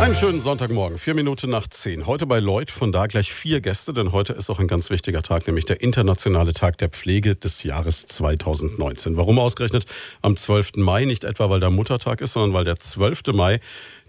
[0.00, 2.06] Einen schönen Sonntagmorgen, vier Minuten nach zehn.
[2.06, 5.22] Heute bei Lloyd, von da gleich vier Gäste, denn heute ist auch ein ganz wichtiger
[5.22, 9.16] Tag, nämlich der internationale Tag der Pflege des Jahres 2019.
[9.16, 9.86] Warum ausgerechnet
[10.20, 10.76] am 12.
[10.76, 11.04] Mai?
[11.04, 13.22] Nicht etwa, weil der Muttertag ist, sondern weil der 12.
[13.32, 13.60] Mai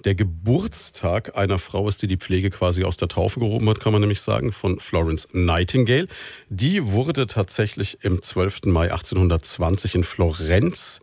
[0.04, 3.94] der Geburtstag einer Frau ist, die die Pflege quasi aus der Taufe gehoben hat, kann
[3.94, 6.08] man nämlich sagen, von Florence Nightingale.
[6.50, 8.66] Die wurde tatsächlich im 12.
[8.66, 11.02] Mai 1820 in Florenz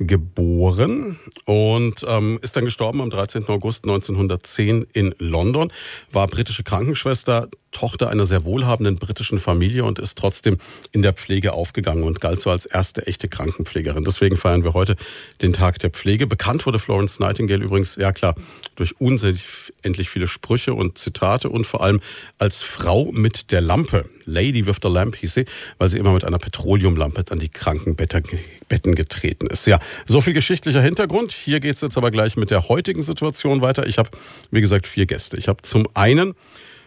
[0.00, 3.46] geboren und ähm, ist dann gestorben am 13.
[3.48, 5.70] August 1910 in London,
[6.10, 10.58] war britische Krankenschwester, Tochter einer sehr wohlhabenden britischen Familie und ist trotzdem
[10.92, 14.04] in der Pflege aufgegangen und galt so als erste echte Krankenpflegerin.
[14.04, 14.96] Deswegen feiern wir heute
[15.40, 16.26] den Tag der Pflege.
[16.26, 18.34] Bekannt wurde Florence Nightingale übrigens, ja klar,
[18.74, 22.00] durch unendlich viele Sprüche und Zitate und vor allem
[22.38, 24.04] als Frau mit der Lampe.
[24.24, 25.44] Lady with the Lamp hieß sie,
[25.78, 29.66] weil sie immer mit einer Petroleumlampe an die Krankenbetten getreten ist.
[29.66, 31.32] Ja, so viel geschichtlicher Hintergrund.
[31.32, 33.86] Hier geht es jetzt aber gleich mit der heutigen Situation weiter.
[33.86, 34.10] Ich habe,
[34.50, 35.36] wie gesagt, vier Gäste.
[35.36, 36.34] Ich habe zum einen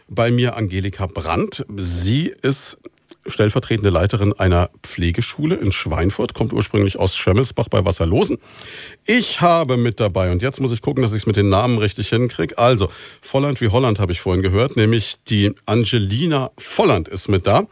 [0.07, 1.65] bei mir Angelika Brandt.
[1.77, 2.77] Sie ist
[3.25, 8.37] stellvertretende Leiterin einer Pflegeschule in Schweinfurt, kommt ursprünglich aus Schömmelsbach bei Wasserlosen.
[9.05, 11.77] Ich habe mit dabei, und jetzt muss ich gucken, dass ich es mit den Namen
[11.77, 12.57] richtig hinkriege.
[12.57, 12.89] Also,
[13.21, 17.67] Volland wie Holland habe ich vorhin gehört, nämlich die Angelina Volland ist mit da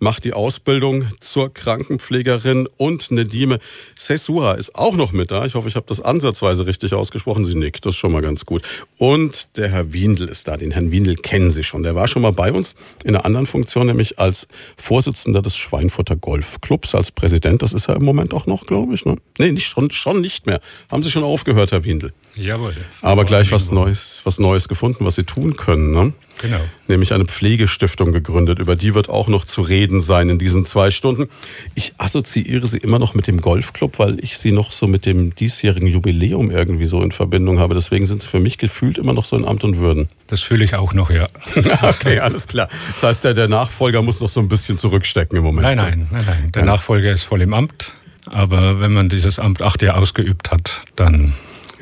[0.00, 3.58] macht die Ausbildung zur Krankenpflegerin und Nedime
[3.96, 5.44] Sesura ist auch noch mit da.
[5.46, 7.44] Ich hoffe, ich habe das ansatzweise richtig ausgesprochen.
[7.46, 8.62] Sie nickt, das ist schon mal ganz gut.
[8.98, 10.56] Und der Herr Windel ist da.
[10.56, 11.82] Den Herrn Windel kennen Sie schon.
[11.82, 16.16] Der war schon mal bei uns in einer anderen Funktion, nämlich als Vorsitzender des Schweinfurter
[16.16, 17.62] Golfclubs, als Präsident.
[17.62, 19.04] Das ist er im Moment auch noch, glaube ich.
[19.04, 19.16] Ne?
[19.38, 20.60] Nee, nicht, schon, schon nicht mehr.
[20.90, 22.12] Haben Sie schon aufgehört, Herr Windel?
[22.34, 22.74] Jawohl.
[23.02, 25.90] Aber gleich was Neues, was Neues gefunden, was Sie tun können.
[25.92, 26.12] Ne?
[26.40, 26.60] Genau.
[26.86, 28.58] Nämlich eine Pflegestiftung gegründet.
[28.58, 31.28] Über die wird auch noch zu reden sein in diesen zwei Stunden.
[31.74, 35.34] Ich assoziiere sie immer noch mit dem Golfclub, weil ich sie noch so mit dem
[35.34, 37.74] diesjährigen Jubiläum irgendwie so in Verbindung habe.
[37.74, 40.08] Deswegen sind sie für mich gefühlt immer noch so in Amt und Würden.
[40.28, 41.26] Das fühle ich auch noch, ja.
[41.82, 42.68] okay, alles klar.
[42.94, 45.64] Das heißt, der, der Nachfolger muss noch so ein bisschen zurückstecken im Moment.
[45.66, 46.52] Nein, nein, nein, nein.
[46.52, 47.92] Der Nachfolger ist voll im Amt.
[48.26, 51.32] Aber wenn man dieses Amt acht Jahre ausgeübt hat, dann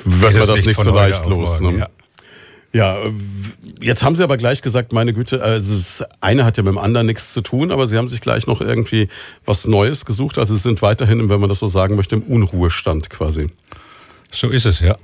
[0.04, 1.60] wird man das nicht so leicht los.
[1.60, 1.78] Ne?
[1.78, 1.88] ja.
[2.72, 2.98] Ja,
[3.80, 6.78] jetzt haben Sie aber gleich gesagt, meine Güte, also das eine hat ja mit dem
[6.78, 9.08] anderen nichts zu tun, aber Sie haben sich gleich noch irgendwie
[9.44, 10.38] was Neues gesucht.
[10.38, 13.48] Also Sie sind weiterhin, wenn man das so sagen möchte, im Unruhestand quasi.
[14.30, 14.96] So ist es, ja.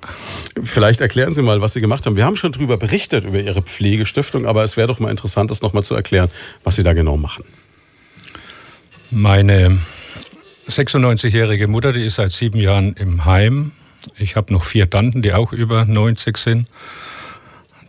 [0.63, 2.17] Vielleicht erklären Sie mal, was Sie gemacht haben.
[2.17, 5.63] Wir haben schon darüber berichtet, über Ihre Pflegestiftung, aber es wäre doch mal interessant, das
[5.63, 6.29] nochmal zu erklären,
[6.65, 7.45] was Sie da genau machen.
[9.11, 9.79] Meine
[10.69, 13.73] 96-jährige Mutter, die ist seit sieben Jahren im Heim.
[14.19, 16.69] Ich habe noch vier Tanten, die auch über 90 sind.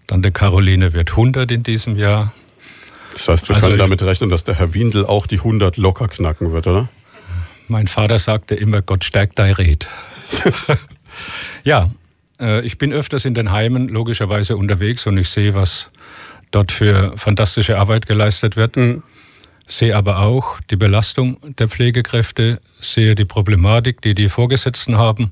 [0.08, 2.34] Tante Caroline wird 100 in diesem Jahr.
[3.14, 6.08] Das heißt, wir also können damit rechnen, dass der Herr Windel auch die 100 locker
[6.08, 6.90] knacken wird, oder?
[7.68, 9.88] Mein Vater sagte immer, Gott stärkt dein Red.
[11.64, 11.90] ja,
[12.40, 15.92] äh, ich bin öfters in den Heimen logischerweise unterwegs und ich sehe, was
[16.52, 18.76] dort für fantastische Arbeit geleistet wird.
[18.76, 19.04] Mhm.
[19.66, 25.32] Sehe aber auch die Belastung der Pflegekräfte, sehe die Problematik, die die Vorgesetzten haben,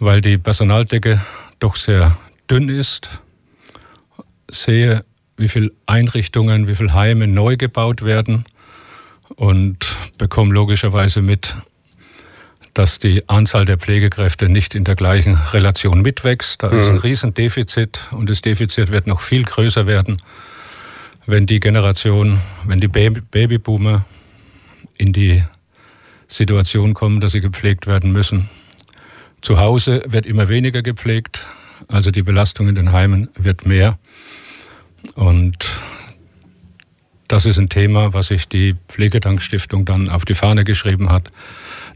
[0.00, 1.20] weil die Personaldecke
[1.60, 2.16] doch sehr
[2.50, 3.22] dünn ist
[4.54, 5.04] sehe,
[5.36, 8.44] wie viele Einrichtungen, wie viele Heime neu gebaut werden
[9.36, 9.78] und
[10.18, 11.54] bekomme logischerweise mit,
[12.72, 16.62] dass die Anzahl der Pflegekräfte nicht in der gleichen Relation mitwächst.
[16.62, 17.00] Da ist ein mhm.
[17.00, 20.20] Riesendefizit und das Defizit wird noch viel größer werden,
[21.26, 24.04] wenn die Generation, wenn die Babyboomer
[24.98, 25.42] in die
[26.26, 28.48] Situation kommen, dass sie gepflegt werden müssen.
[29.40, 31.46] Zu Hause wird immer weniger gepflegt,
[31.88, 33.98] also die Belastung in den Heimen wird mehr.
[35.14, 35.56] Und
[37.28, 41.30] das ist ein Thema, was sich die Pflegedankstiftung dann auf die Fahne geschrieben hat,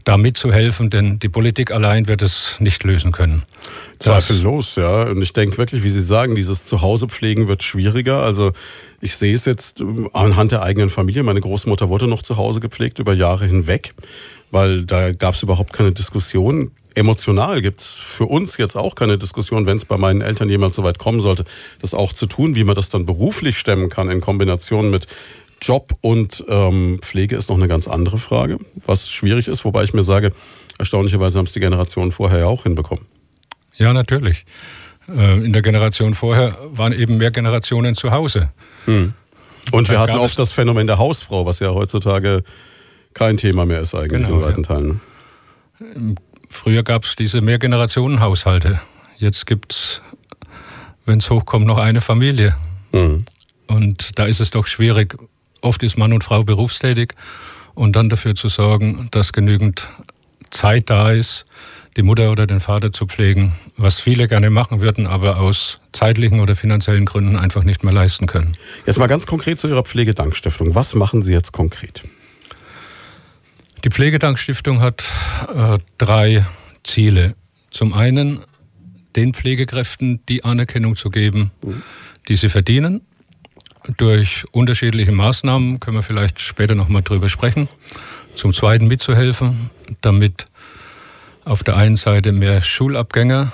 [0.05, 3.43] da mitzuhelfen, denn die Politik allein wird es nicht lösen können.
[3.99, 5.03] Zweifellos, ja.
[5.03, 8.23] Und ich denke wirklich, wie Sie sagen, dieses Zuhausepflegen wird schwieriger.
[8.23, 8.53] Also
[9.01, 9.83] ich sehe es jetzt
[10.13, 11.23] anhand der eigenen Familie.
[11.23, 13.93] Meine Großmutter wurde noch zu Hause gepflegt über Jahre hinweg
[14.51, 16.71] weil da gab es überhaupt keine Diskussion.
[16.99, 20.73] Emotional gibt es für uns jetzt auch keine Diskussion, wenn es bei meinen Eltern jemand
[20.73, 21.45] so weit kommen sollte,
[21.81, 22.55] das auch zu tun.
[22.55, 25.07] Wie man das dann beruflich stemmen kann in Kombination mit
[25.61, 29.93] Job und ähm, Pflege ist noch eine ganz andere Frage, was schwierig ist, wobei ich
[29.93, 30.31] mir sage,
[30.77, 33.05] erstaunlicherweise haben es die Generationen vorher ja auch hinbekommen.
[33.75, 34.45] Ja, natürlich.
[35.09, 38.51] Äh, in der Generation vorher waren eben mehr Generationen zu Hause.
[38.85, 39.13] Hm.
[39.71, 42.43] Und wir hatten oft das Phänomen der Hausfrau, was ja heutzutage
[43.13, 44.67] kein Thema mehr ist eigentlich genau, in weiten ja.
[44.67, 45.01] Teilen.
[46.49, 48.81] Früher gab es diese Mehrgenerationenhaushalte.
[49.17, 50.01] Jetzt gibt es,
[51.05, 52.55] wenn es hochkommt, noch eine Familie.
[52.91, 53.23] Mhm.
[53.67, 55.15] Und da ist es doch schwierig.
[55.61, 57.13] Oft ist Mann und Frau berufstätig
[57.75, 59.87] und dann dafür zu sorgen, dass genügend
[60.49, 61.45] Zeit da ist,
[61.97, 66.39] die Mutter oder den Vater zu pflegen, was viele gerne machen würden, aber aus zeitlichen
[66.39, 68.57] oder finanziellen Gründen einfach nicht mehr leisten können.
[68.85, 70.75] Jetzt mal ganz konkret zu Ihrer Pflegedankstiftung.
[70.75, 72.03] Was machen Sie jetzt konkret?
[73.83, 75.03] Die Pflegedankstiftung hat
[75.53, 76.45] äh, drei
[76.83, 77.35] Ziele.
[77.71, 78.41] Zum einen
[79.15, 81.51] den Pflegekräften die Anerkennung zu geben,
[82.27, 83.01] die sie verdienen.
[83.97, 87.69] Durch unterschiedliche Maßnahmen können wir vielleicht später nochmal drüber sprechen.
[88.35, 89.69] Zum Zweiten mitzuhelfen,
[90.01, 90.45] damit
[91.45, 93.51] auf der einen Seite mehr Schulabgänger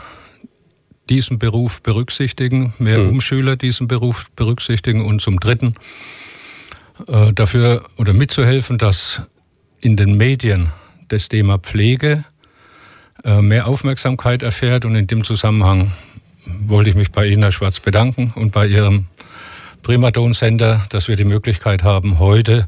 [1.10, 3.10] diesen Beruf berücksichtigen, mehr mhm.
[3.10, 5.76] Umschüler diesen Beruf berücksichtigen und zum Dritten
[7.08, 9.22] äh, dafür oder mitzuhelfen, dass
[9.86, 10.72] in den Medien
[11.10, 12.26] das Thema Pflege
[13.24, 14.84] äh, mehr Aufmerksamkeit erfährt.
[14.84, 15.92] Und in dem Zusammenhang
[16.46, 19.06] wollte ich mich bei Ihnen, Herr Schwarz, bedanken und bei Ihrem
[19.84, 22.68] Primadon-Sender, dass wir die Möglichkeit haben, heute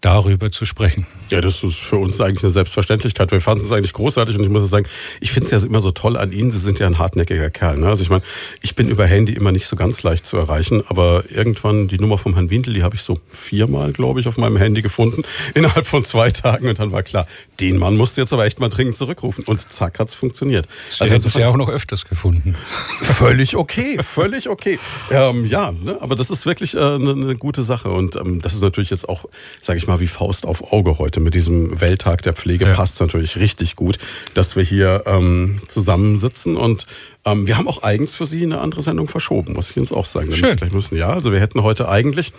[0.00, 1.06] darüber zu sprechen.
[1.30, 3.32] Ja, das ist für uns eigentlich eine Selbstverständlichkeit.
[3.32, 4.86] Wir fanden es eigentlich großartig und ich muss sagen,
[5.20, 6.50] ich finde es ja immer so toll an Ihnen.
[6.50, 7.78] Sie sind ja ein hartnäckiger Kerl.
[7.78, 7.88] Ne?
[7.88, 8.22] Also ich meine,
[8.62, 12.18] ich bin über Handy immer nicht so ganz leicht zu erreichen, aber irgendwann die Nummer
[12.18, 15.22] vom Herrn Windel, die habe ich so viermal, glaube ich, auf meinem Handy gefunden
[15.54, 17.26] innerhalb von zwei Tagen und dann war klar,
[17.58, 20.68] den Mann musst du jetzt aber echt mal dringend zurückrufen und zack hat's funktioniert.
[20.90, 22.54] Sie also hätten es ja auch noch öfters gefunden.
[23.00, 24.78] Völlig okay, völlig okay.
[25.10, 25.96] Ähm, ja, ne?
[26.00, 29.08] aber das ist wirklich äh, eine, eine gute Sache und ähm, das ist natürlich jetzt
[29.08, 29.24] auch,
[29.60, 32.74] sage ich mal, wie Faust auf Auge heute mit diesem Welttag der Pflege ja.
[32.74, 33.98] passt natürlich richtig gut,
[34.34, 36.86] dass wir hier ähm, zusammensitzen und
[37.26, 40.04] ähm, wir haben auch eigens für Sie eine andere Sendung verschoben, muss ich uns auch
[40.04, 40.32] sagen.
[40.32, 40.56] Schön.
[40.56, 40.96] Gleich müssen.
[40.96, 42.32] Ja, also wir hätten heute eigentlich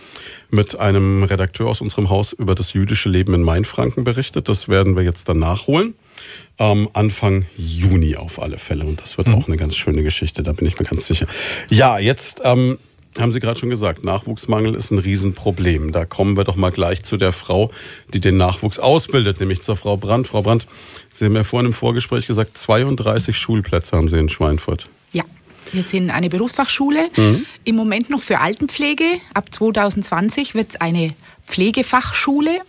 [0.50, 4.48] mit einem Redakteur aus unserem Haus über das jüdische Leben in Mainfranken berichtet.
[4.48, 5.94] Das werden wir jetzt dann nachholen.
[6.58, 8.86] Ähm, Anfang Juni auf alle Fälle.
[8.86, 9.36] Und das wird mhm.
[9.36, 11.28] auch eine ganz schöne Geschichte, da bin ich mir ganz sicher.
[11.70, 12.78] Ja, jetzt ähm,
[13.20, 15.92] haben Sie gerade schon gesagt, Nachwuchsmangel ist ein Riesenproblem.
[15.92, 17.72] Da kommen wir doch mal gleich zu der Frau,
[18.14, 20.28] die den Nachwuchs ausbildet, nämlich zur Frau Brandt.
[20.28, 20.68] Frau Brandt,
[21.14, 24.90] Sie haben ja vorhin im Vorgespräch gesagt, 32 Schulplätze haben Sie in Schweinfurt.
[25.14, 25.24] Ja.
[25.74, 27.46] Wir sind eine Berufsfachschule, mhm.
[27.66, 29.04] im Moment noch für Altenpflege.
[29.34, 31.14] Ab 2020 wird es eine
[31.46, 32.62] Pflegefachschule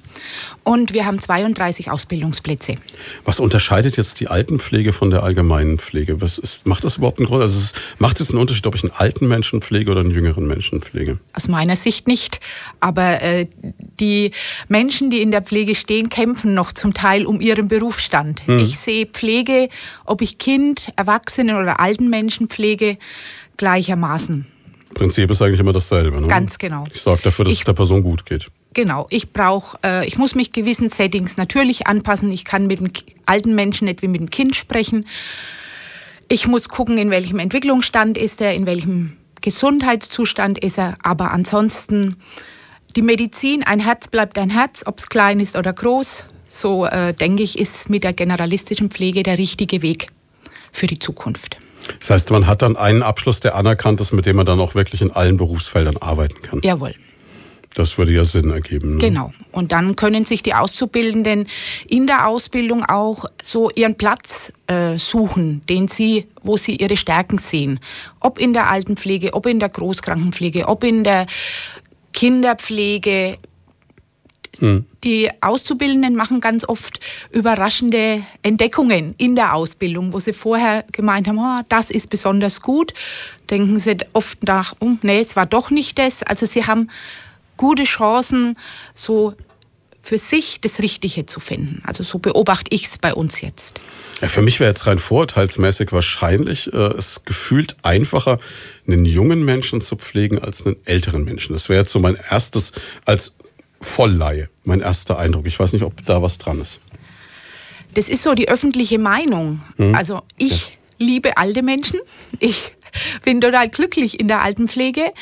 [0.65, 2.77] und wir haben 32 Ausbildungsplätze.
[3.25, 6.21] Was unterscheidet jetzt die Altenpflege von der allgemeinen Pflege?
[6.21, 7.43] Was ist, macht das überhaupt einen Grund?
[7.43, 10.47] Also es macht es einen Unterschied, ob ich einen alten Menschen pflege oder einen jüngeren
[10.47, 11.19] Menschen pflege?
[11.33, 12.41] Aus meiner Sicht nicht.
[12.81, 13.47] Aber äh,
[14.01, 14.33] die
[14.69, 18.47] Menschen, die in der Pflege stehen, kämpfen noch zum Teil um ihren Berufsstand.
[18.47, 18.59] Hm.
[18.59, 19.69] Ich sehe Pflege,
[20.05, 22.99] ob ich Kind, Erwachsenen oder alten Menschen pflege,
[23.57, 24.47] gleichermaßen.
[24.95, 26.21] Prinzip ist eigentlich immer dasselbe.
[26.21, 26.29] Ne?
[26.29, 26.85] Ganz genau.
[26.93, 28.51] Ich sorge dafür, dass ich, es der Person gut geht.
[28.75, 32.31] Genau, ich brauche, äh, ich muss mich gewissen Settings natürlich anpassen.
[32.33, 32.91] Ich kann mit dem
[33.27, 35.07] alten Menschen nicht wie mit dem Kind sprechen.
[36.29, 40.97] Ich muss gucken, in welchem Entwicklungsstand ist er, in welchem Gesundheitszustand ist er.
[41.03, 42.17] Aber ansonsten
[42.97, 46.25] die Medizin, ein Herz bleibt ein Herz, ob es klein ist oder groß.
[46.47, 50.09] So äh, denke ich, ist mit der generalistischen Pflege der richtige Weg
[50.73, 51.59] für die Zukunft.
[52.01, 54.75] Das heißt, man hat dann einen Abschluss, der anerkannt ist, mit dem man dann auch
[54.75, 56.61] wirklich in allen Berufsfeldern arbeiten kann.
[56.63, 56.95] Jawohl.
[57.79, 58.97] Das würde ja Sinn ergeben.
[58.97, 58.99] Ne?
[58.99, 59.33] Genau.
[59.53, 61.47] Und dann können sich die Auszubildenden
[61.87, 67.39] in der Ausbildung auch so ihren Platz äh, suchen, den sie, wo sie ihre Stärken
[67.39, 67.79] sehen.
[68.19, 71.27] Ob in der Altenpflege, ob in der Großkrankenpflege, ob in der
[72.13, 73.39] Kinderpflege.
[74.59, 74.85] Hm.
[75.05, 76.99] Die Auszubildenden machen ganz oft
[77.31, 82.93] überraschende Entdeckungen in der Ausbildung, wo sie vorher gemeint haben, oh, das ist besonders gut.
[83.51, 86.25] Denken sie oft nach, oh, nee, es war doch nicht das.
[86.25, 86.89] Also sie haben
[87.59, 88.57] gute Chancen,
[88.95, 89.35] so
[90.01, 91.83] für sich das Richtige zu finden.
[91.85, 93.83] Also so beobachte ich es bei uns jetzt.
[94.23, 98.39] Ja, für mich wäre jetzt rein vorurteilsmäßig wahrscheinlich äh, es gefühlt einfacher,
[98.87, 101.53] einen jungen Menschen zu pflegen als einen älteren Menschen.
[101.53, 102.73] Das wäre jetzt so mein erstes
[103.05, 103.37] als
[103.81, 105.47] Vollleihe, mein erster Eindruck.
[105.47, 106.81] Ich weiß nicht, ob da was dran ist.
[107.95, 109.63] Das ist so die öffentliche Meinung.
[109.77, 109.95] Mhm.
[109.95, 110.75] Also ich ja.
[110.99, 112.01] liebe alte Menschen.
[112.41, 112.73] Ich
[113.25, 115.13] bin total glücklich in der Altenpflege.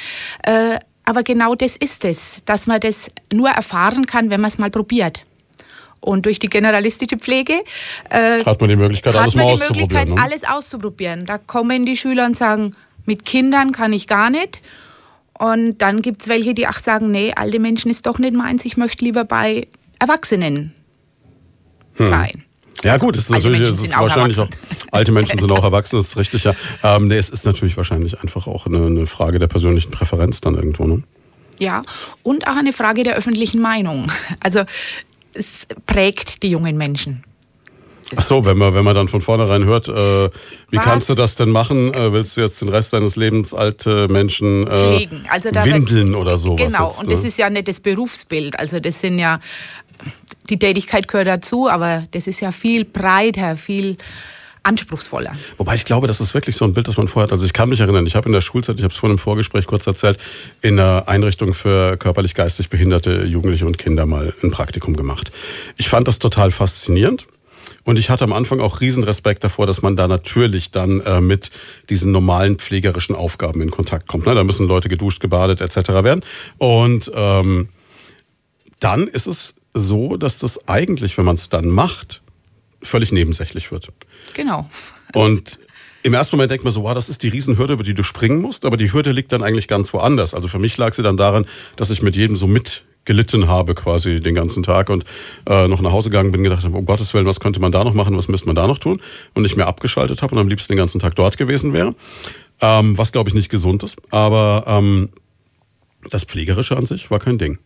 [0.44, 4.58] Äh, aber genau das ist es, dass man das nur erfahren kann, wenn man es
[4.58, 5.24] mal probiert.
[6.00, 7.54] Und durch die generalistische Pflege
[8.10, 9.88] äh, hat man die Möglichkeit, alles mal auszuprobieren.
[9.88, 10.22] Möglichkeit, ne?
[10.22, 11.24] alles auszuprobieren.
[11.24, 14.60] Da kommen die Schüler und sagen, mit Kindern kann ich gar nicht.
[15.38, 18.64] Und dann gibt es welche, die auch sagen, nee, alte Menschen ist doch nicht meins,
[18.64, 20.74] ich möchte lieber bei Erwachsenen
[21.94, 22.08] hm.
[22.08, 22.44] sein.
[22.84, 24.48] Ja gut, es ist natürlich, es ist wahrscheinlich auch,
[24.92, 26.54] alte Menschen sind auch erwachsen, das ist richtig, ja.
[26.82, 30.54] Ähm, nee, es ist natürlich wahrscheinlich einfach auch eine, eine Frage der persönlichen Präferenz dann
[30.54, 31.02] irgendwo, ne?
[31.58, 31.82] Ja,
[32.22, 34.12] und auch eine Frage der öffentlichen Meinung.
[34.40, 34.64] Also
[35.32, 37.24] es prägt die jungen Menschen.
[38.14, 39.92] Ach so, wenn man, wenn man dann von vornherein hört, äh,
[40.70, 40.84] wie Was?
[40.84, 41.92] kannst du das denn machen?
[41.92, 45.08] Äh, willst du jetzt den Rest deines Lebens alte Menschen äh.
[45.28, 46.72] Also da wird- windeln oder sowas?
[46.72, 47.14] Genau, jetzt, und ne?
[47.14, 48.56] das ist ja nicht das Berufsbild.
[48.60, 49.40] Also das sind ja,
[50.48, 53.96] die Tätigkeit gehört dazu, aber das ist ja viel breiter, viel
[54.66, 55.32] anspruchsvoller.
[55.58, 57.32] Wobei ich glaube, das ist wirklich so ein Bild, das man vorher hat.
[57.32, 59.18] Also ich kann mich erinnern, ich habe in der Schulzeit, ich habe es vorhin im
[59.18, 60.18] Vorgespräch kurz erzählt,
[60.60, 65.30] in einer Einrichtung für körperlich geistig behinderte Jugendliche und Kinder mal ein Praktikum gemacht.
[65.76, 67.26] Ich fand das total faszinierend.
[67.84, 71.20] Und ich hatte am Anfang auch riesen Respekt davor, dass man da natürlich dann äh,
[71.20, 71.50] mit
[71.88, 74.26] diesen normalen pflegerischen Aufgaben in Kontakt kommt.
[74.26, 74.34] Ne?
[74.34, 75.90] Da müssen Leute geduscht, gebadet etc.
[76.02, 76.22] werden.
[76.58, 77.68] Und ähm,
[78.80, 82.22] dann ist es so, dass das eigentlich, wenn man es dann macht,
[82.82, 83.92] völlig nebensächlich wird.
[84.34, 84.68] Genau.
[85.12, 85.58] Und
[86.02, 88.40] im ersten Moment denkt man so, wow, das ist die Riesenhürde, über die du springen
[88.40, 90.34] musst, aber die Hürde liegt dann eigentlich ganz woanders.
[90.34, 94.20] Also für mich lag sie dann daran, dass ich mit jedem so mitgelitten habe quasi
[94.20, 95.04] den ganzen Tag und
[95.46, 97.82] äh, noch nach Hause gegangen bin, gedacht habe, um Gottes Willen, was könnte man da
[97.84, 99.02] noch machen, was müsste man da noch tun?
[99.34, 101.94] Und nicht mehr abgeschaltet habe und am liebsten den ganzen Tag dort gewesen wäre.
[102.60, 104.00] Ähm, was glaube ich nicht gesund ist.
[104.10, 105.10] Aber ähm,
[106.10, 107.58] das Pflegerische an sich war kein Ding.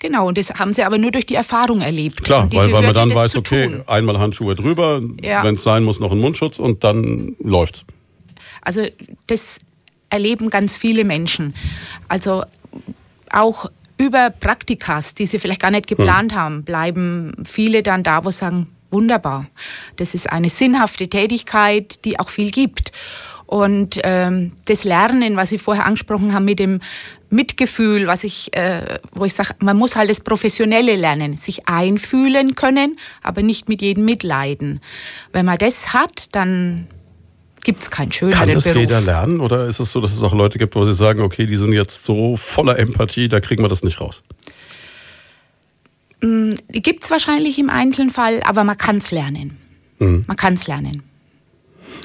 [0.00, 2.24] Genau, und das haben sie aber nur durch die Erfahrung erlebt.
[2.24, 5.44] Klar, weil, weil man dann weiß, okay, einmal Handschuhe drüber, Ja.
[5.44, 7.84] wenn es sein muss, noch ein Mundschutz und dann läuft's.
[8.62, 8.86] Also
[9.26, 9.58] das
[10.08, 11.54] erleben ganz viele Menschen.
[12.08, 12.44] Also
[13.30, 18.30] auch über Praktikas, die sie vielleicht gar nicht geplant haben, bleiben viele dann da, wo
[18.30, 19.46] sie sagen, wunderbar.
[19.96, 22.92] Das ist eine sinnhafte Tätigkeit, die auch viel gibt.
[23.50, 26.78] Und ähm, das Lernen, was Sie vorher angesprochen haben mit dem
[27.30, 32.54] Mitgefühl, was ich, äh, wo ich sage, man muss halt das Professionelle lernen, sich einfühlen
[32.54, 34.78] können, aber nicht mit jedem mitleiden.
[35.32, 36.86] Wenn man das hat, dann
[37.64, 38.78] gibt es keinen schöneren Kann das Beruf.
[38.78, 41.46] jeder lernen oder ist es so, dass es auch Leute gibt, wo sie sagen, okay,
[41.46, 44.22] die sind jetzt so voller Empathie, da kriegen wir das nicht raus?
[46.22, 49.56] Die gibt es wahrscheinlich im Einzelfall, aber man kann es lernen.
[49.98, 50.24] Mhm.
[50.28, 51.02] Man kann es lernen.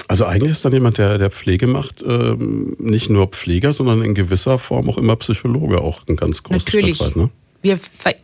[0.08, 4.14] Also eigentlich ist dann jemand, der, der Pflege macht, ähm, nicht nur Pfleger, sondern in
[4.14, 6.96] gewisser Form auch immer Psychologe, auch ein ganz großes Natürlich.
[6.96, 7.16] Stück weit.
[7.16, 7.30] Ne?
[7.62, 8.14] Wir, ver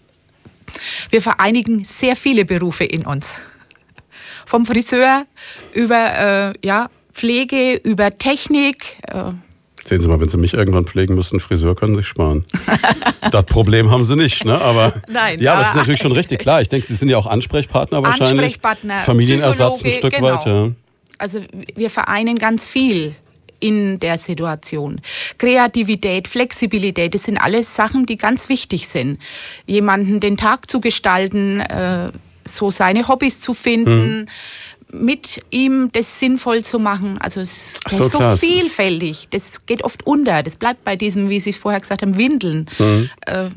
[1.10, 3.34] wir vereinigen sehr viele Berufe in uns.
[4.46, 5.26] Vom Friseur
[5.74, 8.98] über äh, ja, Pflege, über Technik.
[9.08, 9.32] Äh,
[9.84, 12.44] Sehen Sie mal, wenn Sie mich irgendwann pflegen müssen, Friseur können sich sparen.
[13.32, 14.60] das Problem haben Sie nicht, ne?
[14.60, 16.62] Aber Nein, ja, aber es ist natürlich schon richtig klar.
[16.62, 18.44] Ich denke, Sie sind ja auch Ansprechpartner wahrscheinlich.
[18.44, 20.28] Ansprechpartner, Familienersatz ein Stück genau.
[20.28, 20.70] weit, ja.
[21.22, 21.40] Also
[21.76, 23.14] wir vereinen ganz viel
[23.60, 25.00] in der Situation.
[25.38, 29.20] Kreativität, Flexibilität, das sind alles Sachen, die ganz wichtig sind.
[29.64, 32.10] Jemanden den Tag zu gestalten, äh,
[32.44, 34.28] so seine Hobbys zu finden,
[34.92, 37.18] mit ihm das sinnvoll zu machen.
[37.18, 39.28] Also es ist so, so, vielfältig.
[39.30, 40.42] Das geht oft unter.
[40.42, 42.68] Das bleibt bei diesem, wie Sie es vorher gesagt haben, Windeln.
[43.26, 43.48] Äh,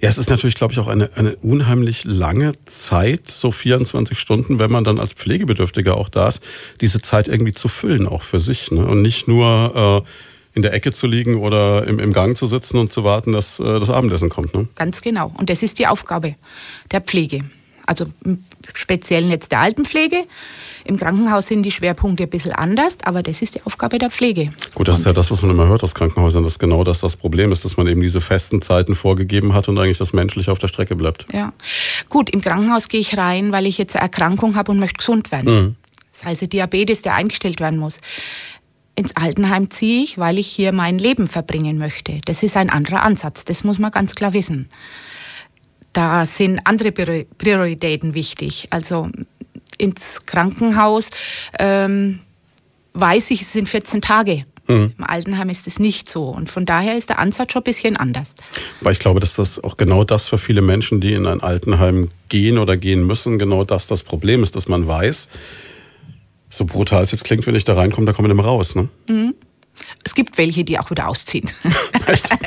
[0.00, 4.58] Ja, es ist natürlich, glaube ich, auch eine, eine unheimlich lange Zeit, so 24 Stunden,
[4.58, 6.42] wenn man dann als Pflegebedürftiger auch da ist,
[6.80, 8.70] diese Zeit irgendwie zu füllen, auch für sich.
[8.70, 8.86] Ne?
[8.86, 10.08] Und nicht nur äh,
[10.56, 13.60] in der Ecke zu liegen oder im, im Gang zu sitzen und zu warten, dass
[13.60, 14.54] äh, das Abendessen kommt.
[14.54, 14.66] Ne?
[14.76, 15.32] Ganz genau.
[15.36, 16.36] Und das ist die Aufgabe
[16.90, 17.42] der Pflege.
[17.86, 18.06] Also
[18.74, 20.24] Speziellen jetzt der Altenpflege.
[20.84, 24.52] Im Krankenhaus sind die Schwerpunkte ein bisschen anders, aber das ist die Aufgabe der Pflege.
[24.74, 27.16] Gut, das ist ja das, was man immer hört aus Krankenhäusern, dass genau das das
[27.16, 30.58] Problem ist, dass man eben diese festen Zeiten vorgegeben hat und eigentlich das Menschliche auf
[30.58, 31.26] der Strecke bleibt.
[31.32, 31.52] Ja.
[32.08, 35.32] Gut, im Krankenhaus gehe ich rein, weil ich jetzt eine Erkrankung habe und möchte gesund
[35.32, 35.76] werden.
[36.12, 37.98] Das heißt, Diabetes, der eingestellt werden muss.
[38.94, 42.18] Ins Altenheim ziehe ich, weil ich hier mein Leben verbringen möchte.
[42.24, 44.70] Das ist ein anderer Ansatz, das muss man ganz klar wissen.
[45.96, 48.66] Da sind andere Priori- Prioritäten wichtig.
[48.68, 49.08] Also
[49.78, 51.08] ins Krankenhaus
[51.58, 52.18] ähm,
[52.92, 54.44] weiß ich, es sind 14 Tage.
[54.68, 56.24] Im Altenheim ist es nicht so.
[56.24, 58.34] Und von daher ist der Ansatz schon ein bisschen anders.
[58.82, 62.10] Weil ich glaube, dass das auch genau das für viele Menschen, die in ein Altenheim
[62.28, 65.30] gehen oder gehen müssen, genau das das Problem ist, dass man weiß,
[66.50, 68.74] so brutal es jetzt klingt, wenn ich da reinkomme, da komme ich nicht mehr raus.
[68.74, 68.88] Ne?
[70.04, 71.50] Es gibt welche, die auch wieder ausziehen.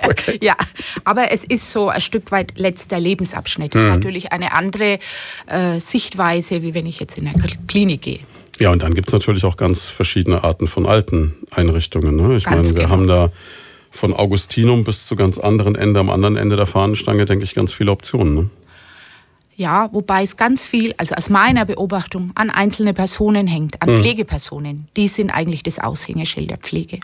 [0.04, 0.40] Okay.
[0.42, 0.56] ja,
[1.04, 3.76] aber es ist so ein Stück weit letzter Lebensabschnitt.
[3.76, 5.00] Das ist natürlich eine andere
[5.48, 8.20] äh, Sichtweise, wie wenn ich jetzt in eine Klinik gehe.
[8.60, 12.16] Ja, und dann gibt's natürlich auch ganz verschiedene Arten von alten Einrichtungen.
[12.16, 12.38] Ne?
[12.38, 12.90] Ich Ganz meine, wir genau.
[12.90, 13.32] haben da
[13.92, 17.74] von Augustinum bis zu ganz anderen Ende, am anderen Ende der Fahnenstange, denke ich, ganz
[17.74, 18.34] viele Optionen.
[18.34, 18.50] Ne?
[19.56, 24.88] Ja, wobei es ganz viel, also aus meiner Beobachtung, an einzelne Personen hängt, an Pflegepersonen.
[24.96, 27.00] Die sind eigentlich das Aushängeschild der Pflege.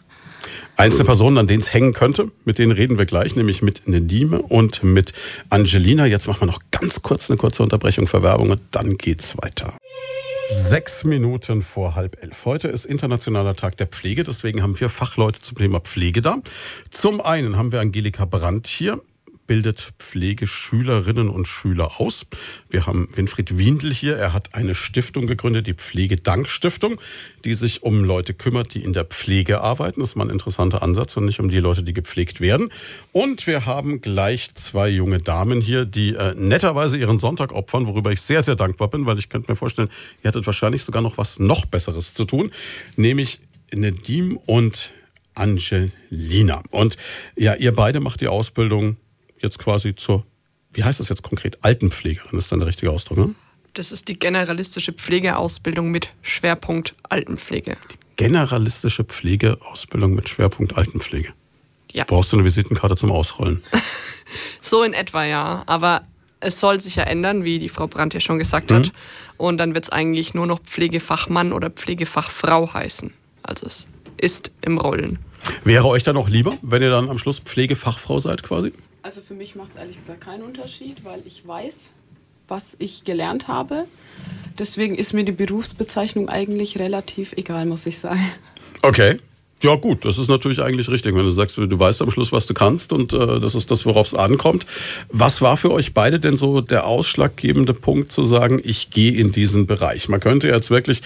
[0.78, 4.42] Einzelne Personen, an denen es hängen könnte, mit denen reden wir gleich, nämlich mit Nedime
[4.42, 5.14] und mit
[5.50, 6.06] Angelina.
[6.06, 9.74] Jetzt machen wir noch ganz kurz eine kurze Unterbrechung für Werbung und dann geht's weiter.
[10.48, 12.46] Sechs Minuten vor halb elf.
[12.46, 16.38] Heute ist Internationaler Tag der Pflege, deswegen haben wir Fachleute zum Thema Pflege da.
[16.92, 19.02] Zum einen haben wir Angelika Brandt hier.
[19.48, 22.26] Bildet Pflegeschülerinnen und Schüler aus.
[22.70, 24.18] Wir haben Winfried Wiendl hier.
[24.18, 27.00] Er hat eine Stiftung gegründet, die Pflegedankstiftung,
[27.44, 30.00] die sich um Leute kümmert, die in der Pflege arbeiten.
[30.00, 32.72] Das ist mal ein interessanter Ansatz und nicht um die Leute, die gepflegt werden.
[33.12, 38.12] Und wir haben gleich zwei junge Damen hier, die äh, netterweise ihren Sonntag opfern, worüber
[38.12, 39.90] ich sehr, sehr dankbar bin, weil ich könnte mir vorstellen,
[40.24, 42.52] ihr hattet wahrscheinlich sogar noch was noch Besseres zu tun,
[42.96, 43.40] nämlich
[43.74, 44.94] Nedim und
[45.36, 46.64] Angelina.
[46.72, 46.98] Und
[47.36, 48.98] ja, ihr beide macht die Ausbildung
[49.46, 50.26] jetzt quasi zur,
[50.74, 51.60] wie heißt das jetzt konkret?
[51.64, 53.36] Altenpflegerin ist dann der richtige Ausdruck, ne?
[53.74, 57.78] Das ist die generalistische Pflegeausbildung mit Schwerpunkt Altenpflege.
[57.92, 61.34] Die generalistische Pflegeausbildung mit Schwerpunkt Altenpflege.
[61.92, 62.06] Ja.
[62.06, 63.62] Brauchst du eine Visitenkarte zum Ausrollen?
[64.62, 65.64] so in etwa, ja.
[65.66, 66.04] Aber
[66.40, 68.76] es soll sich ja ändern, wie die Frau Brandt ja schon gesagt mhm.
[68.76, 68.92] hat.
[69.38, 73.14] Und dann wird es eigentlich nur noch Pflegefachmann oder Pflegefachfrau heißen.
[73.44, 73.88] Also es
[74.18, 75.20] ist im Rollen.
[75.64, 78.74] Wäre euch dann auch lieber, wenn ihr dann am Schluss Pflegefachfrau seid quasi?
[79.06, 81.92] Also für mich macht es ehrlich gesagt keinen Unterschied, weil ich weiß,
[82.48, 83.86] was ich gelernt habe.
[84.58, 88.26] Deswegen ist mir die Berufsbezeichnung eigentlich relativ egal, muss ich sagen.
[88.82, 89.20] Okay.
[89.62, 92.48] Ja gut, das ist natürlich eigentlich richtig, wenn du sagst, du weißt am Schluss, was
[92.48, 94.66] du kannst und äh, das ist das, worauf es ankommt.
[95.12, 99.32] Was war für euch beide denn so der ausschlaggebende Punkt zu sagen, ich gehe in
[99.32, 100.10] diesen Bereich?
[100.10, 101.04] Man könnte jetzt wirklich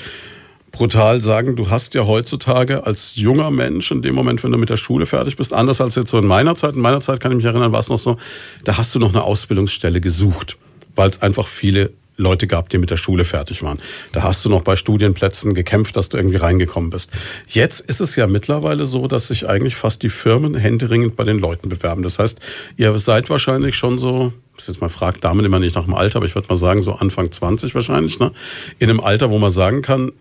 [0.79, 4.69] brutal sagen, du hast ja heutzutage als junger Mensch in dem Moment, wenn du mit
[4.69, 6.75] der Schule fertig bist, anders als jetzt so in meiner Zeit.
[6.75, 8.15] In meiner Zeit kann ich mich erinnern, war es noch so,
[8.63, 10.57] da hast du noch eine Ausbildungsstelle gesucht,
[10.95, 13.79] weil es einfach viele Leute gab, die mit der Schule fertig waren.
[14.13, 17.11] Da hast du noch bei Studienplätzen gekämpft, dass du irgendwie reingekommen bist.
[17.47, 21.39] Jetzt ist es ja mittlerweile so, dass sich eigentlich fast die Firmen händeringend bei den
[21.39, 22.03] Leuten bewerben.
[22.03, 22.39] Das heißt,
[22.77, 26.17] ihr seid wahrscheinlich schon so, ich jetzt mal fragt Damen immer nicht nach dem Alter,
[26.17, 28.31] aber ich würde mal sagen, so Anfang 20 wahrscheinlich, ne?
[28.79, 30.13] In einem Alter, wo man sagen kann,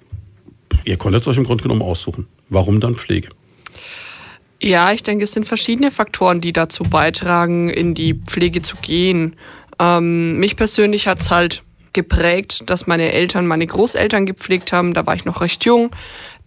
[0.84, 2.26] ihr konntet es euch im Grunde genommen aussuchen.
[2.48, 3.28] Warum dann Pflege?
[4.60, 9.37] Ja, ich denke, es sind verschiedene Faktoren, die dazu beitragen, in die Pflege zu gehen.
[9.78, 14.94] Ähm, mich persönlich hat es halt geprägt, dass meine Eltern meine Großeltern gepflegt haben.
[14.94, 15.90] Da war ich noch recht jung.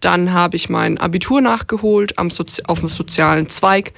[0.02, 3.92] Dann habe ich mein Abitur nachgeholt am Sozi auf dem sozialen Zweig,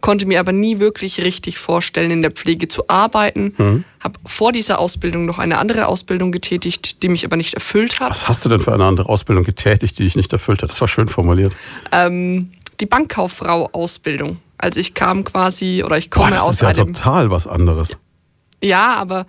[0.00, 3.54] konnte mir aber nie wirklich richtig vorstellen, in der Pflege zu arbeiten.
[3.58, 3.84] Mhm.
[4.00, 8.10] Habe vor dieser Ausbildung noch eine andere Ausbildung getätigt, die mich aber nicht erfüllt hat.
[8.10, 10.70] Was hast du denn für eine andere Ausbildung getätigt, die dich nicht erfüllt hat?
[10.70, 11.54] Das war schön formuliert.
[11.92, 14.38] Ähm, die Bankkauffrau-Ausbildung.
[14.56, 16.94] Also ich kam quasi, oder ich komme Boah, das aus ist ja einem...
[16.94, 17.98] total was anderes.
[18.62, 19.26] Ja, aber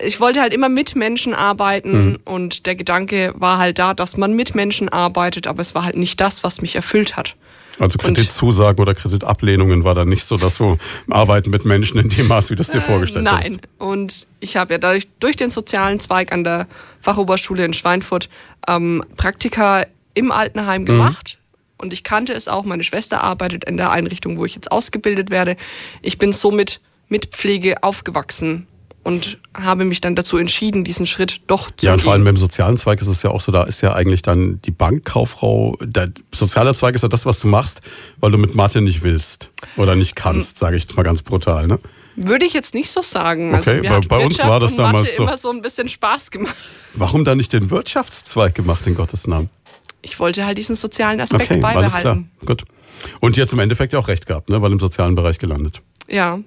[0.00, 2.18] ich wollte halt immer mit Menschen arbeiten mhm.
[2.24, 5.96] und der Gedanke war halt da, dass man mit Menschen arbeitet, aber es war halt
[5.96, 7.34] nicht das, was mich erfüllt hat.
[7.78, 10.78] Also Kreditzusagen oder Kreditablehnungen war dann nicht so, dass du
[11.10, 13.38] Arbeiten mit Menschen in dem Maß, wie du es dir äh, vorgestellt äh, nein.
[13.38, 13.50] hast.
[13.50, 13.60] Nein.
[13.78, 16.66] Und ich habe ja dadurch durch den sozialen Zweig an der
[17.02, 18.30] Fachoberschule in Schweinfurt
[18.66, 20.86] ähm, Praktika im Altenheim mhm.
[20.86, 21.38] gemacht.
[21.76, 22.64] Und ich kannte es auch.
[22.64, 25.56] Meine Schwester arbeitet in der Einrichtung, wo ich jetzt ausgebildet werde.
[26.00, 28.66] Ich bin somit mit Pflege aufgewachsen
[29.06, 32.04] und habe mich dann dazu entschieden, diesen Schritt doch zu Ja, und gehen.
[32.04, 34.60] vor allem beim sozialen Zweig ist es ja auch so, da ist ja eigentlich dann
[34.62, 37.82] die Bankkauffrau, der soziale Zweig ist ja das, was du machst,
[38.18, 41.68] weil du mit Mathe nicht willst oder nicht kannst, sage ich jetzt mal ganz brutal,
[41.68, 41.78] ne?
[42.16, 43.54] Würde ich jetzt nicht so sagen.
[43.54, 45.22] Also okay, bei, bei uns war das damals so.
[45.22, 46.56] immer so ein bisschen Spaß gemacht.
[46.94, 49.50] Warum dann nicht den Wirtschaftszweig gemacht, in Gottes Namen?
[50.02, 51.84] Ich wollte halt diesen sozialen Aspekt okay, beibehalten.
[51.84, 52.18] Alles klar.
[52.44, 52.64] Gut.
[53.20, 54.60] Und jetzt im Endeffekt ja auch recht gehabt, ne?
[54.62, 55.80] weil im sozialen Bereich gelandet.
[56.08, 56.40] Ja,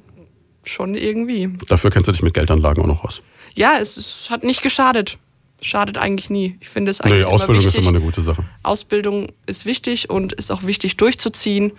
[0.65, 1.49] schon irgendwie.
[1.67, 3.21] Dafür kennst du dich mit Geldanlagen auch noch aus.
[3.55, 5.17] Ja, es, es hat nicht geschadet.
[5.61, 6.57] Schadet eigentlich nie.
[6.61, 7.79] Ich finde es eigentlich nee, Ausbildung immer wichtig.
[7.81, 8.45] ist immer eine gute Sache.
[8.63, 11.73] Ausbildung ist wichtig und ist auch wichtig durchzuziehen.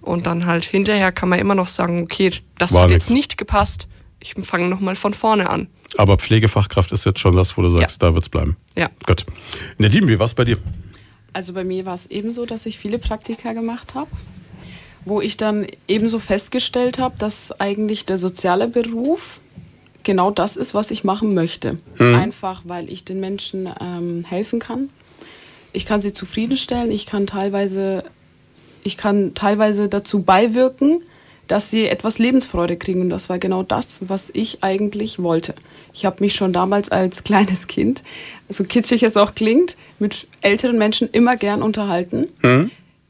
[0.00, 3.06] Und dann halt hinterher kann man immer noch sagen, okay, das War hat nix.
[3.06, 3.88] jetzt nicht gepasst.
[4.20, 5.68] Ich fange nochmal von vorne an.
[5.98, 8.08] Aber Pflegefachkraft ist jetzt schon das, wo du sagst, Ja.
[8.08, 8.56] da wird's bleiben.
[8.76, 8.88] Ja.
[9.06, 9.26] Gut.
[9.78, 10.56] Nadim, wie war's bei dir?
[11.34, 14.08] Also bei mir war es ebenso, dass ich viele Praktika gemacht habe,
[15.06, 19.40] wo ich dann ebenso festgestellt habe, dass eigentlich der soziale Beruf
[20.02, 21.78] genau das ist, was ich machen möchte.
[22.14, 24.90] Einfach, weil ich den Menschen ähm, helfen kann.
[25.72, 26.90] Ich kann sie zufriedenstellen.
[26.90, 28.04] Ich kann teilweise,
[28.82, 31.02] ich kann teilweise dazu beiwirken,
[31.46, 33.02] dass sie etwas Lebensfreude kriegen.
[33.02, 35.54] Und das war genau das, was ich eigentlich wollte.
[35.94, 38.02] Ich habe mich schon damals als kleines Kind,
[38.48, 42.26] so kitschig es auch klingt, mit älteren Menschen immer gern unterhalten.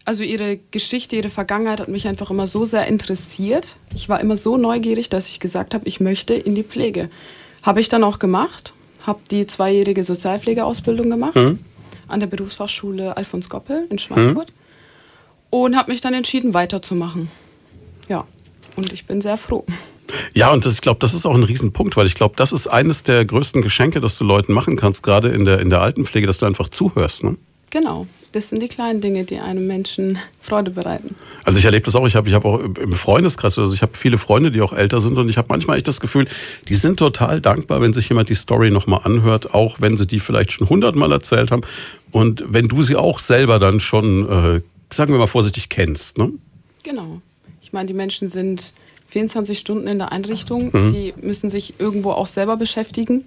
[0.06, 3.76] Also ihre Geschichte, ihre Vergangenheit hat mich einfach immer so sehr interessiert.
[3.92, 7.10] Ich war immer so neugierig, dass ich gesagt habe, ich möchte in die Pflege.
[7.64, 8.72] Habe ich dann auch gemacht,
[9.04, 11.36] habe die zweijährige Sozialpflegeausbildung gemacht
[12.06, 14.52] an der Berufsfachschule Alfons Goppel in Schweinfurt
[15.50, 17.28] und habe mich dann entschieden, weiterzumachen.
[18.08, 18.24] Ja,
[18.76, 19.64] und ich bin sehr froh.
[20.34, 22.68] Ja, und das, ich glaube, das ist auch ein Riesenpunkt, weil ich glaube, das ist
[22.68, 26.28] eines der größten Geschenke, das du Leuten machen kannst, gerade in der, in der Altenpflege,
[26.28, 27.24] dass du einfach zuhörst.
[27.24, 27.36] Ne?
[27.70, 31.14] Genau, das sind die kleinen Dinge, die einem Menschen Freude bereiten.
[31.44, 32.07] Also ich erlebe das auch.
[32.07, 35.00] Ich habe ich hab auch im Freundeskreis, also ich habe viele Freunde, die auch älter
[35.00, 36.26] sind und ich habe manchmal echt das Gefühl,
[36.68, 40.20] die sind total dankbar, wenn sich jemand die Story nochmal anhört, auch wenn sie die
[40.20, 41.62] vielleicht schon hundertmal erzählt haben
[42.12, 44.61] und wenn du sie auch selber dann schon, äh,
[44.92, 46.18] sagen wir mal vorsichtig, kennst.
[46.18, 46.33] Ne?
[46.83, 47.20] Genau.
[47.61, 48.74] Ich meine, die Menschen sind
[49.09, 50.70] 24 Stunden in der Einrichtung.
[50.72, 50.90] Mhm.
[50.90, 53.24] Sie müssen sich irgendwo auch selber beschäftigen,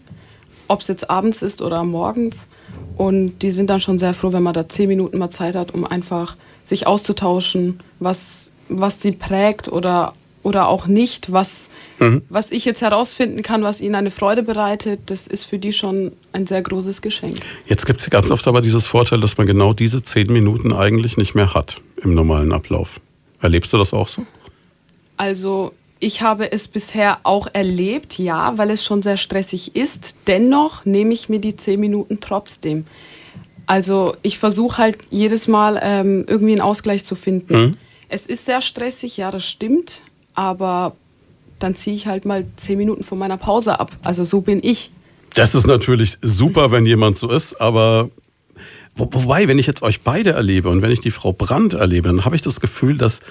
[0.67, 2.47] ob es jetzt abends ist oder morgens.
[2.99, 5.73] Und die sind dann schon sehr froh, wenn man da zehn Minuten mal Zeit hat,
[5.73, 6.35] um einfach
[6.65, 10.12] sich auszutauschen, was, was sie prägt oder,
[10.43, 12.23] oder auch nicht, was, mhm.
[12.27, 16.12] was ich jetzt herausfinden kann, was ihnen eine Freude bereitet, das ist für die schon
[16.33, 17.38] ein sehr großes Geschenk.
[17.67, 21.15] Jetzt gibt es ganz oft aber dieses Vorteil, dass man genau diese zehn Minuten eigentlich
[21.15, 22.99] nicht mehr hat im normalen Ablauf.
[23.39, 24.25] Erlebst du das auch so?
[25.15, 30.15] Also ich habe es bisher auch erlebt, ja, weil es schon sehr stressig ist.
[30.27, 32.85] Dennoch nehme ich mir die zehn Minuten trotzdem.
[33.65, 37.53] Also ich versuche halt jedes Mal ähm, irgendwie einen Ausgleich zu finden.
[37.53, 37.77] Mhm.
[38.07, 40.01] Es ist sehr stressig, ja, das stimmt,
[40.33, 40.95] aber
[41.59, 43.91] dann ziehe ich halt mal zehn Minuten von meiner Pause ab.
[44.03, 44.91] Also so bin ich.
[45.35, 48.09] Das ist natürlich super, wenn jemand so ist, aber
[48.95, 52.09] wo, wobei, wenn ich jetzt euch beide erlebe und wenn ich die Frau Brandt erlebe,
[52.09, 53.21] dann habe ich das Gefühl, dass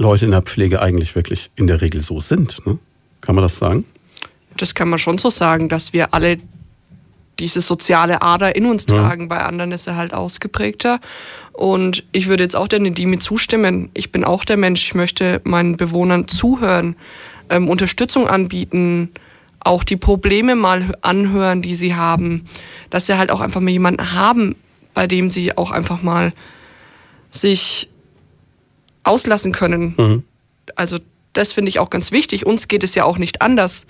[0.00, 2.66] Leute in der Pflege eigentlich wirklich in der Regel so sind.
[2.66, 2.78] Ne?
[3.20, 3.84] Kann man das sagen?
[4.56, 6.38] Das kann man schon so sagen, dass wir alle
[7.38, 9.22] diese soziale Ader in uns tragen.
[9.22, 9.28] Ja.
[9.28, 11.00] Bei anderen ist er halt ausgeprägter.
[11.52, 13.90] Und ich würde jetzt auch der Nedime zustimmen.
[13.92, 14.84] Ich bin auch der Mensch.
[14.84, 16.96] Ich möchte meinen Bewohnern zuhören,
[17.50, 19.10] ähm, Unterstützung anbieten,
[19.60, 22.46] auch die Probleme mal anhören, die sie haben.
[22.88, 24.56] Dass sie halt auch einfach mal jemanden haben,
[24.94, 26.32] bei dem sie auch einfach mal
[27.30, 27.90] sich
[29.04, 29.94] auslassen können.
[29.96, 30.22] Mhm.
[30.76, 30.98] Also
[31.32, 32.46] das finde ich auch ganz wichtig.
[32.46, 33.86] Uns geht es ja auch nicht anders.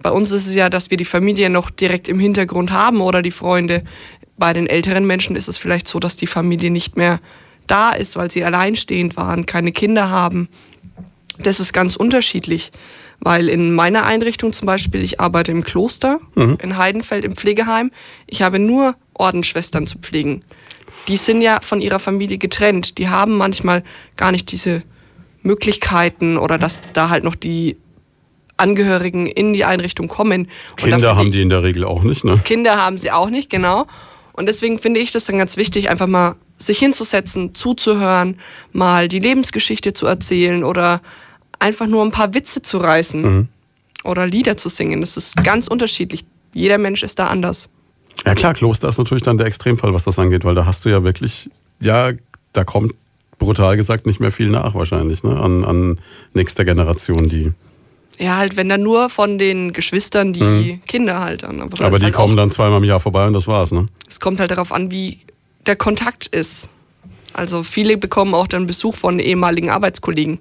[0.00, 3.22] Bei uns ist es ja, dass wir die Familie noch direkt im Hintergrund haben oder
[3.22, 3.84] die Freunde.
[4.36, 7.20] Bei den älteren Menschen ist es vielleicht so, dass die Familie nicht mehr
[7.66, 10.48] da ist, weil sie alleinstehend waren, keine Kinder haben.
[11.38, 12.72] Das ist ganz unterschiedlich,
[13.20, 16.58] weil in meiner Einrichtung zum Beispiel, ich arbeite im Kloster mhm.
[16.60, 17.92] in Heidenfeld im Pflegeheim,
[18.26, 20.44] ich habe nur Ordensschwestern zu pflegen
[21.08, 22.98] die sind ja von ihrer Familie getrennt.
[22.98, 23.82] Die haben manchmal
[24.16, 24.82] gar nicht diese
[25.42, 27.76] Möglichkeiten oder dass da halt noch die
[28.56, 30.48] Angehörigen in die Einrichtung kommen.
[30.76, 32.38] Kinder haben die in der Regel auch nicht, ne?
[32.44, 33.86] Kinder haben sie auch nicht, genau.
[34.34, 38.38] Und deswegen finde ich das dann ganz wichtig, einfach mal sich hinzusetzen, zuzuhören,
[38.72, 41.00] mal die Lebensgeschichte zu erzählen oder
[41.58, 43.48] einfach nur ein paar Witze zu reißen mhm.
[44.04, 45.00] oder Lieder zu singen.
[45.00, 46.24] Das ist ganz unterschiedlich.
[46.54, 47.68] Jeder Mensch ist da anders.
[48.24, 50.88] Ja klar, Kloster ist natürlich dann der Extremfall, was das angeht, weil da hast du
[50.88, 52.12] ja wirklich, ja,
[52.52, 52.94] da kommt
[53.38, 55.38] brutal gesagt nicht mehr viel nach wahrscheinlich, ne?
[55.38, 55.98] An, an
[56.32, 57.52] nächster Generation, die.
[58.18, 60.82] Ja, halt, wenn dann nur von den Geschwistern die mhm.
[60.86, 61.60] Kinder halt dann.
[61.60, 63.86] Aber, Aber die halt kommen dann zweimal im Jahr vorbei und das war's, ne?
[64.08, 65.18] Es kommt halt darauf an, wie
[65.66, 66.68] der Kontakt ist.
[67.32, 70.38] Also viele bekommen auch dann Besuch von ehemaligen Arbeitskollegen.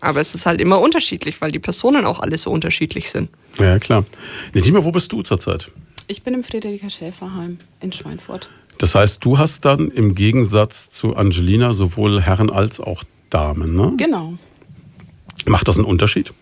[0.00, 3.30] Aber es ist halt immer unterschiedlich, weil die Personen auch alle so unterschiedlich sind.
[3.58, 4.04] Ja, klar.
[4.54, 5.72] Nedima, wo bist du zurzeit?
[6.10, 8.48] Ich bin im Friederika Schäferheim in Schweinfurt.
[8.78, 13.92] Das heißt, du hast dann im Gegensatz zu Angelina sowohl Herren als auch Damen, ne?
[13.98, 14.38] Genau.
[15.44, 16.32] Macht das einen Unterschied?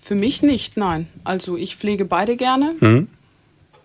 [0.00, 1.06] Für mich nicht, nein.
[1.22, 2.74] Also ich pflege beide gerne.
[2.80, 3.06] Hm.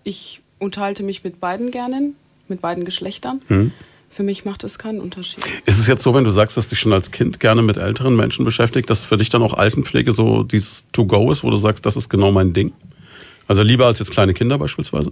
[0.03, 2.11] Ich unterhalte mich mit beiden gerne,
[2.47, 3.41] mit beiden Geschlechtern.
[3.47, 3.71] Hm.
[4.09, 5.45] Für mich macht das keinen Unterschied.
[5.65, 8.15] Ist es jetzt so, wenn du sagst, dass dich schon als Kind gerne mit älteren
[8.15, 11.85] Menschen beschäftigt, dass für dich dann auch Altenpflege so dieses To-Go ist, wo du sagst,
[11.85, 12.73] das ist genau mein Ding?
[13.47, 15.11] Also lieber als jetzt kleine Kinder beispielsweise?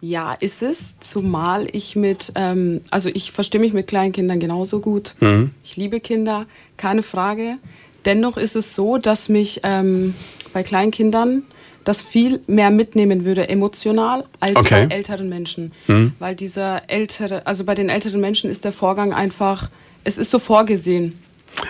[0.00, 4.80] Ja, ist es, zumal ich mit, ähm, also ich verstehe mich mit kleinen Kindern genauso
[4.80, 5.14] gut.
[5.20, 5.50] Mhm.
[5.62, 6.46] Ich liebe Kinder,
[6.78, 7.58] keine Frage.
[8.06, 10.14] Dennoch ist es so, dass mich ähm,
[10.54, 11.42] bei kleinen Kindern
[11.84, 14.86] das viel mehr mitnehmen würde emotional als okay.
[14.86, 15.72] bei älteren Menschen.
[15.86, 16.12] Mhm.
[16.18, 19.68] Weil dieser ältere, also bei den älteren Menschen ist der Vorgang einfach,
[20.04, 21.18] es ist so vorgesehen.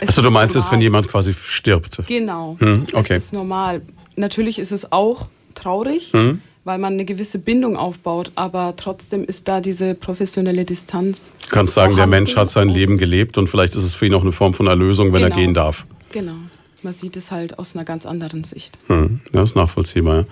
[0.00, 0.66] Es also du meinst normal.
[0.66, 1.98] jetzt, wenn jemand quasi stirbt?
[2.06, 2.56] Genau.
[2.60, 2.86] Mhm.
[2.92, 3.14] Okay.
[3.14, 3.82] Es ist normal.
[4.16, 5.26] Natürlich ist es auch
[5.60, 6.40] traurig, mhm.
[6.64, 11.32] weil man eine gewisse Bindung aufbaut, aber trotzdem ist da diese professionelle Distanz.
[11.42, 14.14] Du kannst sagen, der Mensch hat sein Leben gelebt und vielleicht ist es für ihn
[14.14, 15.34] auch eine Form von Erlösung, wenn genau.
[15.34, 15.86] er gehen darf.
[16.12, 16.34] Genau.
[16.82, 18.78] Man sieht es halt aus einer ganz anderen Sicht.
[18.86, 20.24] Hm, das ist nachvollziehbar.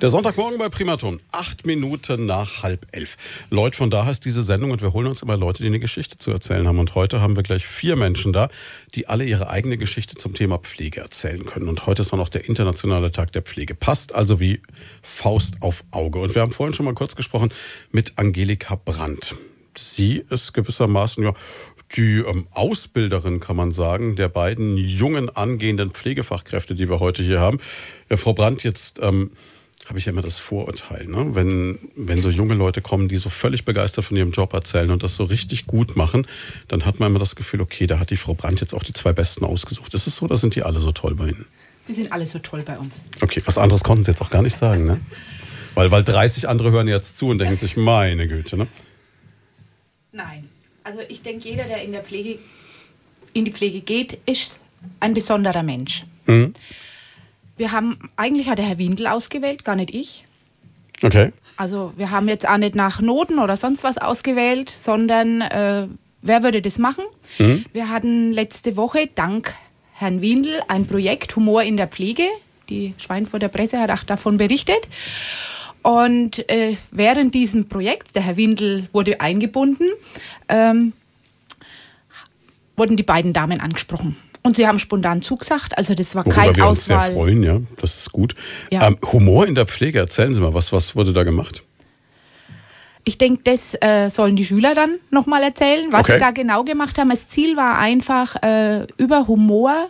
[0.00, 3.16] Der Sonntagmorgen bei Primaton, acht Minuten nach halb elf.
[3.50, 6.18] Leute, von da heißt diese Sendung und wir holen uns immer Leute, die eine Geschichte
[6.18, 6.78] zu erzählen haben.
[6.78, 8.48] Und heute haben wir gleich vier Menschen da,
[8.94, 11.68] die alle ihre eigene Geschichte zum Thema Pflege erzählen können.
[11.68, 13.74] Und heute ist auch noch der internationale Tag der Pflege.
[13.74, 14.60] Passt also wie
[15.02, 16.20] Faust auf Auge.
[16.20, 17.52] Und wir haben vorhin schon mal kurz gesprochen
[17.90, 19.34] mit Angelika Brandt.
[19.76, 21.34] Sie ist gewissermaßen ja
[21.94, 27.40] die ähm, Ausbilderin, kann man sagen, der beiden jungen angehenden Pflegefachkräfte, die wir heute hier
[27.40, 27.58] haben.
[28.08, 29.30] Ja, Frau Brandt, jetzt ähm,
[29.88, 31.34] habe ich ja immer das Vorurteil, ne?
[31.34, 35.02] wenn, wenn so junge Leute kommen, die so völlig begeistert von ihrem Job erzählen und
[35.02, 36.26] das so richtig gut machen,
[36.68, 38.92] dann hat man immer das Gefühl, okay, da hat die Frau Brandt jetzt auch die
[38.92, 39.94] zwei Besten ausgesucht.
[39.94, 41.46] Ist es so oder sind die alle so toll bei Ihnen?
[41.86, 43.00] Die sind alle so toll bei uns.
[43.20, 45.00] Okay, was anderes konnten Sie jetzt auch gar nicht sagen, ne?
[45.74, 48.66] Weil, weil 30 andere hören jetzt zu und denken sich, meine Güte, ne?
[50.10, 50.48] Nein.
[50.82, 52.38] Also ich denke, jeder, der in der Pflege
[53.34, 54.60] in die Pflege geht, ist
[54.98, 56.04] ein besonderer Mensch.
[56.26, 56.54] Mhm.
[57.56, 60.24] Wir haben, eigentlich hat der Herr Windel ausgewählt, gar nicht ich.
[61.02, 61.32] Okay.
[61.56, 65.86] Also wir haben jetzt auch nicht nach Noten oder sonst was ausgewählt, sondern äh,
[66.22, 67.04] wer würde das machen?
[67.38, 67.64] Mhm.
[67.72, 69.54] Wir hatten letzte Woche dank
[69.92, 72.24] Herrn Windel ein Projekt Humor in der Pflege.
[72.68, 74.88] Die Schweinfurter Presse hat auch davon berichtet.
[75.82, 79.86] Und äh, während diesem Projekts, der Herr Windel wurde eingebunden,
[80.48, 80.92] ähm,
[82.76, 84.16] wurden die beiden Damen angesprochen.
[84.46, 85.76] Und sie haben spontan zugesagt.
[85.76, 87.12] Also das war Worüber kein wir uns sehr Auswahl.
[87.12, 88.34] freuen, ja, das ist gut.
[88.70, 88.86] Ja.
[88.86, 91.62] Ähm, Humor in der Pflege, erzählen Sie mal, was, was wurde da gemacht?
[93.04, 96.14] Ich denke, das äh, sollen die Schüler dann nochmal erzählen, was Okay.
[96.14, 97.10] sie da genau gemacht haben.
[97.10, 99.88] Das Ziel war einfach, äh, über Humor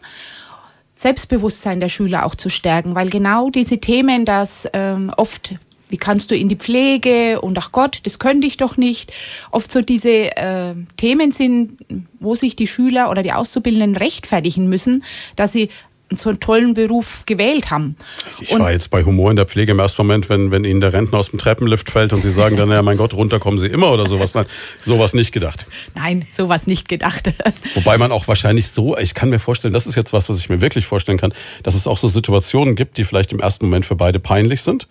[0.94, 5.54] Selbstbewusstsein der Schüler auch zu stärken, weil genau diese Themen, dass ähm, oft,
[5.88, 9.12] wie kannst du in die Pflege und ach Gott, das könnte ich doch nicht,
[9.50, 11.78] oft so diese äh, Themen sind,
[12.20, 15.04] wo sich die Schüler oder die Auszubildenden rechtfertigen müssen,
[15.36, 15.70] dass sie
[16.10, 17.96] so einen tollen Beruf gewählt haben.
[18.40, 20.80] Ich Und- war jetzt bei Humor in der Pflege im ersten Moment, wenn, wenn Ihnen
[20.80, 23.58] der Rentner aus dem Treppenlift fällt und Sie sagen dann, ja mein Gott, runter kommen
[23.58, 24.34] Sie immer oder sowas.
[24.34, 24.46] Nein,
[24.80, 25.66] sowas nicht gedacht.
[25.94, 27.32] Nein, sowas nicht gedacht.
[27.74, 30.48] Wobei man auch wahrscheinlich so, ich kann mir vorstellen, das ist jetzt was, was ich
[30.48, 33.84] mir wirklich vorstellen kann, dass es auch so Situationen gibt, die vielleicht im ersten Moment
[33.84, 34.86] für beide peinlich sind.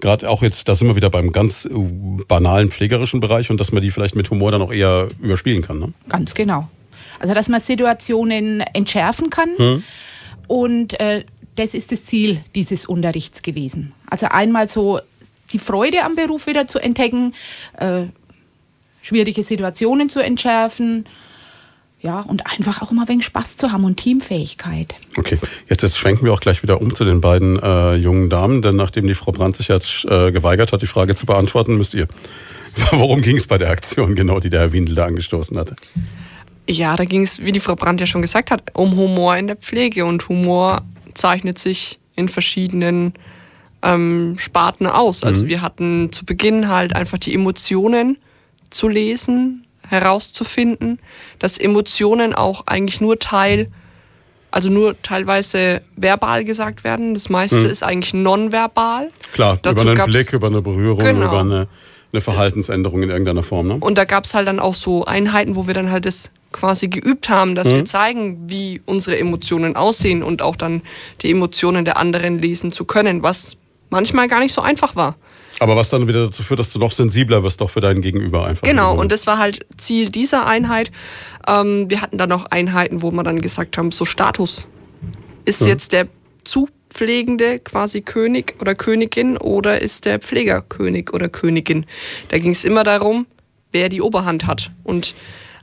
[0.00, 1.70] Gerade auch jetzt, da sind wir wieder beim ganz äh,
[2.28, 5.78] banalen pflegerischen Bereich und dass man die vielleicht mit Humor dann auch eher überspielen kann.
[5.80, 5.92] Ne?
[6.08, 6.68] Ganz genau.
[7.18, 9.82] Also, dass man Situationen entschärfen kann.
[10.46, 11.24] Und äh,
[11.56, 13.92] das ist das Ziel dieses Unterrichts gewesen.
[14.08, 15.00] Also einmal so
[15.52, 17.34] die Freude am Beruf wieder zu entdecken,
[17.78, 18.04] äh,
[19.02, 21.06] schwierige Situationen zu entschärfen.
[22.00, 24.94] Ja, und einfach auch immer wenig Spaß zu haben und Teamfähigkeit.
[25.16, 25.36] Okay,
[25.68, 28.76] jetzt, jetzt schwenken wir auch gleich wieder um zu den beiden äh, jungen Damen, denn
[28.76, 32.06] nachdem die Frau Brandt sich jetzt äh, geweigert hat, die Frage zu beantworten, müsst ihr.
[32.92, 35.74] Worum ging es bei der Aktion genau, die der Herr Windel da angestoßen hatte?
[36.68, 39.48] Ja, da ging es, wie die Frau Brandt ja schon gesagt hat, um Humor in
[39.48, 40.04] der Pflege.
[40.04, 40.82] Und Humor
[41.14, 43.14] zeichnet sich in verschiedenen
[43.82, 45.24] ähm, Sparten aus.
[45.24, 48.18] Also wir hatten zu Beginn halt einfach die Emotionen
[48.70, 50.98] zu lesen, herauszufinden,
[51.38, 53.70] dass Emotionen auch eigentlich nur Teil,
[54.50, 57.14] also nur teilweise verbal gesagt werden.
[57.14, 59.10] Das meiste ist eigentlich nonverbal.
[59.32, 61.26] Klar, Dazu über einen Blick, über eine Berührung, Genau.
[61.26, 61.68] über eine,
[62.12, 63.68] eine Verhaltensänderung in irgendeiner Form.
[63.68, 63.76] Ne?
[63.80, 66.88] Und da gab es halt dann auch so Einheiten, wo wir dann halt das quasi
[66.88, 70.80] geübt haben, dass wir zeigen, wie unsere Emotionen aussehen und auch dann
[71.20, 73.58] die Emotionen der anderen lesen zu können, was
[73.90, 75.16] manchmal gar nicht so einfach war.
[75.60, 78.46] Aber was dann wieder dazu führt, dass du noch sensibler wirst, auch für deinen Gegenüber
[78.46, 78.66] einfach.
[78.66, 80.92] Genau, und das war halt Ziel dieser Einheit.
[81.46, 84.66] Ähm, wir hatten dann noch Einheiten, wo wir dann gesagt haben, so Status.
[85.44, 86.06] Ist jetzt der
[86.44, 91.86] Zupflegende quasi König oder Königin oder ist der Pfleger König oder Königin?
[92.28, 93.26] Da ging es immer darum,
[93.72, 94.70] wer die Oberhand hat.
[94.84, 95.14] Und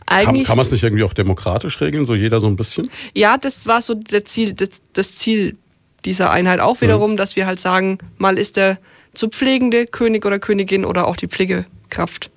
[0.05, 0.47] kann, eigentlich.
[0.47, 2.89] kann man es nicht irgendwie auch demokratisch regeln, so jeder so ein bisschen?
[3.13, 5.57] Ja, das war so der Ziel, das, das Ziel
[6.03, 8.77] dieser Einheit auch wiederum, dass wir halt sagen, mal ist der
[9.15, 12.29] zu pflegende König oder Königin oder auch die Pflegekraft,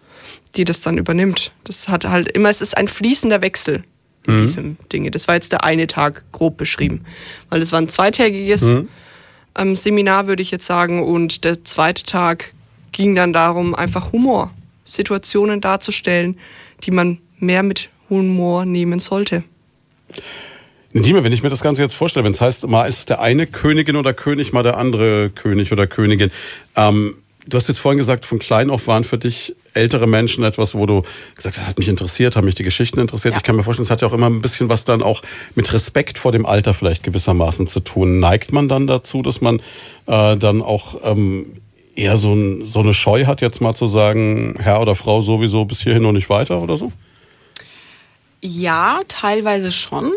[0.56, 1.52] die das dann übernimmt.
[1.64, 3.84] Das hat halt immer, es ist ein fließender Wechsel
[4.26, 5.10] in diesem Dinge.
[5.10, 7.04] Das war jetzt der eine Tag grob beschrieben,
[7.48, 8.62] weil es war ein zweitägiges
[9.56, 12.52] ähm, Seminar, würde ich jetzt sagen, und der zweite Tag
[12.92, 14.50] ging dann darum, einfach Humor,
[14.84, 16.38] Situationen darzustellen,
[16.84, 19.44] die man mehr mit Humor nehmen sollte.
[20.92, 23.46] Dime, wenn ich mir das Ganze jetzt vorstelle, wenn es heißt, mal ist der eine
[23.46, 26.30] Königin oder König, mal der andere König oder Königin.
[26.76, 27.14] Ähm,
[27.46, 30.86] du hast jetzt vorhin gesagt, von klein auf waren für dich ältere Menschen etwas, wo
[30.86, 31.02] du
[31.34, 33.34] gesagt hast, das hat mich interessiert, haben mich die Geschichten interessiert.
[33.34, 33.38] Ja.
[33.38, 35.22] Ich kann mir vorstellen, es hat ja auch immer ein bisschen was dann auch
[35.54, 38.18] mit Respekt vor dem Alter vielleicht gewissermaßen zu tun.
[38.18, 39.60] Neigt man dann dazu, dass man
[40.06, 41.46] äh, dann auch ähm,
[41.94, 45.64] eher so, ein, so eine Scheu hat, jetzt mal zu sagen, Herr oder Frau sowieso
[45.64, 46.92] bis hierhin und nicht weiter oder so?
[48.40, 50.12] Ja, teilweise schon,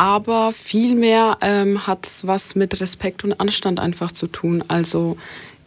[0.00, 4.64] aber vielmehr ähm, hat es was mit Respekt und Anstand einfach zu tun.
[4.66, 5.18] Also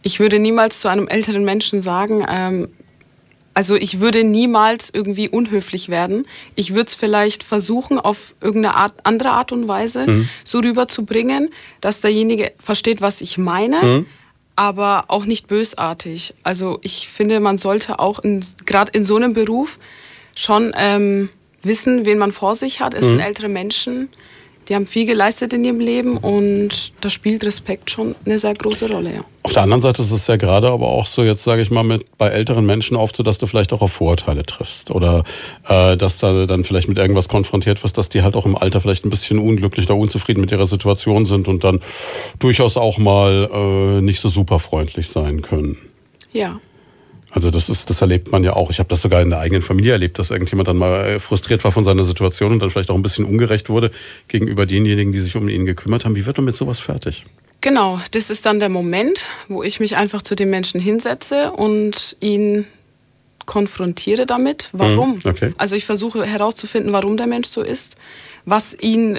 [0.02, 2.68] ich würde niemals zu einem älteren Menschen sagen, ähm,
[3.54, 6.26] also ich würde niemals irgendwie unhöflich werden.
[6.56, 10.04] Ich würde es vielleicht versuchen, auf irgendeine Art, andere Art und Weise
[10.42, 14.04] so rüberzubringen, dass derjenige versteht, was ich meine,
[14.56, 16.34] aber auch nicht bösartig.
[16.42, 18.20] Also ich finde, man sollte auch
[18.66, 19.78] gerade in so einem Beruf
[20.34, 21.28] schon ähm,
[21.66, 22.94] wissen, wen man vor sich hat.
[22.94, 24.08] Es sind ältere Menschen,
[24.68, 28.90] Die haben viel geleistet in ihrem Leben und da spielt Respekt schon eine sehr große
[28.90, 29.24] Rolle, ja.
[29.42, 31.82] Auf der anderen Seite ist es ja gerade aber auch so, jetzt sage ich mal,
[31.82, 35.22] mit bei älteren Menschen oft so, dass du vielleicht auch auf Vorurteile triffst oder
[35.68, 38.80] äh, dass da dann vielleicht mit irgendwas konfrontiert wirst, dass die halt auch im Alter
[38.80, 41.80] vielleicht ein bisschen unglücklich oder unzufrieden mit ihrer Situation sind und dann
[42.38, 45.76] durchaus auch mal äh, nicht so super freundlich sein können.
[46.32, 46.58] Ja.
[47.34, 48.70] Also das ist, das erlebt man ja auch.
[48.70, 51.64] Ich habe das sogar in der eigenen Familie erlebt, dass irgendjemand dann mal äh, frustriert
[51.64, 53.90] war von seiner Situation und dann vielleicht auch ein bisschen ungerecht wurde
[54.28, 56.14] gegenüber denjenigen, die sich um ihn gekümmert haben.
[56.14, 57.24] Wie wird man mit sowas fertig?
[57.60, 62.16] Genau, das ist dann der Moment, wo ich mich einfach zu dem Menschen hinsetze und
[62.20, 62.66] ihn
[63.46, 64.70] konfrontiere damit.
[64.72, 65.14] Warum?
[65.16, 65.52] Mhm, okay.
[65.58, 67.96] Also ich versuche herauszufinden, warum der Mensch so ist,
[68.44, 69.18] was ihn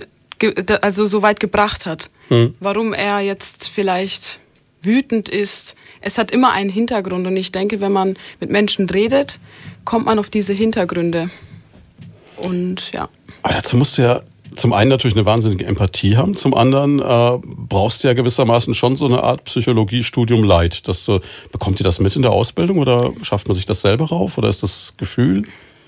[0.81, 2.55] also so weit gebracht hat, Mhm.
[2.59, 4.39] warum er jetzt vielleicht
[4.85, 5.75] wütend ist.
[6.01, 9.39] Es hat immer einen Hintergrund und ich denke, wenn man mit Menschen redet,
[9.83, 11.29] kommt man auf diese Hintergründe.
[12.37, 13.09] Und ja.
[13.43, 14.21] Aber dazu musst du ja
[14.55, 18.95] zum einen natürlich eine wahnsinnige Empathie haben, zum anderen äh, brauchst du ja gewissermaßen schon
[18.95, 20.87] so eine Art Psychologiestudium Leid.
[20.87, 21.19] Dass du,
[21.51, 24.49] bekommt ihr das mit in der Ausbildung oder schafft man sich das selber rauf oder
[24.49, 25.43] ist das Gefühl?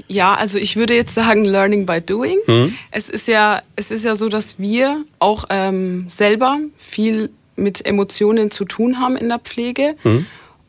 [0.07, 2.37] Ja, also ich würde jetzt sagen, learning by doing.
[2.91, 8.51] Es ist ja, es ist ja so, dass wir auch ähm, selber viel mit Emotionen
[8.51, 9.95] zu tun haben in der Pflege.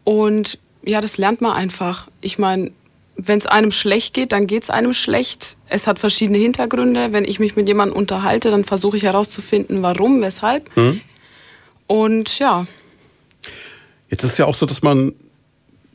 [0.05, 2.09] Und ja, das lernt man einfach.
[2.21, 2.73] Ich meine,
[3.17, 5.57] wenn es einem schlecht geht, dann geht es einem schlecht.
[5.69, 7.13] Es hat verschiedene Hintergründe.
[7.13, 10.71] Wenn ich mich mit jemandem unterhalte, dann versuche ich herauszufinden, warum, weshalb.
[11.87, 12.67] Und ja,
[14.11, 15.13] Jetzt ist es ja auch so, dass man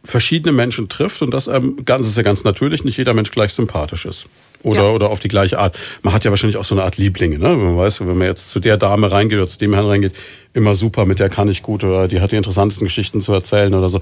[0.04, 3.54] verschiedene Menschen trifft und das ähm, ganz ist ja ganz natürlich, nicht jeder Mensch gleich
[3.54, 4.28] sympathisch ist.
[4.64, 4.90] Oder, Ja.
[4.92, 5.78] oder auf die gleiche Art.
[6.02, 7.50] Man hat ja wahrscheinlich auch so eine Art Lieblinge, ne?
[7.50, 10.14] Wenn man weiß, wenn man jetzt zu der Dame reingeht oder zu dem Herrn reingeht,
[10.54, 13.74] immer super, mit der kann ich gut oder die hat die interessantesten Geschichten zu erzählen
[13.74, 14.00] oder so.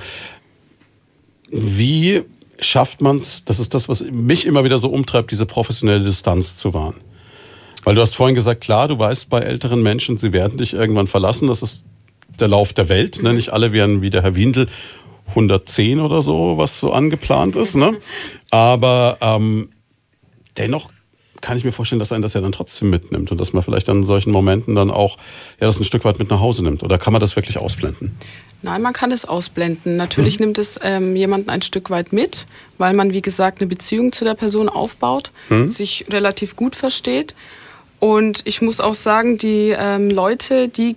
[1.50, 2.22] Wie
[2.60, 6.56] schafft man es, das ist das, was mich immer wieder so umtreibt, diese professionelle Distanz
[6.58, 6.96] zu wahren?
[7.84, 11.08] Weil du hast vorhin gesagt, klar, du weißt bei älteren Menschen, sie werden dich irgendwann
[11.08, 11.48] verlassen.
[11.48, 11.84] Das ist
[12.40, 13.24] der Lauf der Welt.
[13.24, 13.34] Ne?
[13.34, 14.68] Nicht alle werden wie der Herr Windel
[15.30, 17.76] 110 oder so, was so angeplant ist.
[17.76, 17.98] Ne?
[18.52, 19.70] Aber ähm,
[20.58, 20.92] dennoch
[21.42, 23.88] kann ich mir vorstellen, dass einen das ja dann trotzdem mitnimmt und dass man vielleicht
[23.88, 25.18] in solchen Momenten dann auch
[25.60, 26.84] ja, das ein Stück weit mit nach Hause nimmt.
[26.84, 28.16] Oder kann man das wirklich ausblenden?
[28.62, 29.98] Nein, man kann es ausblenden.
[29.98, 32.46] Natürlich nimmt es ähm, jemanden ein Stück weit mit,
[32.78, 35.32] weil man, wie gesagt, eine Beziehung zu der Person aufbaut,
[35.70, 37.34] sich relativ gut versteht.
[38.00, 40.96] Und ich muss auch sagen, die ähm, Leute, die,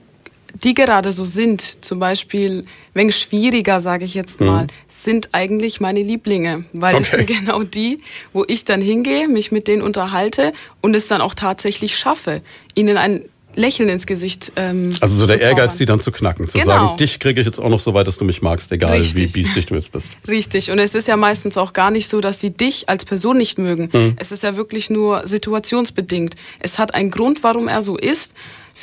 [0.62, 2.64] die gerade so sind, zum Beispiel,
[2.94, 6.64] wenn schwieriger, sage ich jetzt mal, sind eigentlich meine Lieblinge.
[6.72, 7.26] Weil es Okay.
[7.26, 8.00] sind genau die,
[8.32, 12.42] wo ich dann hingehe, mich mit denen unterhalte und es dann auch tatsächlich schaffe,
[12.74, 13.22] ihnen ein
[13.56, 16.70] Lächeln ins Gesicht ähm, Also so der Ehrgeiz, die dann zu knacken, zu Genau.
[16.72, 18.98] sagen, dich kriege ich jetzt auch noch so weit, dass du mich magst, egal wie
[19.22, 19.32] Richtig.
[19.32, 20.18] biestig du jetzt bist.
[20.28, 20.72] Richtig.
[20.72, 23.58] Und es ist ja meistens auch gar nicht so, dass sie dich als Person nicht
[23.58, 23.90] mögen.
[23.92, 24.14] Mhm.
[24.16, 26.34] Es ist ja wirklich nur situationsbedingt.
[26.58, 28.34] Es hat einen Grund, warum er so ist.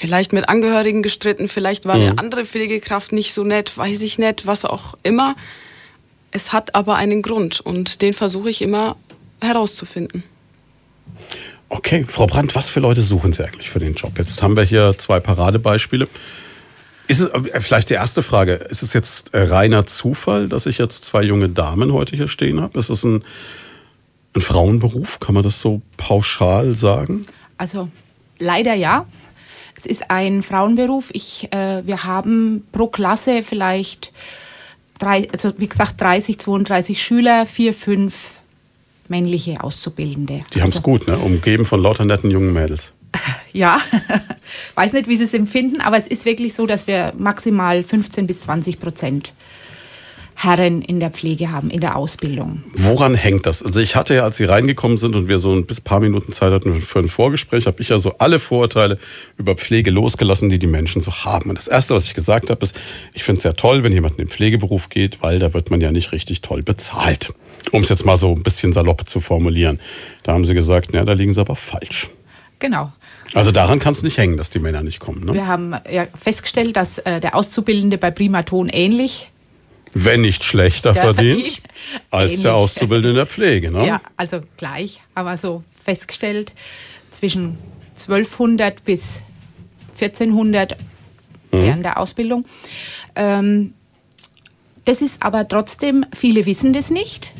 [0.01, 2.01] Vielleicht mit Angehörigen gestritten, vielleicht war Mhm.
[2.01, 5.35] eine andere Pflegekraft nicht so nett, weiß ich nicht, was auch immer.
[6.31, 8.95] Es hat aber einen Grund und den versuche ich immer
[9.41, 10.23] herauszufinden.
[11.69, 14.17] Okay, Frau Brandt, was für Leute suchen Sie eigentlich für den Job?
[14.17, 16.07] Jetzt haben wir hier zwei Paradebeispiele.
[17.07, 20.79] Ist es, äh, vielleicht die erste Frage, ist es jetzt äh, reiner Zufall, dass ich
[20.79, 22.79] jetzt zwei junge Damen heute hier stehen habe?
[22.79, 23.23] Ist es ein,
[24.35, 25.19] ein Frauenberuf?
[25.19, 27.23] Kann man das so pauschal sagen?
[27.59, 27.87] Also
[28.39, 29.05] leider ja.
[29.81, 31.09] Es ist ein Frauenberuf.
[31.13, 34.11] Ich, äh, wir haben pro Klasse vielleicht,
[34.99, 38.39] drei, also wie gesagt, 30, 32 Schüler, vier, fünf
[39.07, 40.43] männliche Auszubildende.
[40.53, 41.17] Die haben es also, gut, ne?
[41.17, 42.93] Umgeben von lauter netten jungen Mädels.
[43.53, 43.81] Ja,
[44.75, 48.25] weiß nicht, wie sie es empfinden, aber es ist wirklich so, dass wir maximal 15
[48.25, 49.33] bis 20 Prozent
[50.43, 52.63] Herren in der Pflege haben, in der Ausbildung.
[52.73, 53.63] Woran hängt das?
[53.63, 56.51] Also ich hatte ja, als Sie reingekommen sind und wir so ein paar Minuten Zeit
[56.51, 58.97] hatten für ein Vorgespräch, habe ich ja so alle Vorurteile
[59.37, 61.49] über Pflege losgelassen, die die Menschen so haben.
[61.49, 62.75] Und das Erste, was ich gesagt habe, ist,
[63.13, 65.81] ich finde es ja toll, wenn jemand in den Pflegeberuf geht, weil da wird man
[65.81, 67.33] ja nicht richtig toll bezahlt.
[67.71, 69.79] Um es jetzt mal so ein bisschen salopp zu formulieren.
[70.23, 72.09] Da haben Sie gesagt, ja, da liegen Sie aber falsch.
[72.59, 72.91] Genau.
[73.33, 75.25] Also daran kann es nicht hängen, dass die Männer nicht kommen.
[75.25, 75.33] Ne?
[75.33, 79.30] Wir haben ja festgestellt, dass äh, der Auszubildende bei Primaton ähnlich
[79.93, 81.61] Wenn nicht schlechter verdient,
[82.11, 82.55] als der.
[82.55, 83.71] Auszubildende in der Pflege.
[83.71, 83.85] Ne?
[83.85, 86.53] Ja, also gleich haben wir so festgestellt,
[87.09, 87.57] zwischen
[87.97, 89.21] 1200 bis
[89.99, 90.77] 1400
[91.51, 92.45] während der Ausbildung.
[93.15, 93.73] Ähm,
[94.85, 97.33] das ist aber trotzdem, viele wissen das nicht.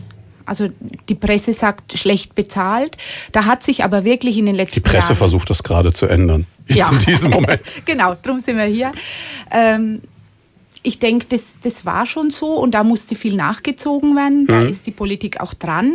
[0.45, 0.70] Also
[1.08, 2.97] die Presse sagt schlecht bezahlt.
[3.32, 6.08] Da hat sich aber wirklich in den letzten Die Presse Jahren versucht das gerade zu
[6.08, 6.45] ändern.
[6.68, 6.91] Jetzt Ja.
[6.91, 7.62] in diesem Moment.
[7.86, 8.91] genau, darum sind wir hier.
[9.52, 10.02] Ähm,
[10.84, 14.48] ich denke, das, das war schon so und da musste viel nachgezogen werden.
[14.48, 15.94] Da ist die Politik auch dran.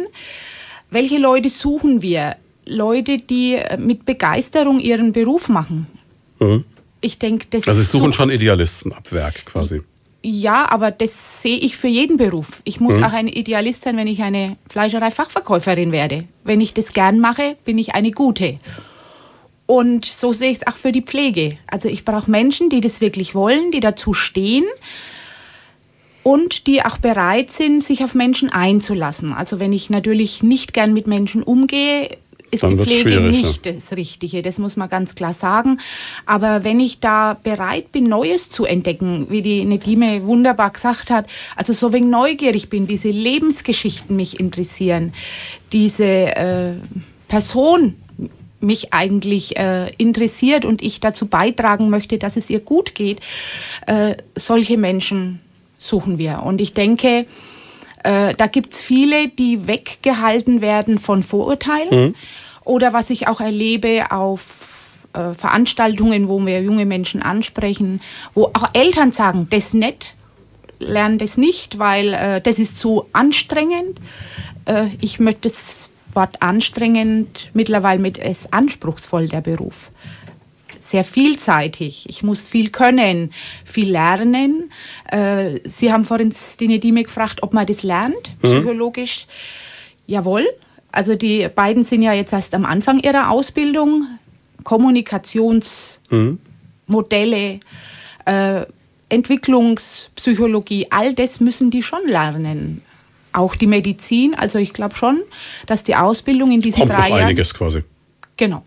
[0.91, 2.37] Welche Leute suchen wir?
[2.65, 5.87] Leute, die äh, mit Begeisterung ihren Beruf machen.
[6.41, 6.65] Mhm.
[7.01, 9.83] Ich denke, das Also, Sie suchen so- schon Idealisten ab Werk quasi.
[10.23, 12.61] Ja, aber das sehe ich für jeden Beruf.
[12.65, 13.05] Ich muss Mhm.
[13.05, 16.25] auch ein Idealist sein, wenn ich eine Fleischerei-Fachverkäuferin werde.
[16.43, 18.59] Wenn ich das gern mache, bin ich eine gute.
[19.67, 21.59] Und so sehe ich es auch für die Pflege.
[21.69, 24.65] Also ich brauche Menschen, die das wirklich wollen, die dazu stehen
[26.23, 29.33] und die auch bereit sind, sich auf Menschen einzulassen.
[29.33, 32.09] Also wenn ich natürlich nicht gern mit Menschen umgehe,
[32.51, 34.43] ist Dann die Pflege nicht das Richtige.
[34.43, 35.81] Das muss man ganz klar sagen.
[36.27, 41.27] Aber wenn ich da bereit bin, Neues zu entdecken, wie die Nedime wunderbar gesagt hat,
[41.57, 45.13] also so wenig neugierig bin, diese Lebensgeschichten mich interessieren,
[45.73, 46.73] diese äh,
[47.29, 47.95] Person
[48.61, 53.21] mich eigentlich äh, interessiert und ich dazu beitragen möchte, dass es ihr gut geht,
[53.87, 55.41] äh, solche Menschen
[55.79, 56.43] suchen wir.
[56.43, 57.27] Und ich denke,
[58.03, 62.15] äh, da gibt es viele, die weggehalten werden von Vorurteilen.
[62.65, 68.01] Oder was ich auch erlebe auf äh, Veranstaltungen, wo wir junge Menschen ansprechen,
[68.35, 70.15] wo auch Eltern sagen, das nicht,
[70.79, 74.01] lernen das nicht, weil äh, das ist zu anstrengend.
[74.67, 79.93] Äh, ich möchte das Wort anstrengend mittlerweile mit es anspruchsvoll, der Beruf
[80.87, 82.09] sehr vielseitig.
[82.09, 84.71] Ich muss viel können, viel lernen.
[85.11, 89.27] Äh, Sie haben vorhin die Nedime gefragt, ob man das lernt, psychologisch.
[90.07, 90.47] Jawohl.
[90.93, 94.07] Also die beiden sind ja jetzt erst am Anfang ihrer Ausbildung.
[94.65, 97.61] Kommunikationsmodelle,
[98.25, 98.65] äh,
[99.09, 102.83] Entwicklungspsychologie, all das müssen die schon lernen.
[103.37, 104.35] Auch die Medizin.
[104.35, 105.21] Also ich glaube schon,
[105.67, 107.27] dass die Ausbildung in diesen Kommt drei noch Jahren...
[107.27, 107.85] einiges quasi.
[108.39, 108.65] Genau.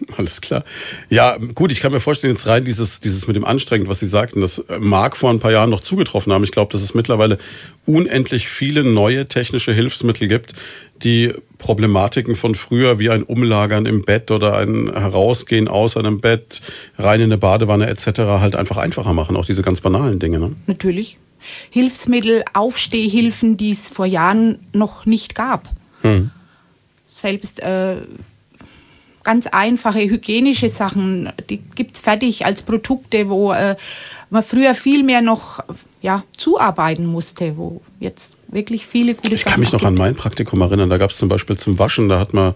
[0.16, 0.64] Alles klar.
[1.08, 4.08] Ja, gut, ich kann mir vorstellen, jetzt rein dieses, dieses mit dem Anstrengend, was Sie
[4.08, 6.42] sagten, das mag vor ein paar Jahren noch zugetroffen haben.
[6.42, 7.38] Ich glaube, dass es mittlerweile
[7.86, 10.54] unendlich viele neue technische Hilfsmittel gibt,
[11.04, 16.60] die Problematiken von früher wie ein Umlagern im Bett oder ein Herausgehen aus einem Bett,
[16.98, 18.06] rein in eine Badewanne etc.
[18.40, 19.36] halt einfach einfacher machen.
[19.36, 20.40] Auch diese ganz banalen Dinge.
[20.40, 20.52] Ne?
[20.66, 21.18] Natürlich.
[21.70, 25.68] Hilfsmittel, Aufstehhilfen, die es vor Jahren noch nicht gab.
[27.06, 27.96] Selbst äh,
[29.26, 33.74] ganz einfache hygienische Sachen, die gibt es fertig als Produkte, wo äh,
[34.30, 35.64] man früher viel mehr noch
[36.00, 39.98] ja, zuarbeiten musste, wo jetzt wirklich viele gute Ich Sachen kann mich noch an gibt.
[39.98, 40.88] mein Praktikum erinnern.
[40.88, 42.54] Da gab es zum Beispiel zum Waschen, da hat man,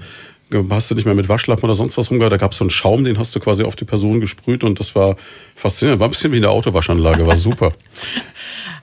[0.70, 2.70] hast du nicht mehr mit Waschlappen oder sonst was rumgehört, da gab es so einen
[2.70, 5.16] Schaum, den hast du quasi auf die Person gesprüht und das war
[5.56, 5.98] faszinierend.
[5.98, 7.72] War ein bisschen wie in der Autowaschanlage, war super.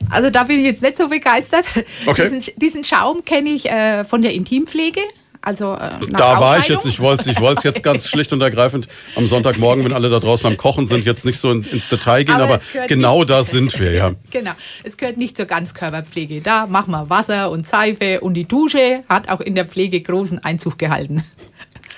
[0.10, 1.66] Also da bin ich jetzt nicht so begeistert.
[2.06, 2.30] Okay.
[2.30, 5.02] Diesen, diesen Schaum kenne ich äh, von der Intimpflege.
[5.42, 8.42] Also, äh, Da war ich jetzt, ich wollte es ich wollt's jetzt ganz schlicht und
[8.42, 11.88] ergreifend am Sonntagmorgen, wenn alle da draußen am Kochen sind, jetzt nicht so in, ins
[11.88, 14.12] Detail gehen, Aber aber, genau nicht- da sind wir, ja.
[14.32, 14.52] Genau,
[14.84, 16.42] es gehört nicht zur Ganzkörperpflege.
[16.42, 20.44] Da machen wir Wasser und Seife und die Dusche hat auch in der Pflege großen
[20.44, 21.24] Einzug gehalten.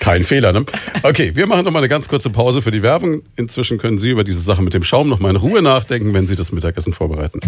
[0.00, 0.64] Kein Fehler, ne?
[1.02, 3.22] Okay, wir machen noch mal eine ganz kurze Pause für die Werbung.
[3.36, 6.26] Inzwischen können Sie über diese Sache mit dem Schaum noch mal in Ruhe nachdenken, wenn
[6.26, 7.40] Sie das Mittagessen vorbereiten.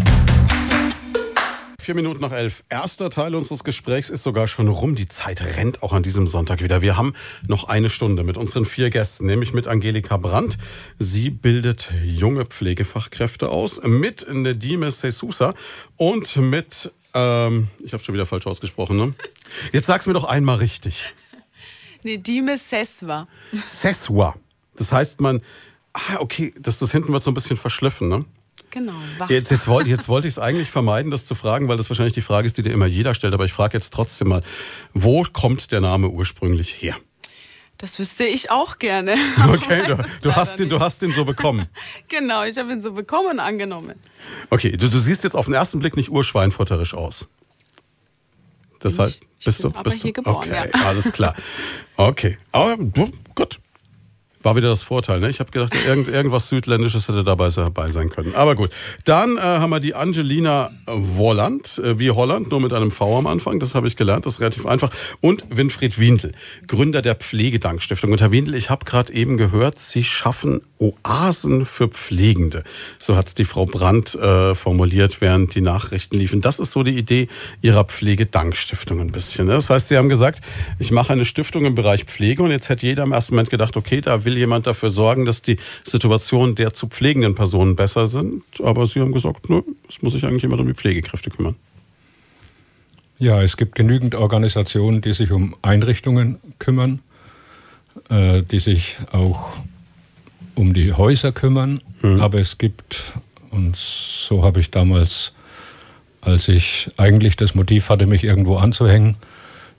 [1.80, 2.62] Vier Minuten nach elf.
[2.68, 4.94] Erster Teil unseres Gesprächs ist sogar schon rum.
[4.94, 6.82] Die Zeit rennt auch an diesem Sonntag wieder.
[6.82, 7.14] Wir haben
[7.48, 10.58] noch eine Stunde mit unseren vier Gästen, nämlich mit Angelika Brandt.
[10.98, 15.54] Sie bildet junge Pflegefachkräfte aus, mit Nedime Sesusa
[15.96, 19.14] und mit, ähm, ich habe schon wieder falsch ausgesprochen, ne?
[19.72, 21.12] Jetzt sag's mir doch einmal richtig.
[22.02, 23.26] Nedime Seswa.
[23.64, 24.34] Seswa.
[24.76, 25.40] Das heißt, man,
[25.92, 28.24] ah, okay, das, das hinten wird so ein bisschen verschliffen, ne?
[28.70, 28.94] Genau.
[29.28, 32.14] Jetzt, jetzt, wollte, jetzt wollte ich es eigentlich vermeiden, das zu fragen, weil das wahrscheinlich
[32.14, 33.34] die Frage ist, die dir immer jeder stellt.
[33.34, 34.42] Aber ich frage jetzt trotzdem mal,
[34.94, 36.96] wo kommt der Name ursprünglich her?
[37.76, 39.16] Das wüsste ich auch gerne.
[39.48, 41.66] Okay, du, du, hast den, du hast den so bekommen.
[42.08, 43.94] Genau, ich habe ihn so bekommen und angenommen.
[44.48, 47.28] Okay, du, du siehst jetzt auf den ersten Blick nicht urschweinfutterisch aus.
[48.84, 49.28] Heißt, ich.
[49.38, 49.82] Ich bist bin du?
[49.82, 50.12] bist du?
[50.24, 50.84] okay, ja.
[50.86, 51.34] alles klar.
[51.96, 53.60] Okay, aber gut.
[54.42, 55.30] War wieder das Vorteil, ne?
[55.30, 58.34] Ich habe gedacht, irgend, irgendwas Südländisches hätte dabei, sein können.
[58.34, 58.70] Aber gut.
[59.04, 63.26] Dann äh, haben wir die Angelina Wolland, äh, wie Holland, nur mit einem V am
[63.26, 63.60] Anfang.
[63.60, 64.90] Das habe ich gelernt, das ist relativ einfach.
[65.20, 66.32] Und Winfried Windel,
[66.66, 68.12] Gründer der Pflegedankstiftung.
[68.12, 72.64] Und Herr Windel, ich habe gerade eben gehört, Sie schaffen Oasen für Pflegende.
[72.98, 76.40] So hat es die Frau Brandt äh, formuliert, während die Nachrichten liefen.
[76.40, 77.28] Das ist so die Idee
[77.60, 79.46] Ihrer Pflegedankstiftung ein bisschen.
[79.46, 79.54] Ne?
[79.54, 80.40] Das heißt, Sie haben gesagt,
[80.78, 83.76] ich mache eine Stiftung im Bereich Pflege und jetzt hätte jeder im ersten Moment gedacht,
[83.76, 88.42] okay, da will jemand dafür sorgen, dass die Situation der zu pflegenden Personen besser sind.
[88.62, 91.56] Aber Sie haben gesagt, nö, es muss sich eigentlich jemand um die Pflegekräfte kümmern.
[93.18, 97.00] Ja, es gibt genügend Organisationen, die sich um Einrichtungen kümmern,
[98.08, 99.50] äh, die sich auch
[100.54, 101.80] um die Häuser kümmern.
[102.20, 103.12] Aber es gibt,
[103.50, 105.32] und so habe ich damals,
[106.20, 109.16] als ich eigentlich das Motiv hatte, mich irgendwo anzuhängen,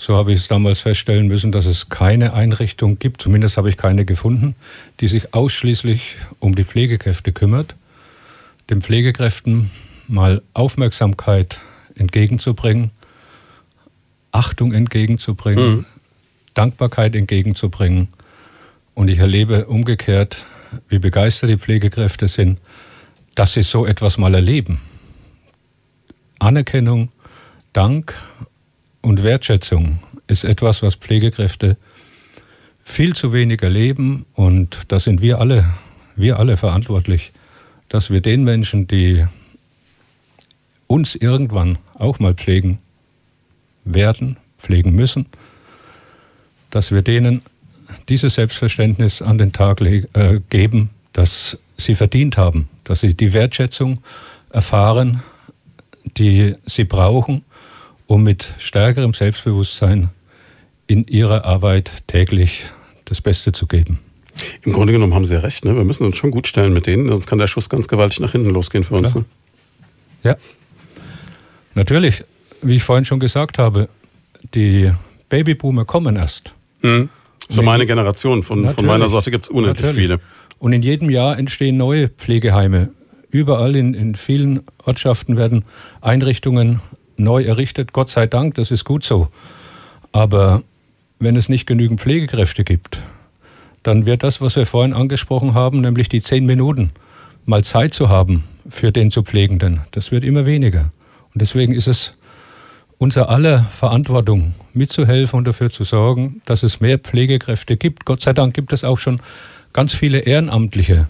[0.04, 3.78] So habe ich es damals feststellen müssen, dass es keine Einrichtung gibt, zumindest habe ich
[3.78, 4.54] keine gefunden,
[5.00, 7.74] die sich ausschließlich um die Pflegekräfte kümmert,
[8.70, 9.72] den Pflegekräften
[10.10, 11.62] mal Aufmerksamkeit
[11.96, 12.92] entgegenzubringen,
[14.34, 15.86] Achtung entgegenzubringen, mhm.
[16.54, 18.10] Dankbarkeit entgegenzubringen.
[18.96, 20.44] Und ich erlebe umgekehrt,
[20.90, 22.60] wie begeistert die Pflegekräfte sind,
[23.36, 24.82] dass sie so etwas mal erleben.
[26.40, 27.10] Anerkennung,
[27.72, 28.14] Dank
[29.04, 31.78] und Wertschätzung ist etwas, was Pflegekräfte
[32.84, 34.26] viel zu wenig erleben.
[34.34, 35.66] Und da sind wir alle,
[36.16, 37.32] wir alle verantwortlich,
[37.90, 39.26] dass wir den Menschen, die
[40.88, 42.80] uns irgendwann auch mal pflegen
[43.84, 45.26] werden, pflegen müssen,
[46.72, 47.42] dass wir denen
[48.08, 54.02] dieses Selbstverständnis an den Tag äh, geben, dass sie verdient haben, dass sie die Wertschätzung
[54.50, 55.22] erfahren,
[56.18, 57.44] die sie brauchen,
[58.08, 60.10] um mit stärkerem Selbstbewusstsein
[60.88, 62.66] in ihrer Arbeit täglich
[63.06, 64.00] das Beste zu geben.
[64.64, 65.66] Im Grunde genommen haben Sie recht.
[65.66, 65.76] Ne?
[65.76, 68.32] Wir müssen uns schon gut stellen mit denen, sonst kann der Schuss ganz gewaltig nach
[68.32, 69.16] hinten losgehen für uns.
[69.16, 69.26] Ne?
[70.24, 70.38] Ja,
[71.76, 72.24] natürlich.
[72.62, 73.90] Wie ich vorhin schon gesagt habe,
[74.54, 74.92] die
[75.30, 76.54] Babyboomer kommen erst.
[76.82, 77.10] Mhm.
[77.50, 78.42] So meine Generation.
[78.42, 80.08] Von, von meiner Sorte gibt es unendlich Natürlich.
[80.08, 80.20] viele.
[80.60, 82.92] Und in jedem Jahr entstehen neue Pflegeheime.
[83.30, 85.66] Überall in, in vielen Ortschaften werden
[86.02, 86.80] Einrichtungen
[87.18, 87.94] neu errichtet.
[87.94, 89.28] Gott sei Dank, das ist gut so.
[90.12, 90.64] Aber
[91.20, 93.02] wenn es nicht genügend Pflegekräfte gibt,
[93.84, 96.92] dann wird das, was wir vorhin angesprochen haben, nämlich die zehn Minuten
[97.46, 100.92] mal Zeit zu haben für den zu Pflegenden, das wird immer weniger.
[101.34, 102.14] Und deswegen ist es
[102.98, 108.06] unser aller Verantwortung, mitzuhelfen und dafür zu sorgen, dass es mehr Pflegekräfte gibt.
[108.06, 109.20] Gott sei Dank gibt es auch schon
[109.74, 111.08] ganz viele Ehrenamtliche,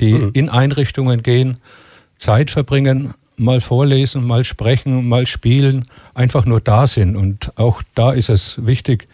[0.00, 0.30] die mhm.
[0.34, 1.58] in Einrichtungen gehen,
[2.18, 7.16] Zeit verbringen, mal vorlesen, mal sprechen, mal spielen, einfach nur da sind.
[7.16, 9.08] Und auch da ist es wichtig,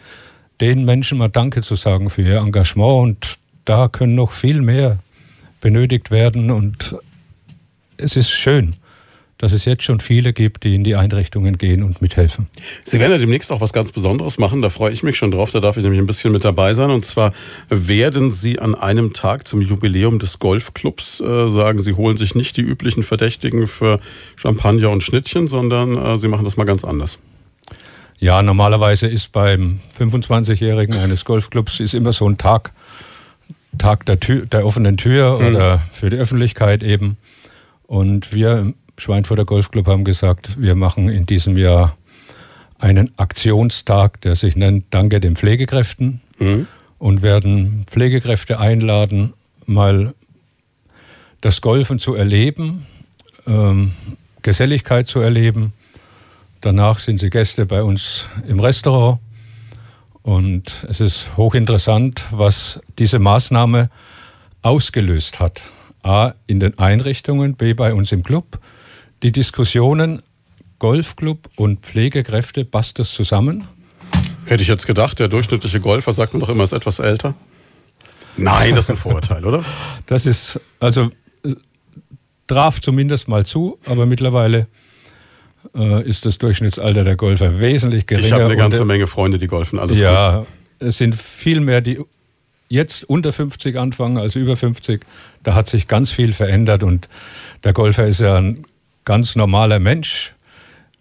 [0.59, 3.03] den Menschen mal Danke zu sagen für ihr Engagement.
[3.03, 4.99] Und da können noch viel mehr
[5.59, 6.51] benötigt werden.
[6.51, 6.95] Und
[7.97, 8.75] es ist schön,
[9.41, 12.47] dass es jetzt schon viele gibt, die in die Einrichtungen gehen und mithelfen.
[12.83, 14.61] Sie werden ja demnächst auch was ganz Besonderes machen.
[14.61, 15.49] Da freue ich mich schon drauf.
[15.49, 16.91] Da darf ich nämlich ein bisschen mit dabei sein.
[16.91, 17.33] Und zwar
[17.67, 22.55] werden Sie an einem Tag zum Jubiläum des Golfclubs äh, sagen, Sie holen sich nicht
[22.55, 23.99] die üblichen Verdächtigen für
[24.35, 27.17] Champagner und Schnittchen, sondern äh, Sie machen das mal ganz anders.
[28.19, 32.73] Ja, normalerweise ist beim 25-Jährigen eines Golfclubs ist immer so ein Tag,
[33.79, 35.47] Tag der, Tür, der offenen Tür mhm.
[35.47, 37.17] oder für die Öffentlichkeit eben.
[37.87, 41.97] Und wir Schweinfurter Golfclub haben gesagt, wir machen in diesem Jahr
[42.77, 46.67] einen Aktionstag, der sich nennt Danke den Pflegekräften mhm.
[46.99, 49.33] und werden Pflegekräfte einladen,
[49.65, 50.13] mal
[51.41, 52.85] das Golfen zu erleben,
[53.47, 53.93] ähm,
[54.43, 55.73] Geselligkeit zu erleben.
[56.61, 59.19] Danach sind sie Gäste bei uns im Restaurant.
[60.21, 63.89] Und es ist hochinteressant, was diese Maßnahme
[64.61, 65.63] ausgelöst hat.
[66.03, 68.59] A, in den Einrichtungen, B, bei uns im Club
[69.23, 70.21] die Diskussionen
[70.79, 73.67] Golfclub und Pflegekräfte, passt das zusammen?
[74.45, 77.35] Hätte ich jetzt gedacht, der durchschnittliche Golfer, sagt man doch immer, ist etwas älter.
[78.35, 79.63] Nein, das ist ein Vorurteil, oder?
[80.07, 81.09] Das ist, also
[82.47, 84.67] traf zumindest mal zu, aber mittlerweile
[85.75, 88.27] äh, ist das Durchschnittsalter der Golfer wesentlich geringer.
[88.27, 90.47] Ich habe eine ganze Menge Freunde, die golfen, alles ja, gut.
[90.81, 91.99] Ja, es sind viel mehr, die
[92.67, 95.05] jetzt unter 50 anfangen als über 50.
[95.43, 97.07] Da hat sich ganz viel verändert und
[97.63, 98.65] der Golfer ist ja ein
[99.05, 100.33] ganz normaler Mensch,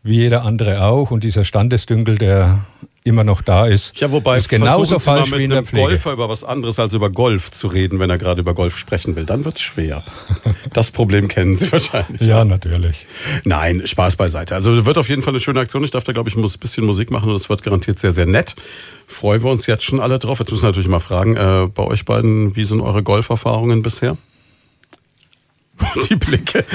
[0.02, 1.10] wie jeder andere auch.
[1.10, 2.64] Und dieser Standesdünkel, der
[3.02, 5.86] immer noch da ist, ja, wobei ist genauso falsch wie in der Pflege.
[5.88, 9.16] Golfer über was anderes als über Golf zu reden, wenn er gerade über Golf sprechen
[9.16, 9.24] will.
[9.24, 10.02] Dann wird es schwer.
[10.72, 12.20] Das Problem kennen Sie wahrscheinlich.
[12.20, 13.06] Ja, natürlich.
[13.44, 14.54] Nein, Spaß beiseite.
[14.54, 15.82] Also wird auf jeden Fall eine schöne Aktion.
[15.82, 18.26] Ich darf da, glaube ich, ein bisschen Musik machen und es wird garantiert sehr, sehr
[18.26, 18.54] nett.
[19.06, 20.38] Freuen wir uns jetzt schon alle drauf.
[20.38, 24.16] Jetzt müssen wir natürlich mal fragen, äh, bei euch beiden, wie sind eure Golferfahrungen bisher?
[26.08, 26.64] die Blicke.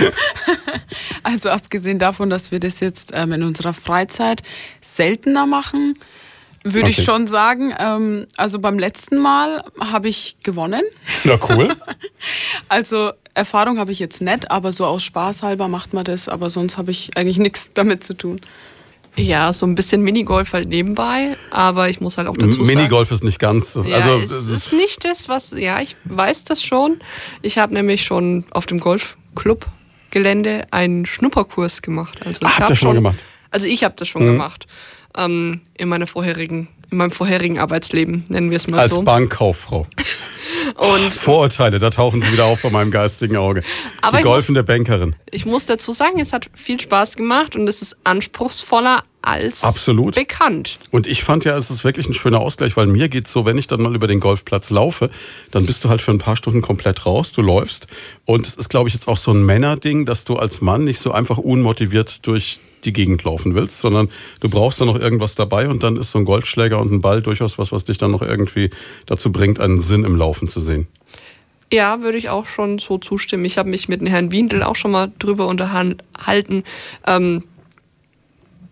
[1.23, 4.43] Also abgesehen davon, dass wir das jetzt ähm, in unserer Freizeit
[4.79, 5.97] seltener machen,
[6.63, 6.89] würde okay.
[6.91, 7.73] ich schon sagen.
[7.79, 10.83] Ähm, also beim letzten Mal habe ich gewonnen.
[11.23, 11.75] Na cool.
[12.69, 16.29] also Erfahrung habe ich jetzt nicht, aber so aus Spaß halber macht man das.
[16.29, 18.39] Aber sonst habe ich eigentlich nichts damit zu tun.
[19.17, 22.67] Ja, so ein bisschen Minigolf halt nebenbei, aber ich muss halt auch dazu sagen.
[22.67, 23.73] Minigolf ist nicht ganz.
[23.73, 25.51] Das, ja, also, es ist nicht das, was.
[25.51, 26.99] Ja, ich weiß das schon.
[27.41, 32.19] Ich habe nämlich schon auf dem Golfclub-Gelände einen Schnupperkurs gemacht.
[32.25, 33.23] Also ich habe das schon gemacht.
[33.51, 34.31] Also ich habe das schon mhm.
[34.33, 34.67] gemacht
[35.17, 38.97] ähm, in meiner vorherigen, in meinem vorherigen Arbeitsleben nennen wir es mal Als so.
[38.97, 39.87] Als Bankkauffrau.
[40.75, 43.61] Und Vorurteile, da tauchen sie wieder auf vor meinem geistigen Auge.
[44.01, 45.15] Aber Die golfende muss, Bankerin.
[45.31, 50.15] Ich muss dazu sagen, es hat viel Spaß gemacht und es ist anspruchsvoller, als Absolut.
[50.15, 50.79] bekannt.
[50.91, 53.57] Und ich fand ja, es ist wirklich ein schöner Ausgleich, weil mir geht's so, wenn
[53.57, 55.09] ich dann mal über den Golfplatz laufe,
[55.51, 57.87] dann bist du halt für ein paar Stunden komplett raus, du läufst.
[58.25, 60.99] Und es ist, glaube ich, jetzt auch so ein Männerding, dass du als Mann nicht
[60.99, 64.09] so einfach unmotiviert durch die Gegend laufen willst, sondern
[64.39, 67.21] du brauchst dann noch irgendwas dabei und dann ist so ein Golfschläger und ein Ball
[67.21, 68.69] durchaus was, was dich dann noch irgendwie
[69.07, 70.87] dazu bringt, einen Sinn im Laufen zu sehen.
[71.73, 73.43] Ja, würde ich auch schon so zustimmen.
[73.45, 76.63] Ich habe mich mit Herrn Windel auch schon mal drüber unterhalten.
[77.07, 77.43] Ähm,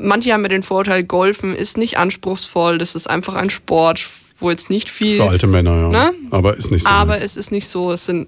[0.03, 4.07] manche haben ja den Vorteil, Golfen ist nicht anspruchsvoll, das ist einfach ein Sport,
[4.39, 5.17] wo jetzt nicht viel.
[5.17, 5.89] Für alte Männer, ja.
[5.89, 6.13] Ne?
[6.31, 6.89] Aber ist nicht so.
[6.89, 8.27] Aber es ist nicht so, es sind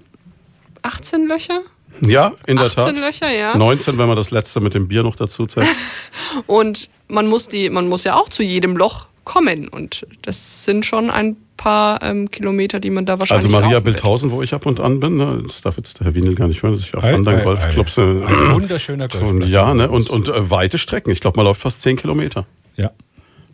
[0.82, 1.60] 18 Löcher.
[2.06, 2.98] ja, in der 18 Tat.
[2.98, 3.56] Löcher, ja.
[3.56, 5.68] 19, wenn man das letzte mit dem Bier noch dazu zählt.
[6.46, 9.68] Und man muss die, man muss ja auch zu jedem Loch kommen.
[9.68, 13.80] Und das sind schon ein paar ähm, Kilometer, die man da wahrscheinlich Also Maria.
[13.80, 16.48] Bildhausen, wo ich ab und an bin, ne, das darf jetzt der Herr Wienel gar
[16.48, 17.98] nicht hören, dass ich auf Ei, anderen ei, Golfclubs.
[17.98, 18.02] ei.
[18.02, 19.50] äh, Ein wunderschöner Und, Golfplatz.
[19.50, 19.88] ja, ne?
[19.90, 21.10] Und, und äh, weite Strecken.
[21.10, 22.46] Ich glaube, man läuft fast 10 Kilometer.
[22.76, 22.90] Ja.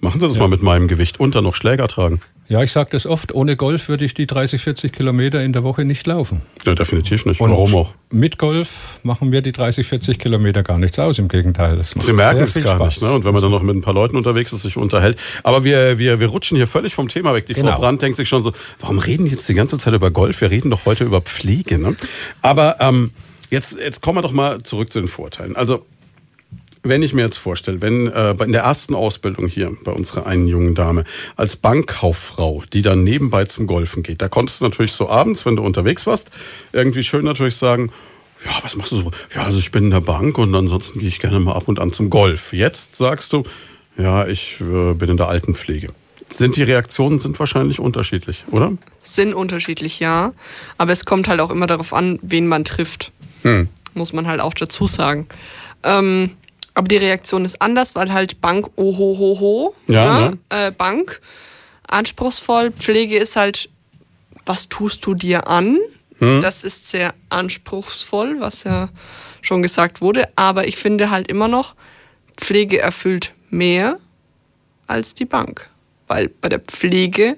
[0.01, 0.43] Machen Sie das Ja.
[0.43, 1.21] mal mit meinem Gewicht.
[1.21, 2.21] Und dann noch Schläger tragen.
[2.53, 5.63] Ja, ich sage das oft, ohne Golf würde ich die 30, 40 Kilometer in der
[5.63, 6.43] Woche nicht laufen.
[6.67, 7.41] Ja, definitiv nicht.
[7.41, 7.95] Und Warum auch?
[8.11, 11.79] Mit Golf machen mir die 30, 40 Kilometer gar nichts aus, im Gegenteil.
[11.79, 12.97] Das macht Sie merken es gar Spaß.
[12.97, 13.03] nicht.
[13.05, 13.13] Ne?
[13.15, 15.19] Und wenn man dann noch mit ein paar Leuten unterwegs ist, sich unterhält.
[15.45, 17.47] Aber wir, wir, wir rutschen hier völlig vom Thema weg.
[17.47, 17.79] Die Frau Genau.
[17.79, 20.43] Brandt denkt sich schon so, warum reden die jetzt die ganze Zeit über Golf?
[20.43, 21.79] Wir reden doch heute über Pflege.
[21.79, 21.97] Ne?
[22.43, 23.13] Aber ähm,
[23.49, 25.57] jetzt, jetzt kommen wir doch mal zurück zu den Vorteilen.
[25.57, 25.87] Also
[26.83, 30.49] wenn ich mir jetzt vorstelle, wenn äh, in der ersten Ausbildung hier bei unserer einen
[30.49, 31.05] jungen Dame
[31.37, 35.57] als Bankkauffrau, die dann nebenbei zum Golfen geht, da konntest du natürlich so abends, wenn
[35.57, 36.30] du unterwegs warst,
[36.72, 37.93] irgendwie schön natürlich sagen,
[38.45, 39.11] ja, was machst du so?
[39.35, 41.78] Ja, also ich bin in der Bank und ansonsten gehe ich gerne mal ab und
[41.78, 42.53] an zum Golf.
[42.53, 43.45] Jetzt sagst du,
[43.97, 45.89] ja, ich äh, bin in der Altenpflege.
[46.28, 48.72] Sind die Reaktionen sind wahrscheinlich unterschiedlich, oder?
[49.03, 50.33] Sind unterschiedlich, ja.
[50.78, 53.12] Aber es kommt halt auch immer darauf an, wen man trifft.
[53.43, 53.68] Hm.
[53.95, 55.28] Muss man halt auch dazu sagen.
[55.83, 56.30] Ähm,
[56.75, 59.75] aber die Reaktion ist anders, weil halt Bank, oho, ho, ho.
[59.87, 60.39] Ja, ne?
[60.49, 61.20] Äh, Bank,
[61.87, 62.73] anspruchsvoll.
[62.73, 63.68] Pflege ist halt,
[64.47, 65.79] was tust du dir an?
[66.18, 66.41] Hm.
[66.41, 68.89] Das ist sehr anspruchsvoll, was ja
[69.43, 70.29] schon gesagt wurde.
[70.37, 71.75] Aber ich finde halt immer noch,
[72.37, 73.99] Pflege erfüllt mehr
[74.87, 75.68] als die Bank.
[76.07, 77.37] Weil bei der Pflege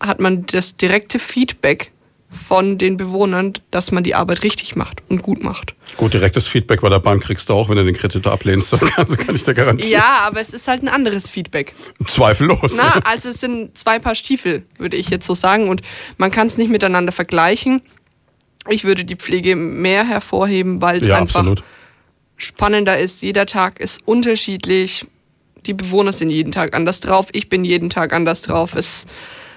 [0.00, 1.92] hat man das direkte Feedback
[2.32, 5.74] von den Bewohnern, dass man die Arbeit richtig macht und gut macht.
[5.98, 8.72] Gut, direktes Feedback bei der Bank kriegst du auch, wenn du den Kredit ablehnst.
[8.72, 9.92] Das kann, das kann ich dir garantieren.
[9.92, 11.74] Ja, aber es ist halt ein anderes Feedback.
[12.06, 12.74] Zweifellos.
[12.76, 15.68] Na, also es sind zwei Paar Stiefel, würde ich jetzt so sagen.
[15.68, 15.82] Und
[16.16, 17.82] man kann es nicht miteinander vergleichen.
[18.68, 21.64] Ich würde die Pflege mehr hervorheben, weil es ja, einfach absolut.
[22.36, 23.20] spannender ist.
[23.22, 25.06] Jeder Tag ist unterschiedlich.
[25.66, 27.28] Die Bewohner sind jeden Tag anders drauf.
[27.32, 28.74] Ich bin jeden Tag anders drauf.
[28.74, 29.06] Es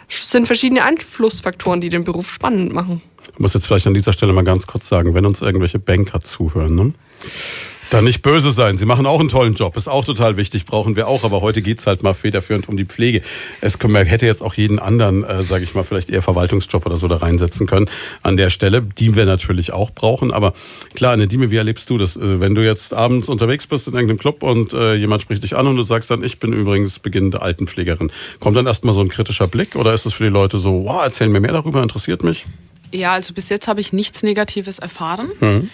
[0.08, 3.02] sind verschiedene Einflussfaktoren, die den Beruf spannend machen.
[3.34, 6.22] Ich muss jetzt vielleicht an dieser Stelle mal ganz kurz sagen, wenn uns irgendwelche Banker
[6.22, 6.94] zuhören, ne?
[7.90, 8.78] Dann nicht böse sein.
[8.78, 11.24] Sie machen auch einen tollen Job, ist auch total wichtig, brauchen wir auch.
[11.24, 13.22] Aber heute geht's halt mal federführend um die Pflege.
[13.62, 17.08] Es hätte jetzt auch jeden anderen, äh, sage ich mal, vielleicht eher Verwaltungsjob oder so
[17.08, 17.90] da reinsetzen können
[18.24, 20.32] an der Stelle, die wir natürlich auch brauchen.
[20.32, 20.54] Aber
[20.94, 22.16] klar, Dieme, wie erlebst du das?
[22.16, 25.56] Äh, wenn du jetzt abends unterwegs bist in irgendeinem Club und äh, jemand spricht dich
[25.56, 28.12] an und du sagst dann, ich bin übrigens beginnende Altenpflegerin.
[28.40, 31.02] Kommt dann erstmal so ein kritischer Blick oder ist es für die Leute so, wow,
[31.04, 32.46] erzähl mir mehr darüber, interessiert mich?
[32.94, 35.30] Ja, also bis jetzt habe ich nichts Negatives erfahren.
[35.40, 35.70] Mhm.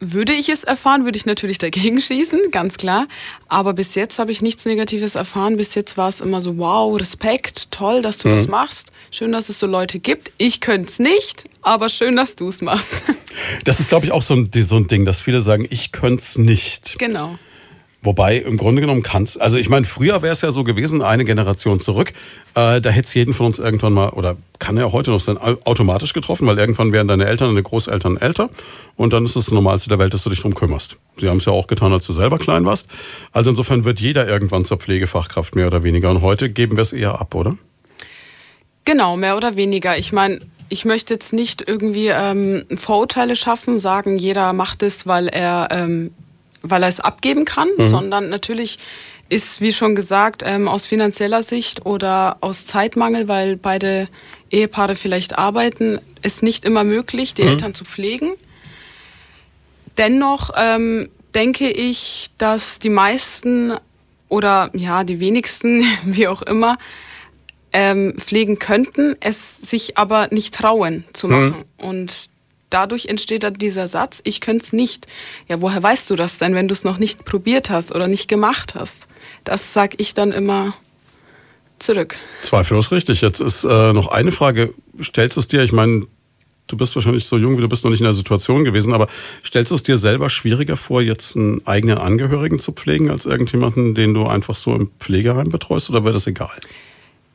[0.00, 3.08] Würde ich es erfahren, würde ich natürlich dagegen schießen, ganz klar.
[3.48, 5.56] Aber bis jetzt habe ich nichts Negatives erfahren.
[5.56, 8.92] Bis jetzt war es immer so, wow, Respekt, toll, dass du das machst.
[9.10, 10.30] Schön, dass es so Leute gibt.
[10.38, 13.02] Ich könnte es nicht, aber schön, dass du es machst.
[13.64, 16.22] Das ist, glaube ich, auch so ein, so ein Ding, dass viele sagen, ich könnte
[16.22, 16.98] es nicht.
[16.98, 17.38] genau.
[18.00, 19.36] Wobei, im Grunde genommen kann's.
[19.36, 22.12] Also ich meine, früher wäre es ja so gewesen, eine Generation zurück,
[22.54, 25.36] äh, da hätte es jeden von uns irgendwann mal, oder kann ja heute noch sein,
[25.36, 28.50] au- automatisch getroffen, weil irgendwann wären deine Eltern, deine Großeltern älter
[28.96, 30.96] und dann ist es das Normalste der Welt, dass du dich drum kümmerst.
[31.16, 32.88] Sie haben es ja auch getan, als du selber klein warst.
[33.32, 36.08] Also insofern wird jeder irgendwann zur Pflegefachkraft mehr oder weniger.
[36.10, 37.58] Und heute geben wir es eher ab, oder?
[38.84, 39.98] Genau, mehr oder weniger.
[39.98, 40.38] Ich meine,
[40.68, 46.12] ich möchte jetzt nicht irgendwie ähm, Vorurteile schaffen, sagen, jeder macht es, weil er, ähm,
[46.62, 48.78] weil er es abgeben kann, sondern natürlich
[49.28, 54.08] ist, wie schon gesagt, ähm, aus finanzieller Sicht oder aus Zeitmangel, weil beide
[54.50, 58.32] Ehepaare vielleicht arbeiten, ist nicht immer möglich, die Eltern zu pflegen.
[59.98, 63.74] Dennoch ähm, denke ich, dass die meisten
[64.28, 66.78] oder ja, die wenigsten, wie auch immer,
[67.72, 71.64] ähm, pflegen könnten, es sich aber nicht trauen zu machen.
[71.76, 72.30] Und
[72.70, 75.06] dadurch entsteht dann dieser Satz, ich könnte es nicht.
[75.48, 78.28] Ja, woher weißt du das denn, wenn du es noch nicht probiert hast oder nicht
[78.28, 79.06] gemacht hast?
[79.44, 80.74] Das sag ich dann immer
[81.78, 82.16] zurück.
[82.42, 83.20] Zweifellos richtig.
[83.20, 84.74] Jetzt ist äh, noch eine Frage.
[85.02, 86.06] Stellst du es dir, ich meine,
[86.66, 89.08] du bist wahrscheinlich so jung, wie du bist noch nicht in der Situation gewesen, aber
[89.44, 93.94] stellst du es dir selber schwieriger vor, jetzt einen eigenen Angehörigen zu pflegen, als irgendjemanden,
[93.94, 96.58] den du einfach so im Pflegeheim betreust, oder wäre das egal?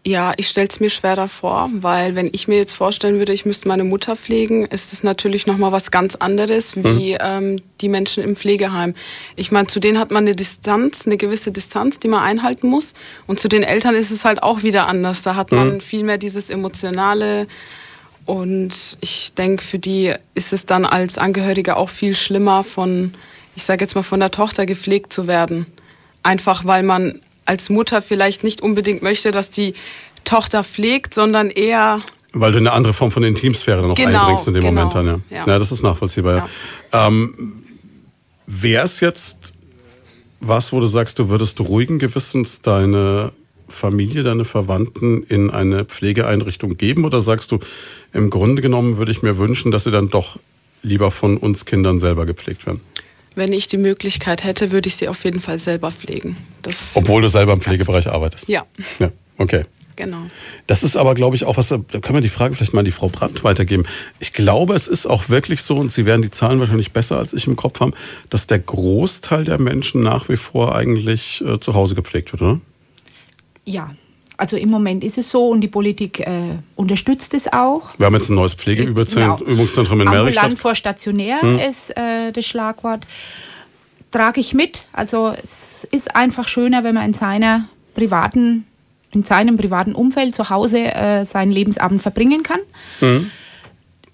[0.06, 3.46] Ja, ich stelle es mir schwerer vor, weil wenn ich mir jetzt vorstellen würde, ich
[3.46, 7.18] müsste meine Mutter pflegen, ist es natürlich nochmal was ganz anderes wie mhm.
[7.22, 8.96] ähm, die Menschen im Pflegeheim.
[9.38, 12.94] Ich meine, zu denen hat man eine Distanz, eine gewisse Distanz, die man einhalten muss.
[13.28, 15.22] Und zu den Eltern ist es halt auch wieder anders.
[15.22, 15.82] Da hat man mhm.
[15.82, 17.48] viel mehr dieses Emotionale.
[18.26, 23.14] Und ich denke, für die ist es dann als Angehörige auch viel schlimmer, von,
[23.56, 25.66] ich sage jetzt mal, von der Tochter gepflegt zu werden.
[26.24, 29.74] Einfach weil man als Mutter vielleicht nicht unbedingt möchte, dass die
[30.24, 32.00] Tochter pflegt, sondern eher
[32.36, 35.06] weil du eine andere Form von Intimsphäre noch genau, einbringst in dem genau, Moment dann,
[35.06, 35.38] ja.
[35.38, 35.48] ja.
[35.48, 35.60] ja.
[35.60, 36.50] das ist nachvollziehbar.
[36.92, 37.08] Ja.
[37.08, 37.64] Ähm,
[38.48, 39.54] Wäre es jetzt
[40.40, 43.32] was, wo du sagst, du würdest ruhigen Gewissens deine
[43.70, 47.06] Familie, deine Verwandten in eine Pflegeeinrichtung geben?
[47.06, 47.60] Oder sagst du,
[48.12, 50.38] im Grunde genommen würde ich mir wünschen, dass sie dann doch
[50.82, 52.82] lieber von uns Kindern selber gepflegt werden?
[53.36, 56.38] Wenn ich die Möglichkeit hätte, würde ich sie auf jeden Fall selber pflegen.
[56.62, 58.48] Das Obwohl du selber im Pflegebereich arbeitest?
[58.48, 58.66] Ja.
[59.00, 59.66] Ja, okay.
[59.96, 60.24] Genau.
[60.66, 62.86] Das ist aber, glaube ich, auch was, da können wir die Frage vielleicht mal an
[62.86, 63.86] die Frau Brandt weitergeben.
[64.20, 67.34] Ich glaube, es ist auch wirklich so, und Sie werden die Zahlen wahrscheinlich besser als
[67.34, 67.94] ich im Kopf haben,
[68.30, 72.60] dass der Großteil der Menschen nach wie vor eigentlich äh, zu Hause gepflegt wird, oder?
[73.66, 73.92] Ja,
[74.38, 77.92] also im Moment ist es so und die Politik äh, unterstützt es auch.
[77.98, 80.12] Wir haben jetzt ein neues Pflegeübungszentrum genau.
[80.12, 80.44] in Meristadt.
[80.44, 81.60] Ambulant vor stationär hm.
[81.60, 83.06] ist äh, das Schlagwort.
[84.12, 84.86] Trage ich mit.
[84.94, 88.66] Also es ist einfach schöner, wenn man in seiner privaten,
[89.12, 92.60] in seinem privaten Umfeld zu Hause äh, seinen Lebensabend verbringen kann.
[93.00, 93.32] Hm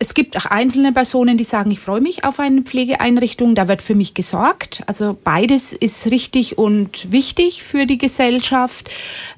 [0.01, 3.81] es gibt auch einzelne Personen, die sagen, ich freue mich auf eine Pflegeeinrichtung, da wird
[3.81, 4.81] für mich gesorgt.
[4.87, 8.89] Also beides ist richtig und wichtig für die Gesellschaft.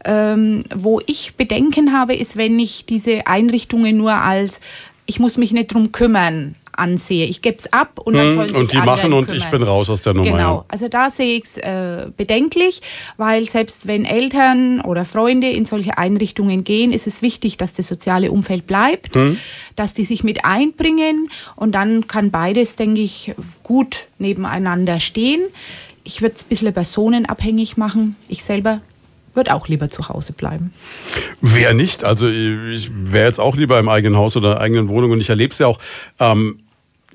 [0.05, 4.61] Ähm, wo ich Bedenken habe, ist, wenn ich diese Einrichtungen nur als
[5.07, 7.25] ich muss mich nicht drum kümmern ansehe.
[7.25, 9.63] Ich gebe es ab und dann hm, sollen sich Und die machen und ich bin
[9.63, 10.29] raus aus der Nummer.
[10.29, 10.65] Genau, ja.
[10.67, 12.81] also da sehe ich es äh, bedenklich,
[13.17, 17.87] weil selbst wenn Eltern oder Freunde in solche Einrichtungen gehen, ist es wichtig, dass das
[17.87, 19.37] soziale Umfeld bleibt, hm.
[19.75, 25.41] dass die sich mit einbringen und dann kann beides, denke ich, gut nebeneinander stehen.
[26.03, 28.15] Ich würde es ein bisschen personenabhängig machen.
[28.27, 28.81] Ich selber
[29.33, 30.73] würde auch lieber zu Hause bleiben.
[31.41, 32.03] Wer nicht?
[32.03, 35.21] Also ich wäre jetzt auch lieber im eigenen Haus oder in der eigenen Wohnung und
[35.21, 35.79] ich erlebe es ja auch.
[36.19, 36.59] Ähm,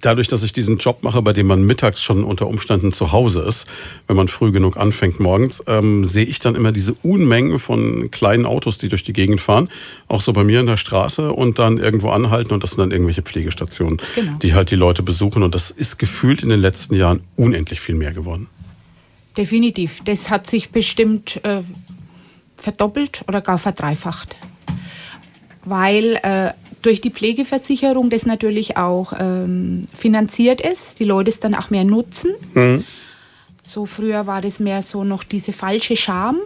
[0.01, 3.41] dadurch, dass ich diesen Job mache, bei dem man mittags schon unter Umständen zu Hause
[3.41, 3.67] ist,
[4.07, 8.47] wenn man früh genug anfängt morgens, ähm, sehe ich dann immer diese Unmengen von kleinen
[8.47, 9.69] Autos, die durch die Gegend fahren,
[10.09, 12.91] auch so bei mir in der Straße und dann irgendwo anhalten und das sind dann
[12.91, 14.39] irgendwelche Pflegestationen, genau.
[14.39, 17.95] die halt die Leute besuchen und das ist gefühlt in den letzten Jahren unendlich viel
[17.95, 18.49] mehr geworden.
[19.37, 20.01] Definitiv.
[20.05, 21.61] Das hat sich bestimmt äh,
[22.57, 24.37] verdoppelt oder gar verdreifacht.
[25.65, 26.53] Weil äh,
[26.83, 31.85] durch die Pflegeversicherung das natürlich auch ähm, finanziert ist, die Leute es dann auch mehr
[31.85, 32.33] nutzen.
[32.55, 32.85] Mhm.
[33.63, 36.39] So früher war das mehr so noch diese falsche Scham,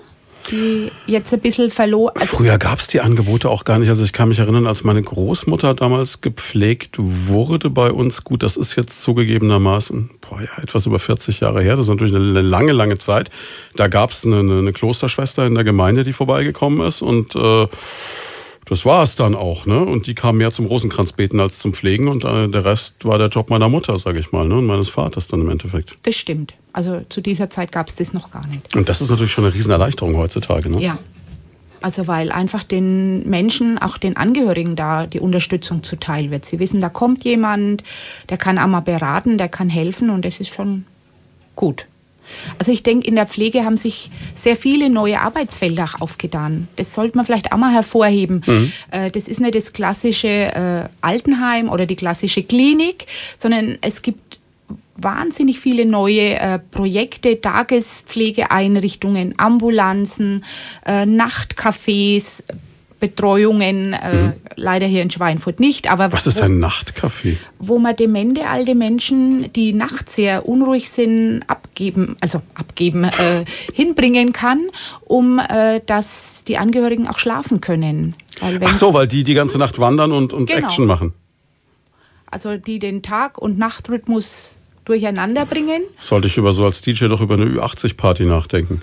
[0.50, 2.12] die jetzt ein bisschen verloren.
[2.16, 3.88] Also Früher gab es die Angebote auch gar nicht.
[3.88, 8.56] Also ich kann mich erinnern, als meine Großmutter damals gepflegt wurde bei uns, gut, das
[8.56, 12.72] ist jetzt zugegebenermaßen boah, ja, etwas über 40 Jahre her, das ist natürlich eine lange,
[12.72, 13.30] lange Zeit.
[13.76, 17.66] Da gab es eine, eine Klosterschwester in der Gemeinde, die vorbeigekommen ist und äh,
[18.70, 19.80] das war es dann auch, ne?
[19.80, 23.26] Und die kam mehr zum Rosenkranzbeten als zum Pflegen und äh, der Rest war der
[23.26, 24.58] Job meiner Mutter, sage ich mal, ne?
[24.58, 25.96] Und meines Vaters dann im Endeffekt.
[26.04, 26.54] Das stimmt.
[26.72, 28.76] Also zu dieser Zeit gab es das noch gar nicht.
[28.76, 30.80] Und das ist natürlich schon eine Riesenerleichterung heutzutage, ne?
[30.80, 30.96] Ja.
[31.80, 36.44] Also weil einfach den Menschen, auch den Angehörigen da die Unterstützung zuteil wird.
[36.44, 37.82] Sie wissen, da kommt jemand,
[38.28, 40.84] der kann einmal beraten, der kann helfen und das ist schon
[41.56, 41.86] gut.
[42.58, 46.68] Also ich denke, in der Pflege haben sich sehr viele neue Arbeitsfelder aufgetan.
[46.76, 48.42] Das sollte man vielleicht auch mal hervorheben.
[48.46, 48.72] Mhm.
[48.90, 53.06] Äh, das ist nicht das klassische äh, Altenheim oder die klassische Klinik,
[53.36, 54.38] sondern es gibt
[54.96, 60.44] wahnsinnig viele neue äh, Projekte, Tagespflegeeinrichtungen, Ambulanzen,
[60.84, 62.42] Nachtcafés,
[63.00, 64.32] Betreuungen, äh, mhm.
[64.56, 65.90] leider hier in Schweinfurt nicht.
[65.90, 67.36] Aber Was ist ein Nachtcafé?
[67.58, 74.32] Wo man demente alte Menschen, die nachts sehr unruhig sind, abgeben, also abgeben, äh, hinbringen
[74.32, 74.60] kann,
[75.00, 78.14] um äh, dass die Angehörigen auch schlafen können.
[78.40, 80.66] Ach so, weil die die ganze Nacht wandern und, und genau.
[80.66, 81.14] Action machen.
[82.30, 85.82] Also die den Tag- und Nachtrhythmus durcheinander bringen.
[85.98, 88.82] Sollte ich über so als DJ doch über eine Ü80-Party nachdenken?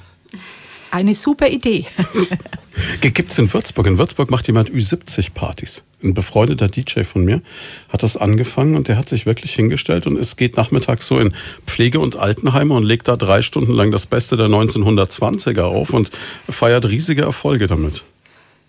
[0.91, 1.86] Eine super Idee.
[3.02, 3.88] Gibt es in Würzburg?
[3.88, 5.84] In Würzburg macht jemand Ü70-Partys.
[6.04, 7.42] Ein befreundeter DJ von mir
[7.90, 11.34] hat das angefangen und der hat sich wirklich hingestellt und es geht nachmittags so in
[11.66, 16.12] Pflege- und Altenheime und legt da drei Stunden lang das Beste der 1920er auf und
[16.50, 18.04] feiert riesige Erfolge damit.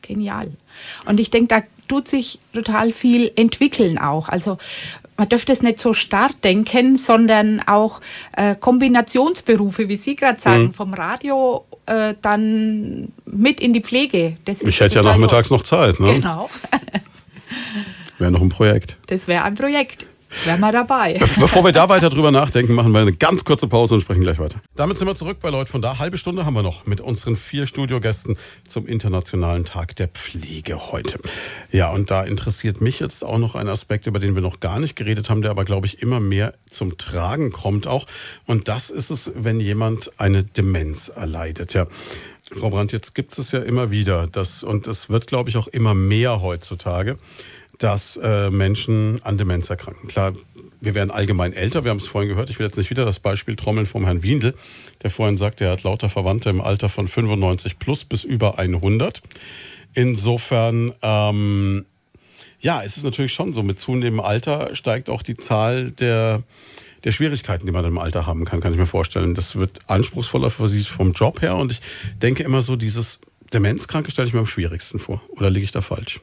[0.02, 0.50] Genial.
[1.04, 4.28] Und ich denke, da tut sich total viel entwickeln auch.
[4.28, 4.56] Also
[5.18, 8.00] man dürfte es nicht so starr denken, sondern auch
[8.36, 10.74] äh, Kombinationsberufe, wie Sie gerade sagen, mhm.
[10.74, 14.36] vom Radio äh, dann mit in die Pflege.
[14.44, 15.98] Das ich hätte ja nachmittags noch Zeit.
[15.98, 16.14] Ne?
[16.14, 16.48] Genau.
[18.18, 18.96] wäre noch ein Projekt.
[19.08, 20.06] Das wäre ein Projekt.
[20.44, 21.18] Wären wir dabei.
[21.40, 24.38] Bevor wir da weiter drüber nachdenken, machen wir eine ganz kurze Pause und sprechen gleich
[24.38, 24.60] weiter.
[24.76, 25.98] Damit sind wir zurück bei Leute von da.
[25.98, 31.18] Halbe Stunde haben wir noch mit unseren vier Studiogästen zum Internationalen Tag der Pflege heute.
[31.72, 34.78] Ja, und da interessiert mich jetzt auch noch ein Aspekt, über den wir noch gar
[34.80, 38.06] nicht geredet haben, der aber, glaube ich, immer mehr zum Tragen kommt auch.
[38.46, 41.74] Und das ist es, wenn jemand eine Demenz erleidet.
[41.74, 41.86] Ja.
[42.50, 45.68] Frau Brandt, jetzt gibt es ja immer wieder, das, und es wird, glaube ich, auch
[45.68, 47.18] immer mehr heutzutage
[47.78, 50.08] dass äh, Menschen an Demenz erkranken.
[50.08, 50.32] Klar,
[50.80, 52.50] wir werden allgemein älter, wir haben es vorhin gehört.
[52.50, 54.54] Ich will jetzt nicht wieder das Beispiel trommeln vom Herrn Windel,
[55.02, 59.22] der vorhin sagte, er hat lauter Verwandte im Alter von 95 plus bis über 100.
[59.94, 61.86] Insofern, ähm,
[62.60, 66.42] ja, es ist natürlich schon so, mit zunehmendem Alter steigt auch die Zahl der,
[67.04, 69.34] der Schwierigkeiten, die man im Alter haben kann, kann ich mir vorstellen.
[69.34, 71.80] Das wird anspruchsvoller für Sie vom Job her und ich
[72.20, 73.20] denke immer so, dieses
[73.52, 75.22] Demenzkranke stelle ich mir am schwierigsten vor.
[75.30, 76.20] Oder liege ich da falsch?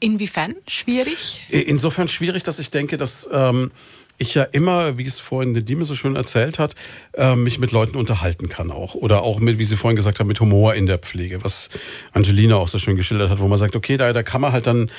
[0.00, 1.40] Inwiefern schwierig?
[1.48, 3.70] Insofern schwierig, dass ich denke, dass ähm,
[4.18, 6.74] ich ja immer, wie es vorhin Dime so schön erzählt hat,
[7.14, 8.94] äh, mich mit Leuten unterhalten kann auch.
[8.94, 11.70] Oder auch mit, wie Sie vorhin gesagt haben, mit Humor in der Pflege, was
[12.12, 14.66] Angelina auch so schön geschildert hat, wo man sagt, okay, da, da kann man halt
[14.66, 14.90] dann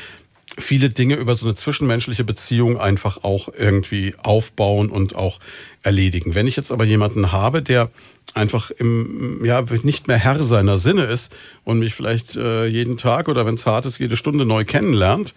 [0.57, 5.39] viele Dinge über so eine zwischenmenschliche Beziehung einfach auch irgendwie aufbauen und auch
[5.83, 6.35] erledigen.
[6.35, 7.89] Wenn ich jetzt aber jemanden habe, der
[8.33, 13.29] einfach im, ja, nicht mehr Herr seiner Sinne ist und mich vielleicht äh, jeden Tag
[13.29, 15.35] oder wenn es hart ist, jede Stunde neu kennenlernt,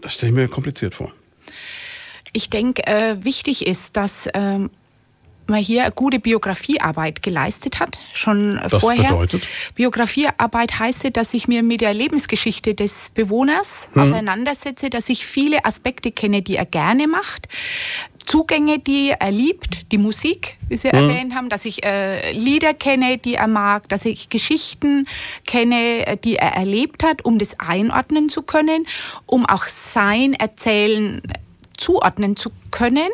[0.00, 1.12] das stelle ich mir kompliziert vor.
[2.32, 4.70] Ich denke, äh, wichtig ist, dass ähm
[5.46, 9.10] man hier eine gute Biografiearbeit geleistet hat, schon das vorher.
[9.10, 9.48] Bedeutet?
[9.74, 14.02] Biografiearbeit heißt, dass ich mir mit der Lebensgeschichte des Bewohners hm.
[14.02, 17.48] auseinandersetze, dass ich viele Aspekte kenne, die er gerne macht,
[18.24, 20.98] Zugänge, die er liebt, die Musik, wie Sie hm.
[20.98, 25.06] erwähnt haben, dass ich äh, Lieder kenne, die er mag, dass ich Geschichten
[25.46, 28.86] kenne, äh, die er erlebt hat, um das einordnen zu können,
[29.26, 31.20] um auch sein Erzählen
[31.76, 33.10] zuordnen zu können,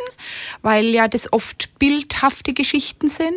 [0.62, 3.34] weil ja das oft bildhafte Geschichten sind,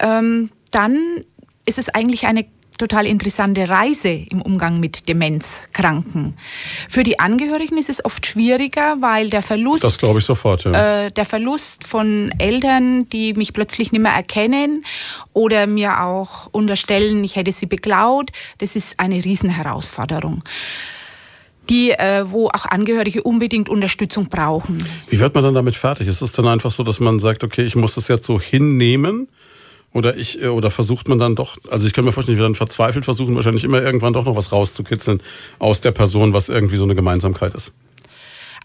[0.00, 1.24] ähm, dann
[1.66, 2.44] ist es eigentlich eine
[2.78, 6.36] total interessante Reise im Umgang mit Demenzkranken.
[6.88, 11.06] Für die Angehörigen ist es oft schwieriger, weil der Verlust, das glaube ich sofort, ja.
[11.06, 14.84] äh, der Verlust von Eltern, die mich plötzlich nicht mehr erkennen
[15.32, 20.42] oder mir auch unterstellen, ich hätte sie beklaut, das ist eine Riesenherausforderung
[21.70, 24.84] die, äh, wo auch Angehörige unbedingt Unterstützung brauchen.
[25.08, 26.08] Wie wird man dann damit fertig?
[26.08, 29.28] Ist es dann einfach so, dass man sagt, okay, ich muss das jetzt so hinnehmen?
[29.94, 32.56] Oder ich, äh, oder versucht man dann doch, also ich kann mir vorstellen, werde dann
[32.56, 35.22] verzweifelt versuchen, wahrscheinlich immer irgendwann doch noch was rauszukitzeln
[35.60, 37.72] aus der Person, was irgendwie so eine Gemeinsamkeit ist.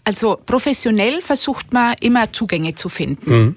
[0.04, 3.30] Also professionell versucht man immer Zugänge zu finden.
[3.30, 3.54] Mhm.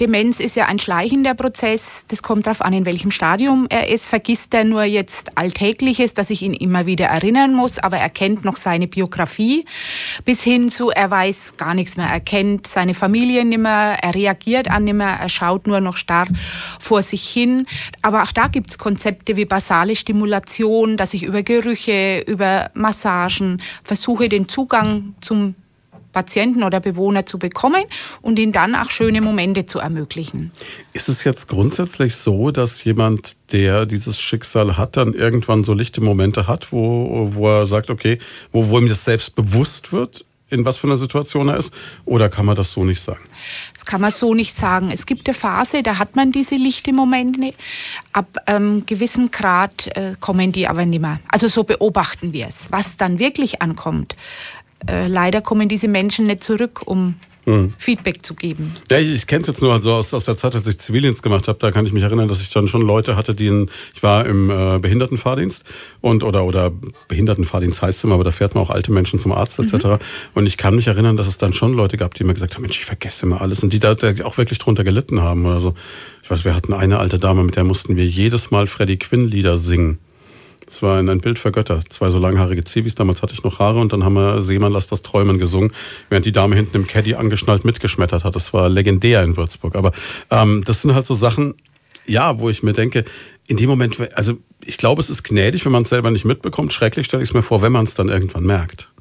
[0.00, 2.06] Demenz ist ja ein schleichender Prozess.
[2.08, 4.08] Das kommt darauf an, in welchem Stadium er ist.
[4.08, 8.44] Vergisst er nur jetzt Alltägliches, dass ich ihn immer wieder erinnern muss, aber er kennt
[8.44, 9.66] noch seine Biografie.
[10.24, 12.08] Bis hin zu, er weiß gar nichts mehr.
[12.08, 15.96] Er kennt seine Familie nicht mehr, er reagiert an nicht mehr, er schaut nur noch
[15.96, 16.26] starr
[16.80, 17.66] vor sich hin.
[18.02, 24.28] Aber auch da gibt's Konzepte wie basale Stimulation, dass ich über Gerüche, über Massagen versuche,
[24.28, 25.54] den Zugang zum
[26.14, 27.84] Patienten oder Bewohner zu bekommen
[28.22, 30.50] und ihnen dann auch schöne Momente zu ermöglichen.
[30.94, 36.00] Ist es jetzt grundsätzlich so, dass jemand, der dieses Schicksal hat, dann irgendwann so lichte
[36.00, 38.18] Momente hat, wo, wo er sagt, okay,
[38.52, 40.24] wo, wo ihm das selbst bewusst wird?
[40.50, 41.74] in was für einer Situation er ist?
[42.04, 43.24] Oder kann man das so nicht sagen?
[43.72, 44.90] Das kann man so nicht sagen.
[44.90, 47.52] Es gibt eine Phase, da hat man diese lichte Momente.
[48.12, 51.20] Ab ähm, gewissen Grad äh, kommen die aber nicht mehr.
[51.28, 52.70] Also so beobachten wir es.
[52.70, 54.16] Was dann wirklich ankommt,
[54.86, 57.14] äh, leider kommen diese Menschen nicht zurück, um
[57.46, 57.74] Mhm.
[57.76, 58.72] Feedback zu geben.
[58.90, 61.22] Ja, ich, ich kenne es jetzt nur also aus, aus der Zeit, als ich Zivildienst
[61.22, 61.58] gemacht habe.
[61.58, 64.24] Da kann ich mich erinnern, dass ich dann schon Leute hatte, die in, ich war
[64.26, 65.64] im äh, Behindertenfahrdienst
[66.00, 66.72] und oder oder
[67.08, 69.84] Behindertenfahrdienst heißt es immer, aber da fährt man auch alte Menschen zum Arzt etc.
[69.84, 69.98] Mhm.
[70.34, 72.62] Und ich kann mich erinnern, dass es dann schon Leute gab, die mir gesagt haben,
[72.62, 75.74] Mensch, ich vergesse immer alles und die da auch wirklich drunter gelitten haben oder so.
[76.22, 79.28] Ich weiß, wir hatten eine alte Dame, mit der mussten wir jedes Mal Freddie Quinn
[79.28, 79.98] Lieder singen.
[80.66, 81.82] Das war ein Bild für Götter.
[81.88, 82.94] Zwei so langhaarige Zivis.
[82.94, 85.72] Damals hatte ich noch Haare und dann haben wir Seemann lass das Träumen gesungen,
[86.08, 88.34] während die Dame hinten im Caddy angeschnallt mitgeschmettert hat.
[88.34, 89.76] Das war legendär in Würzburg.
[89.76, 89.92] Aber
[90.30, 91.54] ähm, das sind halt so Sachen,
[92.06, 93.04] ja, wo ich mir denke,
[93.46, 96.72] in dem Moment, also ich glaube, es ist gnädig, wenn man es selber nicht mitbekommt.
[96.72, 98.93] Schrecklich stelle ich es mir vor, wenn man es dann irgendwann merkt.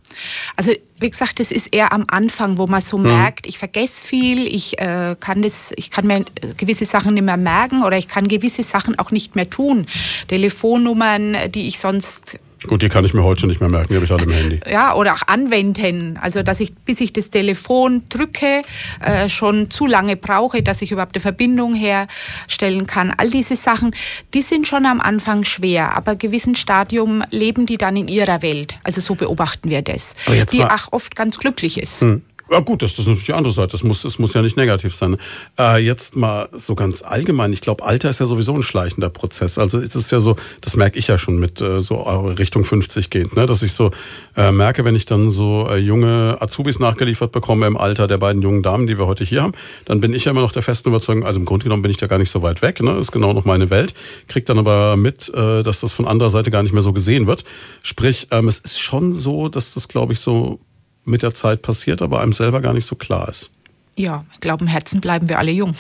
[0.56, 3.08] Also wie gesagt, das ist eher am Anfang, wo man so mhm.
[3.08, 6.26] merkt, ich vergesse viel, ich äh, kann das, ich kann mir
[6.58, 9.88] gewisse Sachen nicht mehr merken oder ich kann gewisse Sachen auch nicht mehr tun.
[10.28, 12.38] Telefonnummern, die ich sonst
[12.68, 14.32] Gut, die kann ich mir heute schon nicht mehr merken, die habe ich alle im
[14.32, 14.60] Handy.
[14.70, 16.18] Ja, oder auch anwenden.
[16.22, 18.62] Also, dass ich, bis ich das Telefon drücke,
[19.02, 23.14] äh, schon zu lange brauche, dass ich überhaupt eine Verbindung herstellen kann.
[23.16, 23.96] All diese Sachen,
[24.34, 28.80] die sind schon am Anfang schwer, aber gewissen Stadium leben die dann in ihrer Welt.
[28.84, 30.14] Also so beobachten wir das.
[30.52, 32.02] Die auch oft ganz glücklich ist.
[32.02, 32.22] Hm.
[32.54, 33.72] Ja gut, das ist natürlich die andere Seite.
[33.72, 35.18] Das muss, es muss ja nicht negativ sein.
[35.58, 37.52] Äh, jetzt mal so ganz allgemein.
[37.52, 39.58] Ich glaube, Alter ist ja sowieso ein schleichender Prozess.
[39.58, 43.10] Also es ist ja so, das merke ich ja schon mit äh, so Richtung 50
[43.10, 43.48] gehend, ne?
[43.48, 43.90] dass ich so
[44.38, 48.44] äh, merke, wenn ich dann so äh, junge Azubis nachgeliefert bekomme im Alter der beiden
[48.44, 49.54] jungen Damen, die wir heute hier haben,
[49.86, 51.98] dann bin ich ja immer noch der festen Überzeugung, also im Grunde genommen bin ich
[51.98, 52.84] da gar nicht so weit weg.
[52.84, 52.92] Ne?
[53.00, 53.96] Ist genau noch meine Welt.
[54.28, 57.26] Krieg dann aber mit, äh, dass das von anderer Seite gar nicht mehr so gesehen
[57.26, 57.46] wird.
[57.82, 60.60] Sprich, ähm, es ist schon so, dass das, glaube ich, so
[61.06, 63.50] mit der Zeit passiert, aber einem selber gar nicht so klar ist.
[63.96, 65.76] Ja, ich glaube, im Herzen bleiben wir alle jung.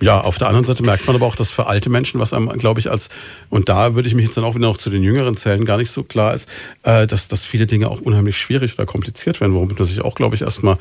[0.00, 2.48] Ja, auf der anderen Seite merkt man aber auch, dass für alte Menschen, was einem,
[2.58, 3.08] glaube ich, als,
[3.48, 5.78] und da würde ich mich jetzt dann auch wieder noch zu den jüngeren zählen, gar
[5.78, 6.48] nicht so klar ist,
[6.82, 10.14] äh, dass, dass viele Dinge auch unheimlich schwierig oder kompliziert werden, womit man sich auch,
[10.14, 10.78] glaube ich, erstmal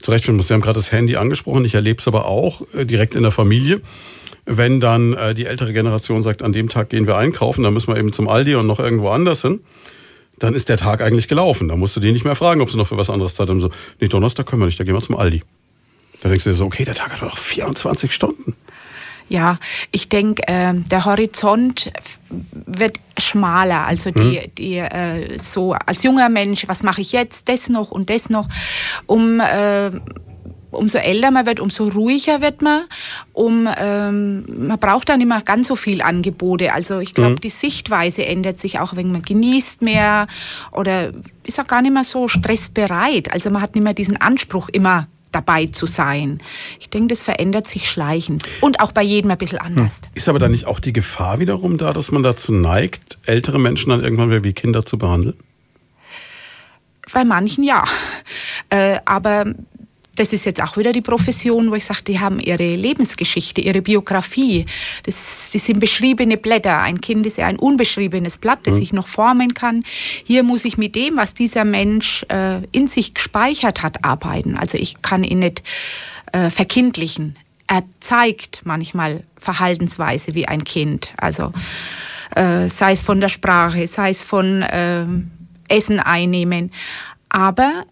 [0.00, 0.48] zurechtfinden muss.
[0.48, 3.32] Sie haben gerade das Handy angesprochen, ich erlebe es aber auch äh, direkt in der
[3.32, 3.80] Familie.
[4.44, 7.92] Wenn dann äh, die ältere Generation sagt, an dem Tag gehen wir einkaufen, dann müssen
[7.94, 9.60] wir eben zum Aldi und noch irgendwo anders hin,
[10.38, 11.68] dann ist der Tag eigentlich gelaufen.
[11.68, 13.60] Da musst du die nicht mehr fragen, ob sie noch für was anderes Zeit haben.
[13.60, 13.70] So,
[14.00, 15.42] nee, Donnerstag können wir nicht, da gehen wir zum Aldi.
[16.22, 18.54] Da denkst du dir so, okay, der Tag hat doch 24 Stunden.
[19.28, 19.58] Ja,
[19.90, 21.90] ich denke, äh, der Horizont
[22.50, 23.84] wird schmaler.
[23.84, 28.08] Also die, die äh, so als junger Mensch, was mache ich jetzt, das noch und
[28.08, 28.48] das noch,
[29.06, 29.90] um äh,
[30.76, 32.84] umso älter man wird, umso ruhiger wird man.
[33.32, 36.72] Um, ähm, man braucht dann immer ganz so viel Angebote.
[36.72, 40.26] Also ich glaube, die Sichtweise ändert sich auch, wenn man genießt mehr
[40.72, 41.12] oder
[41.44, 43.32] ist auch gar nicht mehr so stressbereit.
[43.32, 46.40] Also man hat nicht mehr diesen Anspruch, immer dabei zu sein.
[46.80, 50.00] Ich denke, das verändert sich schleichend und auch bei jedem ein bisschen anders.
[50.14, 53.90] Ist aber dann nicht auch die Gefahr wiederum da, dass man dazu neigt, ältere Menschen
[53.90, 55.36] dann irgendwann wieder wie Kinder zu behandeln?
[57.12, 57.84] Bei manchen ja.
[58.70, 59.44] Äh, aber
[60.16, 63.82] das ist jetzt auch wieder die Profession, wo ich sage, die haben ihre Lebensgeschichte, ihre
[63.82, 64.66] Biografie.
[65.04, 66.80] Das, das sind beschriebene Blätter.
[66.80, 69.84] Ein Kind ist ja ein unbeschriebenes Blatt, das ich noch formen kann.
[70.24, 74.56] Hier muss ich mit dem, was dieser Mensch äh, in sich gespeichert hat, arbeiten.
[74.56, 75.62] Also ich kann ihn nicht
[76.32, 77.36] äh, verkindlichen.
[77.66, 81.12] Er zeigt manchmal Verhaltensweise wie ein Kind.
[81.18, 81.52] Also
[82.34, 85.30] äh, sei es von der Sprache, sei es von ähm,
[85.68, 86.70] Essen einnehmen.
[87.28, 87.84] Aber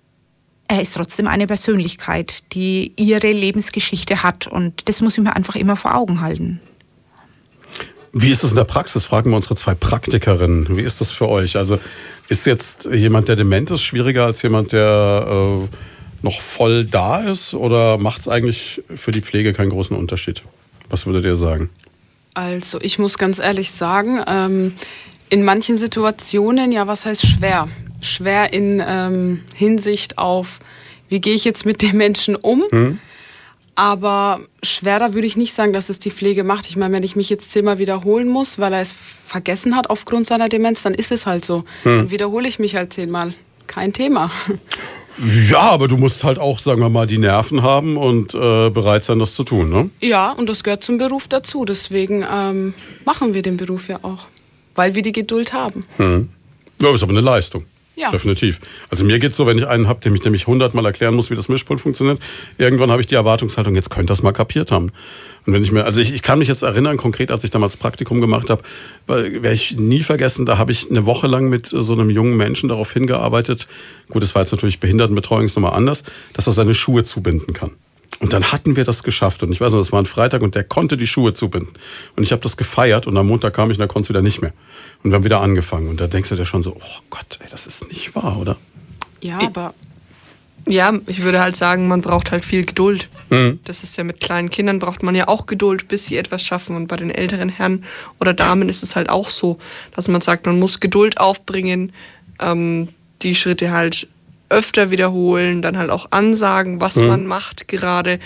[0.68, 4.46] er ist trotzdem eine Persönlichkeit, die ihre Lebensgeschichte hat.
[4.46, 6.60] Und das muss ich mir einfach immer vor Augen halten.
[8.12, 9.04] Wie ist das in der Praxis?
[9.04, 10.76] Fragen wir unsere zwei Praktikerinnen.
[10.76, 11.56] Wie ist das für euch?
[11.56, 11.78] Also
[12.28, 15.76] ist jetzt jemand, der dement ist, schwieriger als jemand, der äh,
[16.22, 17.54] noch voll da ist?
[17.54, 20.42] Oder macht es eigentlich für die Pflege keinen großen Unterschied?
[20.90, 21.70] Was würdet ihr sagen?
[22.34, 24.74] Also ich muss ganz ehrlich sagen, ähm,
[25.28, 27.68] in manchen Situationen, ja, was heißt schwer?
[28.04, 30.60] Schwer in ähm, Hinsicht auf,
[31.08, 32.62] wie gehe ich jetzt mit dem Menschen um?
[33.76, 36.68] Aber schwerer würde ich nicht sagen, dass es die Pflege macht.
[36.68, 40.26] Ich meine, wenn ich mich jetzt zehnmal wiederholen muss, weil er es vergessen hat aufgrund
[40.26, 41.64] seiner Demenz, dann ist es halt so.
[41.82, 43.34] Dann wiederhole ich mich halt zehnmal.
[43.66, 44.30] Kein Thema.
[45.48, 49.04] Ja, aber du musst halt auch, sagen wir mal, die Nerven haben und äh, bereit
[49.04, 49.88] sein, das zu tun, ne?
[50.00, 51.64] Ja, und das gehört zum Beruf dazu.
[51.64, 52.74] Deswegen ähm,
[53.04, 54.26] machen wir den Beruf ja auch,
[54.74, 55.84] weil wir die Geduld haben.
[55.98, 56.30] Mhm.
[56.82, 57.64] Ja, ist aber eine Leistung.
[57.96, 58.10] Ja.
[58.10, 58.60] Definitiv.
[58.90, 61.36] Also mir geht's so, wenn ich einen habe, dem ich nämlich hundertmal erklären muss, wie
[61.36, 62.18] das Mischpult funktioniert,
[62.58, 64.90] irgendwann habe ich die Erwartungshaltung, jetzt könnte das mal kapiert haben.
[65.46, 67.76] Und wenn ich mir, also ich, ich kann mich jetzt erinnern, konkret, als ich damals
[67.76, 68.62] Praktikum gemacht habe,
[69.06, 72.68] werde ich nie vergessen, da habe ich eine Woche lang mit so einem jungen Menschen
[72.68, 73.68] darauf hingearbeitet,
[74.08, 77.72] gut, das war jetzt natürlich Behindertenbetreuung, ist nochmal anders, dass er seine Schuhe zubinden kann.
[78.20, 79.42] Und dann hatten wir das geschafft.
[79.42, 81.72] Und ich weiß noch, das war ein Freitag und der konnte die Schuhe zubinden.
[82.16, 84.22] Und ich habe das gefeiert und am Montag kam ich und da konnte es wieder
[84.22, 84.52] nicht mehr.
[85.02, 85.88] Und wir haben wieder angefangen.
[85.88, 88.56] Und da denkst du dir schon so, oh Gott, ey, das ist nicht wahr, oder?
[89.20, 89.74] Ja, aber
[90.66, 93.08] Ja, ich würde halt sagen, man braucht halt viel Geduld.
[93.28, 93.60] Mhm.
[93.64, 96.76] Das ist ja mit kleinen Kindern braucht man ja auch Geduld, bis sie etwas schaffen.
[96.76, 97.84] Und bei den älteren Herren
[98.20, 99.58] oder Damen ist es halt auch so,
[99.94, 101.92] dass man sagt, man muss Geduld aufbringen,
[102.40, 102.88] ähm,
[103.22, 104.08] die Schritte halt
[104.48, 108.18] öfter wiederholen, dann halt auch ansagen, was man macht gerade.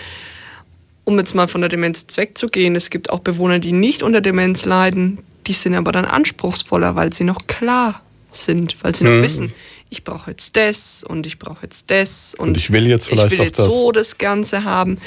[1.04, 4.64] Um jetzt mal von der Demenz wegzugehen, es gibt auch Bewohner, die nicht unter Demenz
[4.66, 8.02] leiden, die sind aber dann anspruchsvoller, weil sie noch klar
[8.32, 9.54] sind, weil sie noch wissen,
[9.88, 13.26] ich brauche jetzt das und ich brauche jetzt das und, Und ich will jetzt vielleicht
[13.26, 13.72] ich will auch jetzt das.
[13.72, 14.98] so das Ganze haben.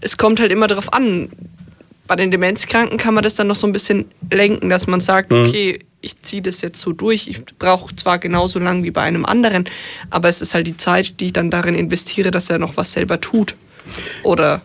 [0.00, 1.28] Es kommt halt immer darauf an.
[2.06, 5.30] Bei den Demenzkranken kann man das dann noch so ein bisschen lenken, dass man sagt,
[5.30, 5.46] Mhm.
[5.48, 7.28] okay, ich ziehe das jetzt so durch.
[7.28, 9.64] Ich brauche zwar genauso lang wie bei einem anderen,
[10.10, 12.92] aber es ist halt die Zeit, die ich dann darin investiere, dass er noch was
[12.92, 13.54] selber tut.
[14.22, 14.60] Oder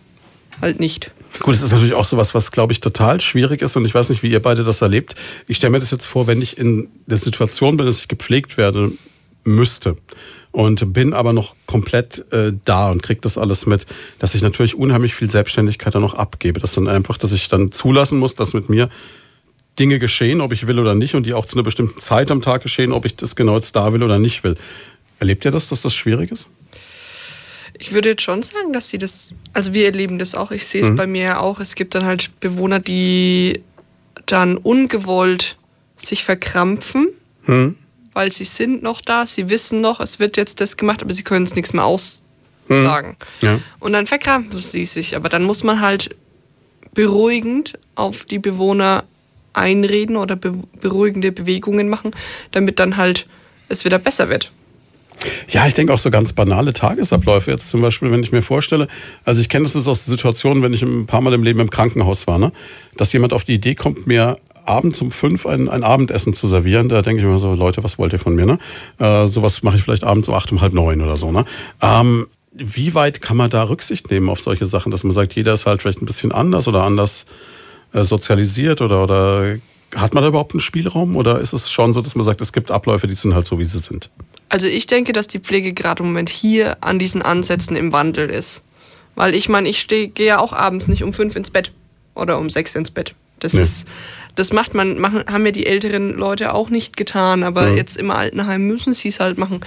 [0.62, 1.12] halt nicht.
[1.40, 4.10] Gut, das ist natürlich auch sowas, was, glaube ich, total schwierig ist und ich weiß
[4.10, 5.16] nicht, wie ihr beide das erlebt.
[5.48, 8.58] Ich stelle mir das jetzt vor, wenn ich in der Situation bin, dass ich gepflegt
[8.58, 8.92] werde
[9.44, 9.98] müsste
[10.52, 13.86] und bin aber noch komplett äh, da und kriege das alles mit,
[14.20, 16.60] dass ich natürlich unheimlich viel Selbstständigkeit dann noch abgebe.
[16.60, 18.90] Das dann einfach, dass ich dann zulassen muss, dass mit mir
[19.80, 22.42] Dinge geschehen, ob ich will oder nicht, und die auch zu einer bestimmten Zeit am
[22.42, 24.58] Tag geschehen, ob ich das genau jetzt da will oder nicht will.
[25.20, 26.48] Erlebt ihr das, dass das schwierig ist?
[27.80, 30.82] Ich würde jetzt schon sagen, dass sie das, also wir erleben das auch, ich sehe
[30.82, 30.96] es mhm.
[30.96, 31.60] bei mir auch.
[31.60, 33.62] Es gibt dann halt Bewohner, die
[34.26, 35.58] dann ungewollt
[35.96, 37.10] sich verkrampfen,
[37.46, 37.76] mhm.
[38.14, 41.24] weil sie sind noch da, sie wissen noch, es wird jetzt das gemacht, aber sie
[41.24, 43.16] können es nichts mehr aussagen.
[43.42, 43.48] Mhm.
[43.48, 43.60] Ja.
[43.80, 46.16] Und dann verkrampfen sie sich, aber dann muss man halt
[46.94, 49.04] beruhigend auf die Bewohner
[49.58, 52.12] einreden oder be beruhigende Bewegungen machen,
[52.52, 53.28] damit dann halt
[53.70, 54.52] es wieder besser wird.
[55.50, 57.50] Ja, ich denke auch so ganz banale Tagesabläufe.
[57.50, 58.88] Jetzt zum Beispiel, wenn ich mir vorstelle,
[59.26, 62.28] also ich kenne das aus Situationen, wenn ich ein paar Mal im Leben im Krankenhaus
[62.28, 62.52] war, ne,
[62.98, 66.90] dass jemand auf die Idee kommt, mir abends um fünf ein, ein Abendessen zu servieren.
[66.90, 68.46] Da denke ich mir so, Leute, was wollt ihr von mir?
[68.46, 68.60] Ne?
[69.00, 71.32] Äh, sowas mache ich vielleicht abends um acht, um halb neun oder so.
[71.32, 71.46] Ne?
[71.82, 75.54] Ähm, wie weit kann man da Rücksicht nehmen auf solche Sachen, dass man sagt, jeder
[75.54, 77.28] ist halt vielleicht ein bisschen anders oder anders
[78.04, 79.58] sozialisiert oder, oder
[79.96, 82.54] hat man da überhaupt einen Spielraum oder ist es schon so, dass man sagt, es
[82.54, 84.10] gibt Abläufe, die sind halt so, wie sie sind?
[84.50, 88.30] Also ich denke, dass die Pflege gerade im Moment hier an diesen Ansätzen im Wandel
[88.30, 88.64] ist.
[89.16, 91.72] Weil ich meine, ich gehe ja auch abends nicht um fünf ins Bett
[92.14, 93.16] oder um sechs ins Bett.
[93.40, 93.62] Das nee.
[93.62, 93.88] ist,
[94.36, 97.76] das macht man, machen, haben ja die älteren Leute auch nicht getan, aber ja.
[97.76, 99.62] jetzt im Altenheim müssen sie es halt machen.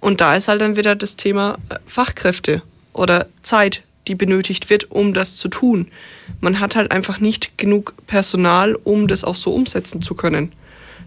[0.00, 2.62] Und da ist halt dann wieder das Thema äh, Fachkräfte
[2.92, 5.88] oder Zeit, die benötigt wird, um das zu tun.
[6.40, 10.52] Man hat halt einfach nicht genug Personal, um das auch so umsetzen zu können.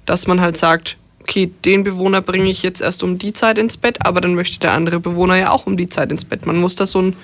[0.06, 3.78] Dass man halt sagt, okay, den Bewohner bringe ich jetzt erst um die Zeit ins
[3.78, 6.46] Bett, aber dann möchte der andere Bewohner ja auch um die Zeit ins Bett.
[6.46, 7.16] Man muss da so einen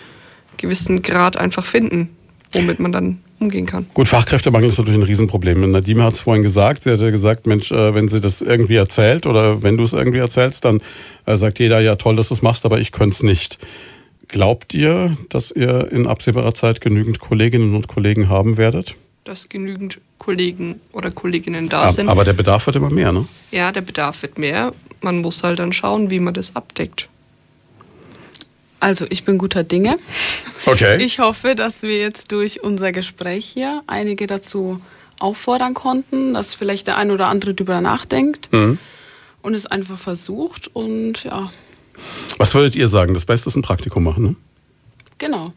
[0.57, 2.09] gewissen Grad einfach finden,
[2.51, 3.85] womit man dann umgehen kann.
[3.93, 5.71] Gut, Fachkräftemangel ist natürlich ein Riesenproblem.
[5.71, 8.75] Nadine hat es vorhin gesagt, sie hat ja gesagt, Mensch, äh, wenn sie das irgendwie
[8.75, 10.81] erzählt oder wenn du es irgendwie erzählst, dann
[11.25, 13.57] äh, sagt jeder, ja toll, dass du es machst, aber ich könnte es nicht.
[14.33, 18.95] Glaubt ihr, dass ihr in absehbarer Zeit genügend Kolleginnen und Kollegen haben werdet?
[19.23, 22.09] dass genügend Kollegen oder Kolleginnen da sind.
[22.09, 23.25] Aber der Bedarf wird immer mehr, ne?
[23.51, 24.73] Ja, der Bedarf wird mehr.
[25.01, 27.07] Man muss halt dann schauen, wie man das abdeckt.
[28.79, 29.97] Also ich bin guter Dinge.
[30.65, 31.01] Okay.
[31.03, 34.79] Ich hoffe, dass wir jetzt durch unser Gespräch hier einige dazu
[35.19, 38.77] auffordern konnten, dass vielleicht der ein oder andere darüber nachdenkt mhm.
[39.41, 41.51] und es einfach versucht und ja.
[42.37, 43.13] Was würdet ihr sagen?
[43.13, 44.35] Das Beste ist ein Praktikum machen, ne?
[45.17, 45.53] Genau.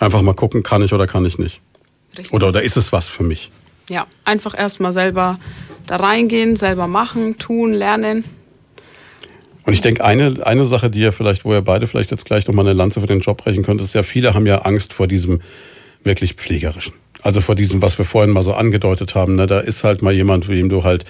[0.00, 1.60] Einfach mal gucken, kann ich oder kann ich nicht.
[2.16, 2.32] Richtig.
[2.32, 3.50] Oder, oder ist es was für mich?
[3.88, 5.38] Ja, einfach erstmal selber
[5.86, 8.24] da reingehen, selber machen, tun, lernen.
[9.64, 12.46] Und ich denke, eine, eine Sache, die ihr vielleicht, wo ihr beide vielleicht jetzt gleich
[12.46, 15.06] nochmal eine Lanze für den Job brechen könnt, ist ja, viele haben ja Angst vor
[15.06, 15.40] diesem
[16.04, 16.94] wirklich pflegerischen.
[17.22, 19.36] Also vor diesem, was wir vorhin mal so angedeutet haben.
[19.36, 19.46] Ne?
[19.46, 21.04] Da ist halt mal jemand, dem du halt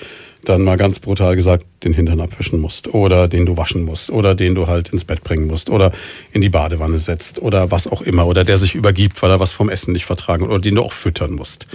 [0.45, 4.35] dann mal ganz brutal gesagt den Hintern abwischen musst oder den du waschen musst oder
[4.35, 5.93] den du halt ins Bett bringen musst oder
[6.33, 9.53] in die Badewanne setzt oder was auch immer oder der sich übergibt, weil er was
[9.53, 11.69] vom Essen nicht vertragen oder den du auch füttern musst.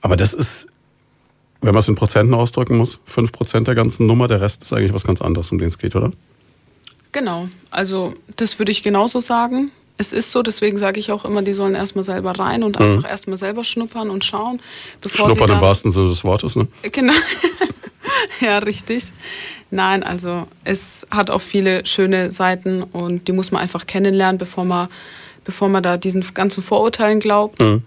[0.00, 0.68] Aber das ist,
[1.60, 4.72] wenn man es in Prozenten ausdrücken muss, fünf Prozent der ganzen Nummer, der Rest ist
[4.72, 6.12] eigentlich was ganz anderes, um den es geht, oder?
[7.12, 9.70] Genau, also das würde ich genauso sagen.
[9.96, 12.84] Es ist so, deswegen sage ich auch immer, die sollen erstmal selber rein und mhm.
[12.84, 14.60] einfach erstmal selber schnuppern und schauen.
[15.08, 16.66] Schnuppern im wahrsten Sinne des Wortes, ne?
[16.82, 17.12] Genau.
[18.40, 19.12] ja, richtig.
[19.70, 24.64] Nein, also es hat auch viele schöne Seiten und die muss man einfach kennenlernen, bevor
[24.64, 24.88] man,
[25.44, 27.60] bevor man da diesen ganzen Vorurteilen glaubt.
[27.60, 27.82] Mhm.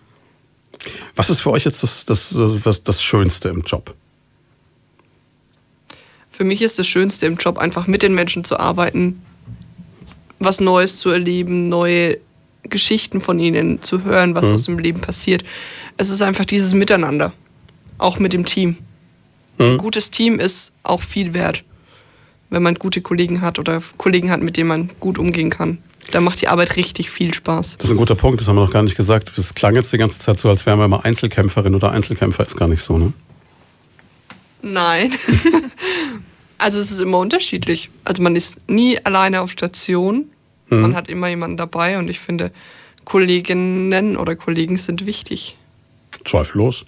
[1.16, 3.96] Was ist für euch jetzt das, das, das, das Schönste im Job?
[6.30, 9.22] Für mich ist das Schönste im Job einfach mit den Menschen zu arbeiten,
[10.40, 12.20] was Neues zu erleben, neue
[12.64, 14.54] Geschichten von ihnen zu hören, was mhm.
[14.54, 15.44] aus dem Leben passiert.
[15.98, 17.34] Es ist einfach dieses Miteinander,
[17.98, 18.78] auch mit dem Team.
[19.58, 19.66] Mhm.
[19.66, 21.64] Ein gutes Team ist auch viel wert,
[22.50, 25.80] wenn man gute Kollegen hat oder Kollegen hat, mit denen man gut umgehen kann.
[26.12, 27.78] Da macht die Arbeit richtig viel Spaß.
[27.78, 29.32] Das ist ein guter Punkt, das haben wir noch gar nicht gesagt.
[29.36, 32.46] Das klang jetzt die ganze Zeit so, als wären wir immer Einzelkämpferin oder Einzelkämpfer.
[32.46, 33.14] Ist gar nicht so, ne?
[34.62, 35.14] Nein.
[36.58, 37.90] also es ist immer unterschiedlich.
[38.06, 40.30] Also man ist nie alleine auf Station.
[40.70, 40.82] Mhm.
[40.82, 42.52] Man hat immer jemanden dabei und ich finde,
[43.04, 45.58] Kolleginnen oder Kollegen sind wichtig.
[46.26, 46.86] Zweifellos.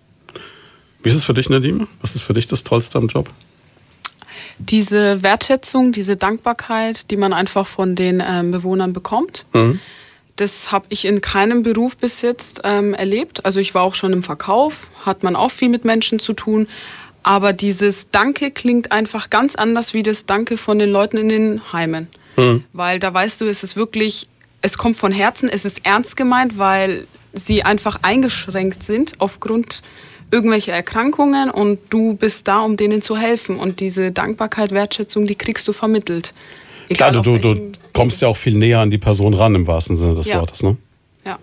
[1.02, 1.88] Wie ist es für dich, Nadine?
[2.02, 3.30] Was ist für dich das Tollste am Job?
[4.58, 9.46] Diese Wertschätzung, diese Dankbarkeit, die man einfach von den ähm, Bewohnern bekommt.
[9.54, 9.80] Mhm.
[10.36, 13.46] Das habe ich in keinem Beruf bis jetzt ähm, erlebt.
[13.46, 16.68] Also ich war auch schon im Verkauf, hat man auch viel mit Menschen zu tun.
[17.24, 21.74] Aber dieses Danke klingt einfach ganz anders wie das Danke von den Leuten in den
[21.74, 22.08] Heimen.
[22.36, 22.64] Mhm.
[22.74, 24.28] Weil da weißt du, es ist wirklich,
[24.62, 29.84] es kommt von Herzen, es ist ernst gemeint, weil sie einfach eingeschränkt sind aufgrund
[30.32, 33.56] irgendwelcher Erkrankungen und du bist da, um denen zu helfen.
[33.56, 36.34] Und diese Dankbarkeit, Wertschätzung, die kriegst du vermittelt.
[36.90, 39.96] Klar, du, du, du kommst ja auch viel näher an die Person ran im wahrsten
[39.98, 40.40] Sinne des Ja.
[40.40, 40.64] Wortes.
[40.64, 40.78] Ne?
[41.26, 41.38] Ja.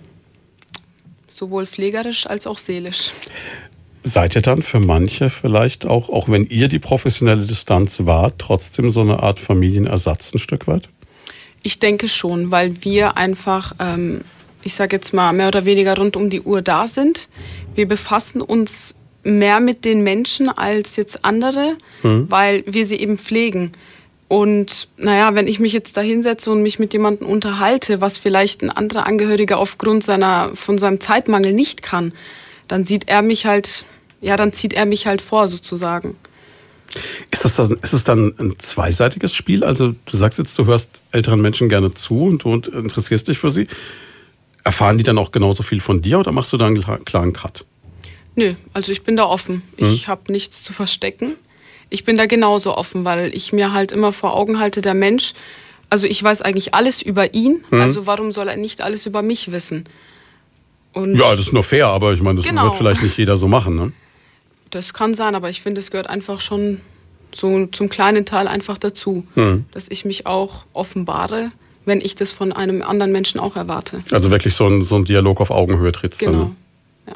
[1.28, 3.12] Sowohl pflegerisch als auch seelisch.
[4.02, 8.90] Seid ihr dann für manche vielleicht auch, auch wenn ihr die professionelle Distanz wart, trotzdem
[8.90, 10.88] so eine Art Familienersatz ein Stück weit?
[11.62, 14.20] Ich denke schon, weil wir einfach, ähm,
[14.66, 17.28] ich sage jetzt mal, mehr oder weniger rund um die Uhr da sind.
[17.76, 21.76] Wir befassen uns mehr mit den Menschen als jetzt andere,
[22.28, 23.72] weil wir sie eben pflegen.
[24.28, 28.62] Und naja, wenn ich mich jetzt da hinsetze und mich mit jemandem unterhalte, was vielleicht
[28.62, 32.12] ein anderer Angehöriger aufgrund seiner, von seinem Zeitmangel nicht kann,
[32.66, 33.84] dann sieht er mich halt,
[34.20, 36.16] ja, dann zieht er mich halt vor sozusagen.
[37.30, 39.62] Ist, das dann, ist es dann ein zweiseitiges Spiel?
[39.62, 43.50] Also du sagst jetzt, du hörst älteren Menschen gerne zu und du interessierst dich für
[43.50, 43.68] sie.
[44.66, 47.32] Erfahren die dann auch genauso viel von dir oder machst du da einen kla- klaren
[47.32, 47.64] Cut?
[48.34, 49.62] Nö, also ich bin da offen.
[49.76, 51.34] Ich habe nichts zu verstecken.
[51.88, 55.34] Ich bin da genauso offen, weil ich mir halt immer vor Augen halte, der Mensch,
[55.88, 59.52] also ich weiß eigentlich alles über ihn, also warum soll er nicht alles über mich
[59.52, 59.84] wissen?
[60.94, 62.64] Und Ja, das ist nur fair, aber ich meine, das Genau.
[62.64, 63.76] wird vielleicht nicht jeder so machen.
[63.76, 63.92] Ne?
[64.70, 66.80] das kann sein, aber ich finde, es gehört einfach schon
[67.32, 69.24] so zum kleinen Teil einfach dazu,
[69.70, 71.52] dass ich mich auch offenbare,
[71.86, 74.02] wenn ich das von einem anderen Menschen auch erwarte.
[74.10, 76.32] Also wirklich so ein, so ein Dialog auf Augenhöhe trittst dann.
[76.32, 76.44] Genau.
[77.06, 77.14] Ne?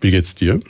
[0.00, 0.60] Wie geht's dir?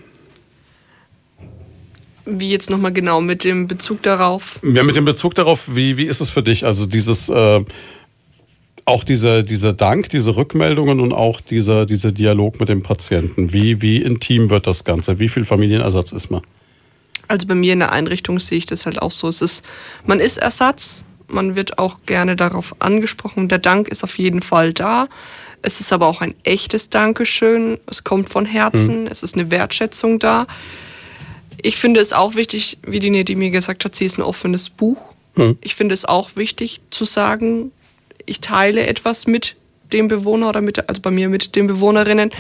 [2.25, 4.59] Wie jetzt nochmal genau mit dem Bezug darauf.
[4.63, 6.65] Ja, mit dem Bezug darauf, wie, wie ist es für dich?
[6.65, 7.63] Also dieses, äh,
[8.87, 13.53] auch diese, diese Dank, diese Rückmeldungen und auch dieser, dieser Dialog mit dem Patienten.
[13.53, 15.19] Wie, wie intim wird das Ganze?
[15.19, 16.41] Wie viel Familienersatz ist man?
[17.29, 19.29] Also bei mir in der Einrichtung sehe ich das halt auch so.
[19.29, 19.65] Es ist,
[20.07, 23.49] man ist Ersatz, man wird auch gerne darauf angesprochen.
[23.49, 25.09] Der Dank ist auf jeden Fall da.
[25.63, 27.79] Es ist aber auch ein echtes Dankeschön.
[27.87, 29.07] Es kommt von Herzen.
[29.07, 30.47] Es ist eine Wertschätzung da.
[31.63, 34.69] Ich finde es auch wichtig, wie die Nedi mir gesagt hat, sie ist ein offenes
[34.69, 35.15] Buch.
[35.63, 37.73] Ich finde es auch wichtig zu sagen,
[38.27, 39.57] ich teile etwas mit
[39.93, 42.31] dem Bewohner oder mit, also bei mir mit den Bewohnerinnen,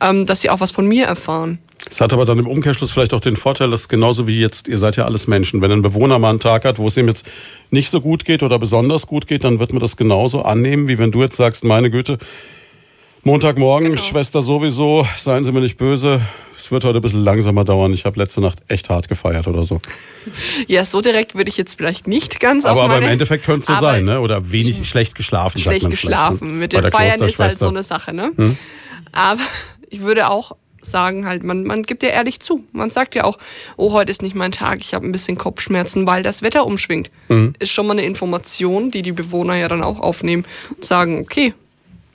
[0.00, 1.58] ähm, dass sie auch was von mir erfahren.
[1.90, 4.78] Es hat aber dann im Umkehrschluss vielleicht auch den Vorteil, dass genauso wie jetzt, ihr
[4.78, 7.26] seid ja alles Menschen, wenn ein Bewohner mal einen Tag hat, wo es ihm jetzt
[7.70, 10.98] nicht so gut geht oder besonders gut geht, dann wird man das genauso annehmen, wie
[10.98, 12.18] wenn du jetzt sagst, meine Güte,
[13.22, 14.02] Montagmorgen, Genau.
[14.02, 16.20] Schwester sowieso, seien Sie mir nicht böse,
[16.56, 19.62] es wird heute ein bisschen langsamer dauern, ich habe letzte Nacht echt hart gefeiert oder
[19.64, 19.80] so.
[20.66, 23.78] Ja, so direkt würde ich jetzt vielleicht nicht ganz Aber, aber im Endeffekt könnte es
[23.78, 24.20] so sein, ne?
[24.20, 25.88] oder wenig schlecht geschlafen, Schlecht ne?
[25.88, 26.58] geschlafen.
[26.58, 28.32] Mit den Feiern ist halt so eine Sache, ne?
[29.12, 29.40] Aber
[29.88, 32.64] ich würde auch sagen, halt, man, man gibt ja ehrlich zu.
[32.72, 33.38] Man sagt ja auch,
[33.76, 37.10] oh, heute ist nicht mein Tag, ich habe ein bisschen Kopfschmerzen, weil das Wetter umschwingt.
[37.58, 40.44] Ist schon mal eine Information, die die Bewohner ja dann auch aufnehmen
[40.74, 41.54] und sagen, okay,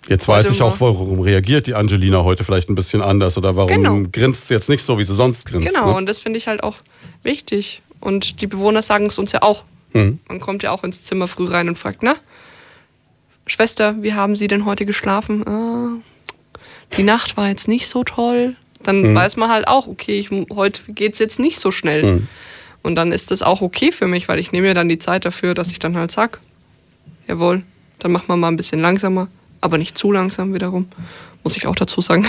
[0.09, 3.69] Jetzt weiß ich auch, warum reagiert die Angelina heute vielleicht ein bisschen anders oder warum
[3.83, 4.01] Genau.
[4.11, 5.65] grinst sie jetzt nicht so, wie sie sonst grinst.
[5.69, 5.95] genau, Ne?
[5.95, 6.75] und das finde ich halt auch
[7.23, 7.81] wichtig.
[8.01, 9.63] Und die Bewohner sagen es uns ja auch.
[9.93, 10.19] Mhm.
[10.27, 12.17] Man kommt ja auch ins Zimmer früh rein und fragt, na,
[13.47, 15.47] Schwester, wie haben Sie denn heute geschlafen?
[15.47, 15.89] Ah,
[16.97, 18.55] die Nacht war jetzt nicht so toll.
[18.81, 19.15] Dann Mhm.
[19.15, 22.03] weiß man halt auch, okay, ich, heute geht es jetzt nicht so schnell.
[22.03, 22.27] Mhm.
[22.81, 25.23] Und dann ist das auch okay für mich, weil ich nehme mir dann die Zeit
[25.25, 26.39] dafür, dass ich dann halt sag,
[27.27, 27.63] jawohl,
[27.99, 29.29] dann machen wir mal ein bisschen langsamer,
[29.61, 30.89] aber nicht zu langsam wiederum,
[31.45, 32.27] muss ich auch dazu sagen.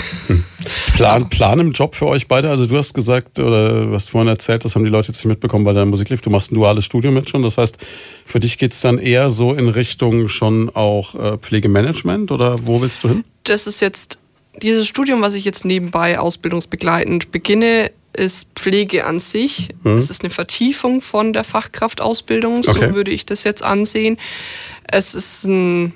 [0.95, 2.49] Plan, Plan im Job für euch beide?
[2.49, 5.27] Also du hast gesagt, oder du hast vorhin erzählt, das haben die Leute jetzt nicht
[5.27, 7.43] mitbekommen bei deiner Musik lief, du machst ein duales Studium mit schon.
[7.43, 7.77] Das heißt,
[8.25, 13.03] für dich geht's dann eher so in Richtung schon auch äh, Pflegemanagement oder wo willst
[13.03, 13.25] du hin?
[13.43, 14.19] das ist jetzt
[14.61, 19.69] dieses Studium, was ich jetzt nebenbei ausbildungsbegleitend beginne, ist Pflege an sich.
[19.97, 22.71] Es ist eine Vertiefung von der Fachkraftausbildung, Okay.
[22.71, 24.17] so würde ich das jetzt ansehen.
[24.89, 25.93] Es ist ein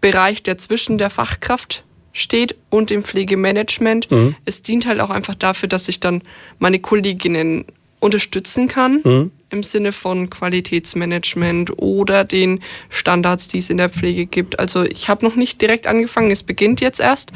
[0.00, 4.08] Bereich, der zwischen der Fachkraft steht und dem Pflegemanagement.
[4.44, 6.22] Es dient halt auch einfach dafür, dass ich dann
[6.58, 7.64] meine Kolleginnen
[8.00, 14.58] unterstützen kann im Sinne von Qualitätsmanagement oder den Standards, die es in der Pflege gibt.
[14.58, 17.32] Also ich habe noch nicht direkt angefangen, es beginnt jetzt erst,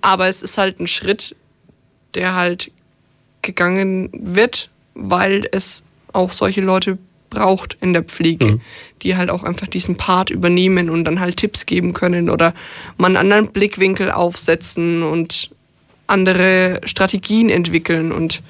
[0.00, 1.36] aber es ist halt ein Schritt,
[2.14, 2.70] der halt
[3.42, 6.98] gegangen wird, weil es auch solche Leute
[7.28, 8.60] braucht in der Pflege,
[9.02, 12.54] die halt auch einfach diesen Part übernehmen und dann halt Tipps geben können oder
[12.96, 15.50] mal einen anderen Blickwinkel aufsetzen und
[16.06, 18.42] andere Strategien entwickeln und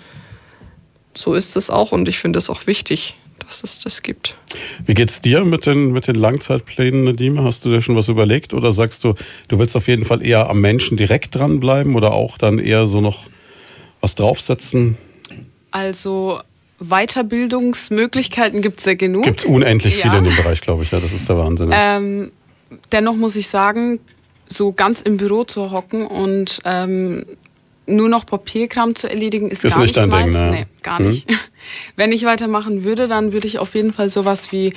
[1.16, 4.36] so ist es auch und ich finde es auch wichtig, dass es das gibt.
[4.84, 7.44] Wie geht's dir mit den, mit den Langzeitplänen, Nadine?
[7.44, 9.14] Hast du dir schon was überlegt oder sagst du,
[9.48, 13.00] du willst auf jeden Fall eher am Menschen direkt dranbleiben oder auch dann eher so
[13.00, 13.28] noch
[14.00, 14.96] was draufsetzen?
[15.70, 16.40] Also
[16.80, 19.24] Weiterbildungsmöglichkeiten gibt es ja genug.
[19.24, 20.04] Gibt's unendlich Ja.
[20.04, 20.90] viele in dem Bereich, glaube ich.
[20.90, 21.70] Ja, das ist der Wahnsinn.
[21.72, 22.32] Ähm,
[22.92, 24.00] dennoch muss ich sagen,
[24.48, 27.24] so ganz im Büro zu hocken und ähm,
[27.86, 30.36] nur noch Papierkram zu erledigen, ist, Ist gar nicht nicht dein meins.
[30.36, 30.50] Ding, ne?
[30.60, 31.08] Nee, gar Hm.
[31.08, 31.26] nicht.
[31.96, 34.72] Wenn ich weitermachen würde, dann würde ich auf jeden Fall sowas wie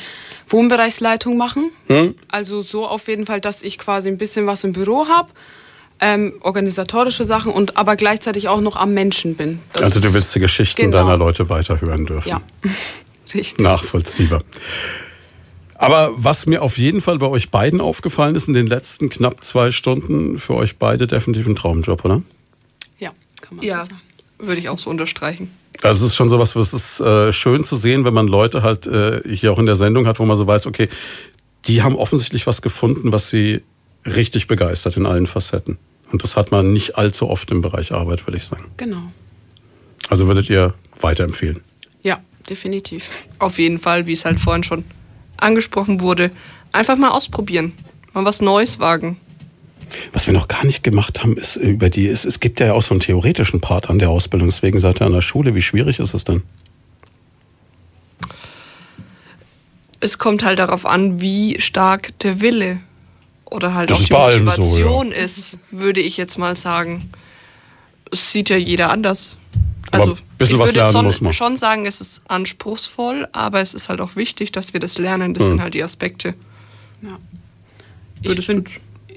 [0.48, 1.72] Wohnbereichsleitung machen.
[1.88, 2.16] Hm?
[2.30, 5.30] Also so auf jeden Fall, dass ich quasi ein bisschen was im Büro habe,
[6.02, 9.60] ähm, organisatorische Sachen und aber gleichzeitig auch noch am Menschen bin.
[9.74, 10.98] Das- Also du willst die Geschichten Genau.
[10.98, 12.30] deiner Leute weiterhören dürfen.
[12.30, 12.42] Ja,
[13.34, 13.60] richtig.
[13.60, 14.42] Nachvollziehbar.
[15.76, 19.44] Aber was mir auf jeden Fall bei euch beiden aufgefallen ist in den letzten knapp
[19.44, 22.22] zwei Stunden, für euch beide definitiv ein Traumjob, oder?
[23.42, 24.02] Ja, kann man Ja, so sagen.
[24.40, 25.52] würde ich auch so unterstreichen.
[25.82, 28.86] Also es ist schon sowas, was ist äh, schön zu sehen, wenn man Leute halt
[28.88, 30.90] äh, hier auch in der Sendung hat, wo man so weiß, okay,
[31.66, 33.62] die haben offensichtlich was gefunden, was sie
[34.06, 35.78] richtig begeistert in allen Facetten.
[36.12, 38.66] Und das hat man nicht allzu oft im Bereich Arbeit, würde ich sagen.
[38.78, 39.02] Genau.
[40.10, 41.62] Also würdet ihr weiterempfehlen.
[42.02, 43.10] Ja, definitiv.
[43.38, 44.84] Auf jeden Fall, wie es halt vorhin schon
[45.38, 46.32] angesprochen wurde,
[46.72, 47.74] einfach mal ausprobieren.
[48.14, 49.18] Mal was Neues wagen.
[50.14, 52.82] Was wir noch gar nicht gemacht haben, ist über die, es, es gibt ja auch
[52.82, 55.56] so einen theoretischen Part an der Ausbildung, deswegen seid ihr an der Schule.
[55.56, 56.44] Wie schwierig ist es denn?
[60.00, 62.80] Es kommt halt darauf an, wie stark der Wille
[63.46, 67.10] oder halt Das auch die allem so, Motivation ist, würde ich jetzt mal sagen.
[68.12, 69.38] Es sieht ja jeder anders.
[69.92, 71.34] Aber Also ein bisschen ich was würde lernen schon, muss man.
[71.34, 75.28] schon sagen, es ist anspruchsvoll, aber es ist halt auch wichtig, dass wir das lernen.
[75.28, 75.34] Hm.
[75.34, 76.36] Das sind halt die Aspekte.
[78.22, 78.70] Ich, Würdest find,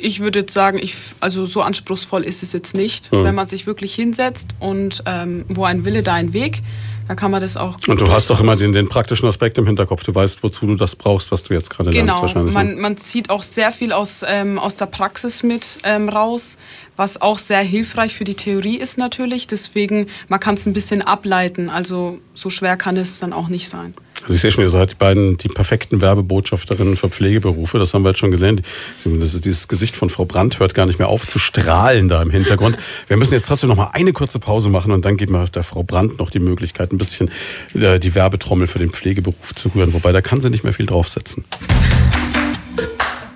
[0.02, 3.10] ich würde jetzt sagen, ich, also so anspruchsvoll ist es jetzt nicht.
[3.10, 3.24] Hm.
[3.24, 6.62] Wenn man sich wirklich hinsetzt und ähm, wo ein Wille, da ein Weg,
[7.08, 7.76] dann kann man das auch.
[7.86, 10.04] Und du hast doch immer den, den praktischen Aspekt im Hinterkopf.
[10.04, 12.54] Du weißt, wozu du das brauchst, was du jetzt gerade lernst Genau, wahrscheinlich.
[12.54, 12.80] man, ne?
[12.80, 16.58] man zieht auch sehr viel aus, ähm, aus der Praxis mit ähm, raus,
[17.02, 19.48] was auch sehr hilfreich für die Theorie ist natürlich.
[19.48, 21.68] Deswegen, man kann es ein bisschen ableiten.
[21.68, 23.92] Also so schwer kann es dann auch nicht sein.
[24.22, 27.80] Also ich sehe schon, ihr seid die beiden die perfekten Werbebotschafterinnen für Pflegeberufe.
[27.80, 28.62] Das haben wir jetzt schon gelernt.
[29.04, 32.22] Das ist dieses Gesicht von Frau Brandt hört gar nicht mehr auf zu strahlen da
[32.22, 32.76] im Hintergrund.
[33.08, 35.64] Wir müssen jetzt trotzdem noch mal eine kurze Pause machen und dann geben wir der
[35.64, 37.32] Frau Brandt noch die Möglichkeit, ein bisschen
[37.74, 39.92] äh, die Werbetrommel für den Pflegeberuf zu rühren.
[39.92, 41.44] Wobei, da kann sie nicht mehr viel draufsetzen.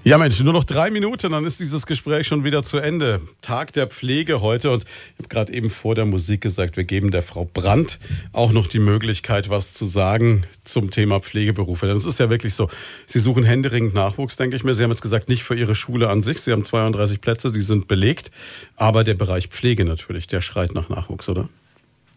[0.07, 3.21] Ja, Mensch, nur noch drei Minuten, dann ist dieses Gespräch schon wieder zu Ende.
[3.41, 7.11] Tag der Pflege heute und ich habe gerade eben vor der Musik gesagt, wir geben
[7.11, 7.99] der Frau Brandt
[8.31, 11.89] auch noch die Möglichkeit, was zu sagen zum Thema Pflegeberufe.
[11.89, 12.69] Denn es ist ja wirklich so,
[13.09, 14.77] Sie suchen händeringend Nachwuchs, denke ich mir.
[14.77, 16.41] Sie haben jetzt gesagt, nicht für Ihre Schule an sich.
[16.41, 18.31] Sie haben 32 Plätze, die sind belegt.
[18.77, 21.49] Aber der Bereich Pflege natürlich, der schreit nach Nachwuchs, oder?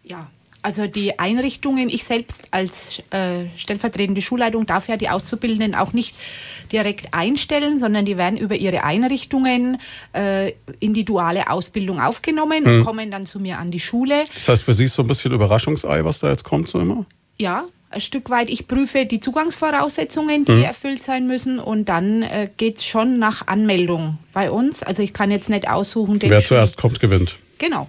[0.04, 0.30] Ja,
[0.62, 6.14] also die Einrichtungen, ich selbst als äh, stellvertretende Schulleitung darf ja die Auszubildenden auch nicht
[6.72, 9.78] direkt einstellen, sondern die werden über ihre Einrichtungen
[10.12, 14.24] äh, in die duale Ausbildung aufgenommen und kommen dann zu mir an die Schule.
[14.34, 17.06] Das heißt, für Sie ist so ein bisschen Überraschungsei, was da jetzt kommt, so immer?
[17.38, 18.50] Ja, ein Stück weit.
[18.50, 24.18] Ich prüfe die Zugangsvoraussetzungen, die erfüllt sein müssen und dann äh, geht's schon nach Anmeldung
[24.32, 24.82] bei uns.
[24.82, 27.36] Also ich kann jetzt nicht aussuchen, den Wer zuerst kommt, gewinnt.
[27.58, 27.88] Genau.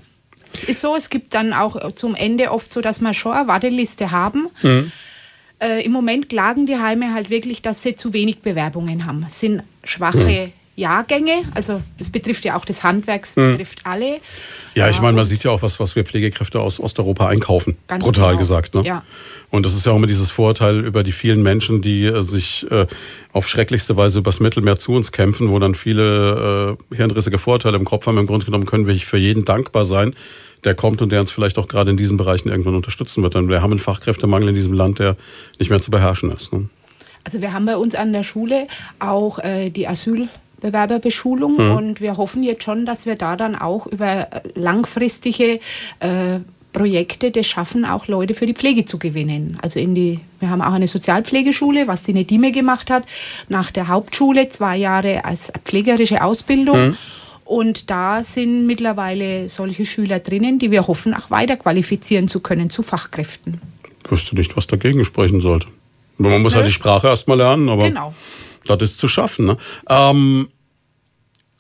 [0.53, 3.47] Es ist so, es gibt dann auch zum Ende oft so, dass wir schon eine
[3.47, 4.47] Warteliste haben.
[5.61, 9.23] Äh, Im Moment klagen die Heime halt wirklich, dass sie zu wenig Bewerbungen haben.
[9.27, 10.51] Es sind schwache
[10.81, 14.19] Jahrgänge, also das betrifft ja auch das Handwerk, es betrifft alle.
[14.75, 17.77] Ja, ich meine, man sieht ja auch, was, was wir Pflegekräfte aus Osteuropa einkaufen.
[17.87, 18.39] Ganz Brutal genau.
[18.39, 18.75] gesagt.
[18.75, 18.83] Ne?
[18.83, 19.03] Ja.
[19.49, 22.69] Und das ist ja auch immer dieses Vorurteil über die vielen Menschen, die äh, sich
[22.71, 22.87] äh,
[23.33, 27.85] auf schrecklichste Weise übers Mittelmeer zu uns kämpfen, wo dann viele äh, hirnrissige Vorurteile im
[27.85, 28.17] Kopf haben.
[28.17, 30.15] Im Grunde genommen können wir für jeden dankbar sein,
[30.63, 33.35] der kommt und der uns vielleicht auch gerade in diesen Bereichen irgendwann unterstützen wird.
[33.35, 35.15] Denn wir haben einen Fachkräftemangel in diesem Land, der
[35.59, 36.53] nicht mehr zu beherrschen ist.
[36.53, 36.69] Ne?
[37.23, 38.67] Also wir haben bei uns an der Schule
[38.99, 39.87] auch äh, die
[40.61, 45.59] Asylbewerberbeschulung und wir hoffen jetzt schon, dass wir da dann auch über langfristige
[45.99, 46.39] äh,
[46.73, 49.57] Projekte das schaffen, auch Leute für die Pflege zu gewinnen.
[49.61, 53.03] Also in die, wir haben auch eine Sozialpflegeschule, was die Nedime gemacht hat,
[53.49, 56.95] nach der Hauptschule zwei Jahre als pflegerische Ausbildung.
[57.43, 62.69] Und da sind mittlerweile solche Schüler drinnen, die wir hoffen, auch weiter qualifizieren zu können
[62.69, 63.59] zu Fachkräften.
[64.05, 65.67] Ich wüsste nicht, was dagegen sprechen sollte.
[66.17, 66.59] Man muss Nö.
[66.59, 68.13] halt die Sprache erstmal lernen, aber Genau.
[68.65, 69.45] Das ist zu schaffen.
[69.45, 69.57] Ne?
[69.89, 70.47] Ähm,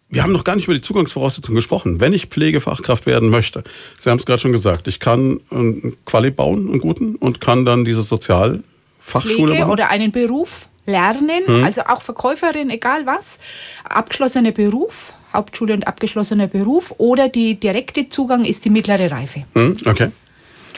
[0.09, 2.01] wir haben noch gar nicht über die Zugangsvoraussetzungen gesprochen.
[2.01, 3.63] Wenn ich Pflegefachkraft werden möchte,
[3.97, 7.63] Sie haben es gerade schon gesagt, ich kann einen Quali bauen, einen guten, und kann
[7.63, 8.63] dann diese Sozialfachschule
[8.99, 9.71] Pflege machen.
[9.71, 13.37] oder einen Beruf lernen, also auch Verkäuferin, egal was,
[13.85, 19.45] abgeschlossener Beruf, Hauptschule und abgeschlossener Beruf oder die direkte Zugang ist die mittlere Reife.
[19.53, 20.09] Hm, okay.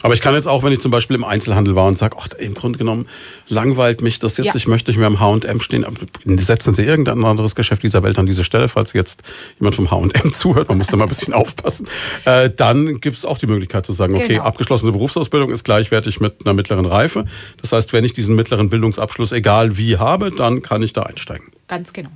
[0.03, 2.27] Aber ich kann jetzt auch, wenn ich zum Beispiel im Einzelhandel war und sage, ach,
[2.37, 3.07] im Grunde genommen
[3.47, 4.55] langweilt mich das jetzt, Ja.
[4.55, 5.85] ich möchte nicht mehr im H&M stehen,
[6.25, 9.23] setzen Sie irgendein anderes Geschäft dieser Welt an diese Stelle, falls jetzt
[9.59, 11.87] jemand vom H&M zuhört, man muss da mal ein bisschen aufpassen,
[12.25, 14.43] äh, dann gibt es auch die Möglichkeit zu sagen, okay, Genau.
[14.43, 17.25] abgeschlossene Berufsausbildung ist gleichwertig mit einer mittleren Reife.
[17.61, 21.47] Das heißt, wenn ich diesen mittleren Bildungsabschluss, egal wie, habe, dann kann ich da einsteigen.
[21.69, 22.09] Ganz genau.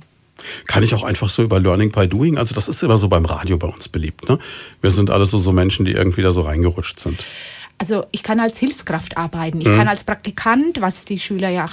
[0.66, 3.24] Kann ich auch einfach so über Learning by Doing, also das ist immer so beim
[3.24, 4.28] Radio bei uns beliebt.
[4.28, 4.38] Ne?
[4.82, 7.24] Wir sind alle so, so Menschen, die irgendwie da so reingerutscht sind.
[7.78, 9.76] Also ich kann als Hilfskraft arbeiten, ich mhm.
[9.76, 11.66] kann als Praktikant, was die Schüler ja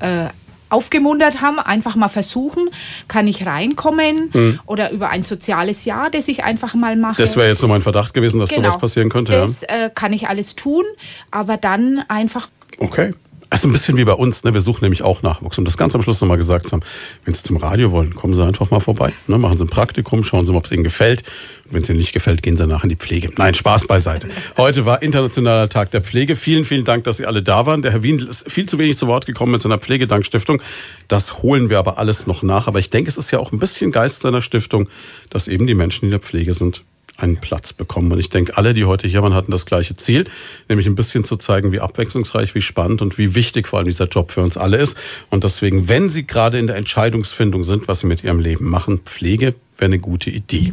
[0.00, 0.28] äh,
[0.68, 2.68] aufgemuntert haben, einfach mal versuchen,
[3.08, 4.60] kann ich reinkommen mhm.
[4.66, 7.22] oder über ein soziales Jahr, das ich einfach mal mache.
[7.22, 8.62] Das wäre jetzt so mein Verdacht gewesen, dass genau.
[8.62, 9.32] sowas passieren könnte.
[9.32, 9.86] Das ja.
[9.86, 10.84] äh, kann ich alles tun,
[11.30, 12.48] aber dann einfach.
[12.78, 13.14] Okay.
[13.48, 14.54] Also ein bisschen wie bei uns, ne?
[14.54, 15.56] wir suchen nämlich auch Nachwuchs.
[15.56, 16.82] Um das ganz am Schluss nochmal gesagt zu haben,
[17.24, 19.12] wenn Sie zum Radio wollen, kommen Sie einfach mal vorbei.
[19.28, 19.38] Ne?
[19.38, 21.22] Machen Sie ein Praktikum, schauen Sie mal, ob es Ihnen gefällt.
[21.64, 23.30] Und wenn es Ihnen nicht gefällt, gehen Sie danach in die Pflege.
[23.36, 24.28] Nein, Spaß beiseite.
[24.56, 26.34] Heute war Internationaler Tag der Pflege.
[26.34, 27.82] Vielen, vielen Dank, dass Sie alle da waren.
[27.82, 30.60] Der Herr Wien ist viel zu wenig zu Wort gekommen mit seiner Pflegedankstiftung.
[31.06, 32.66] Das holen wir aber alles noch nach.
[32.66, 34.88] Aber ich denke, es ist ja auch ein bisschen Geist seiner Stiftung,
[35.30, 36.84] dass eben die Menschen, in der Pflege sind,
[37.16, 38.12] einen Platz bekommen.
[38.12, 40.24] Und ich denke, alle, die heute hier waren, hatten das gleiche Ziel,
[40.68, 44.06] nämlich ein bisschen zu zeigen, wie abwechslungsreich, wie spannend und wie wichtig vor allem dieser
[44.06, 44.96] Job für uns alle ist.
[45.30, 49.00] Und deswegen, wenn Sie gerade in der Entscheidungsfindung sind, was Sie mit Ihrem Leben machen,
[49.04, 50.72] Pflege wäre eine gute Idee.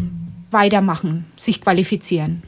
[0.52, 2.44] Weitermachen, sich qualifizieren.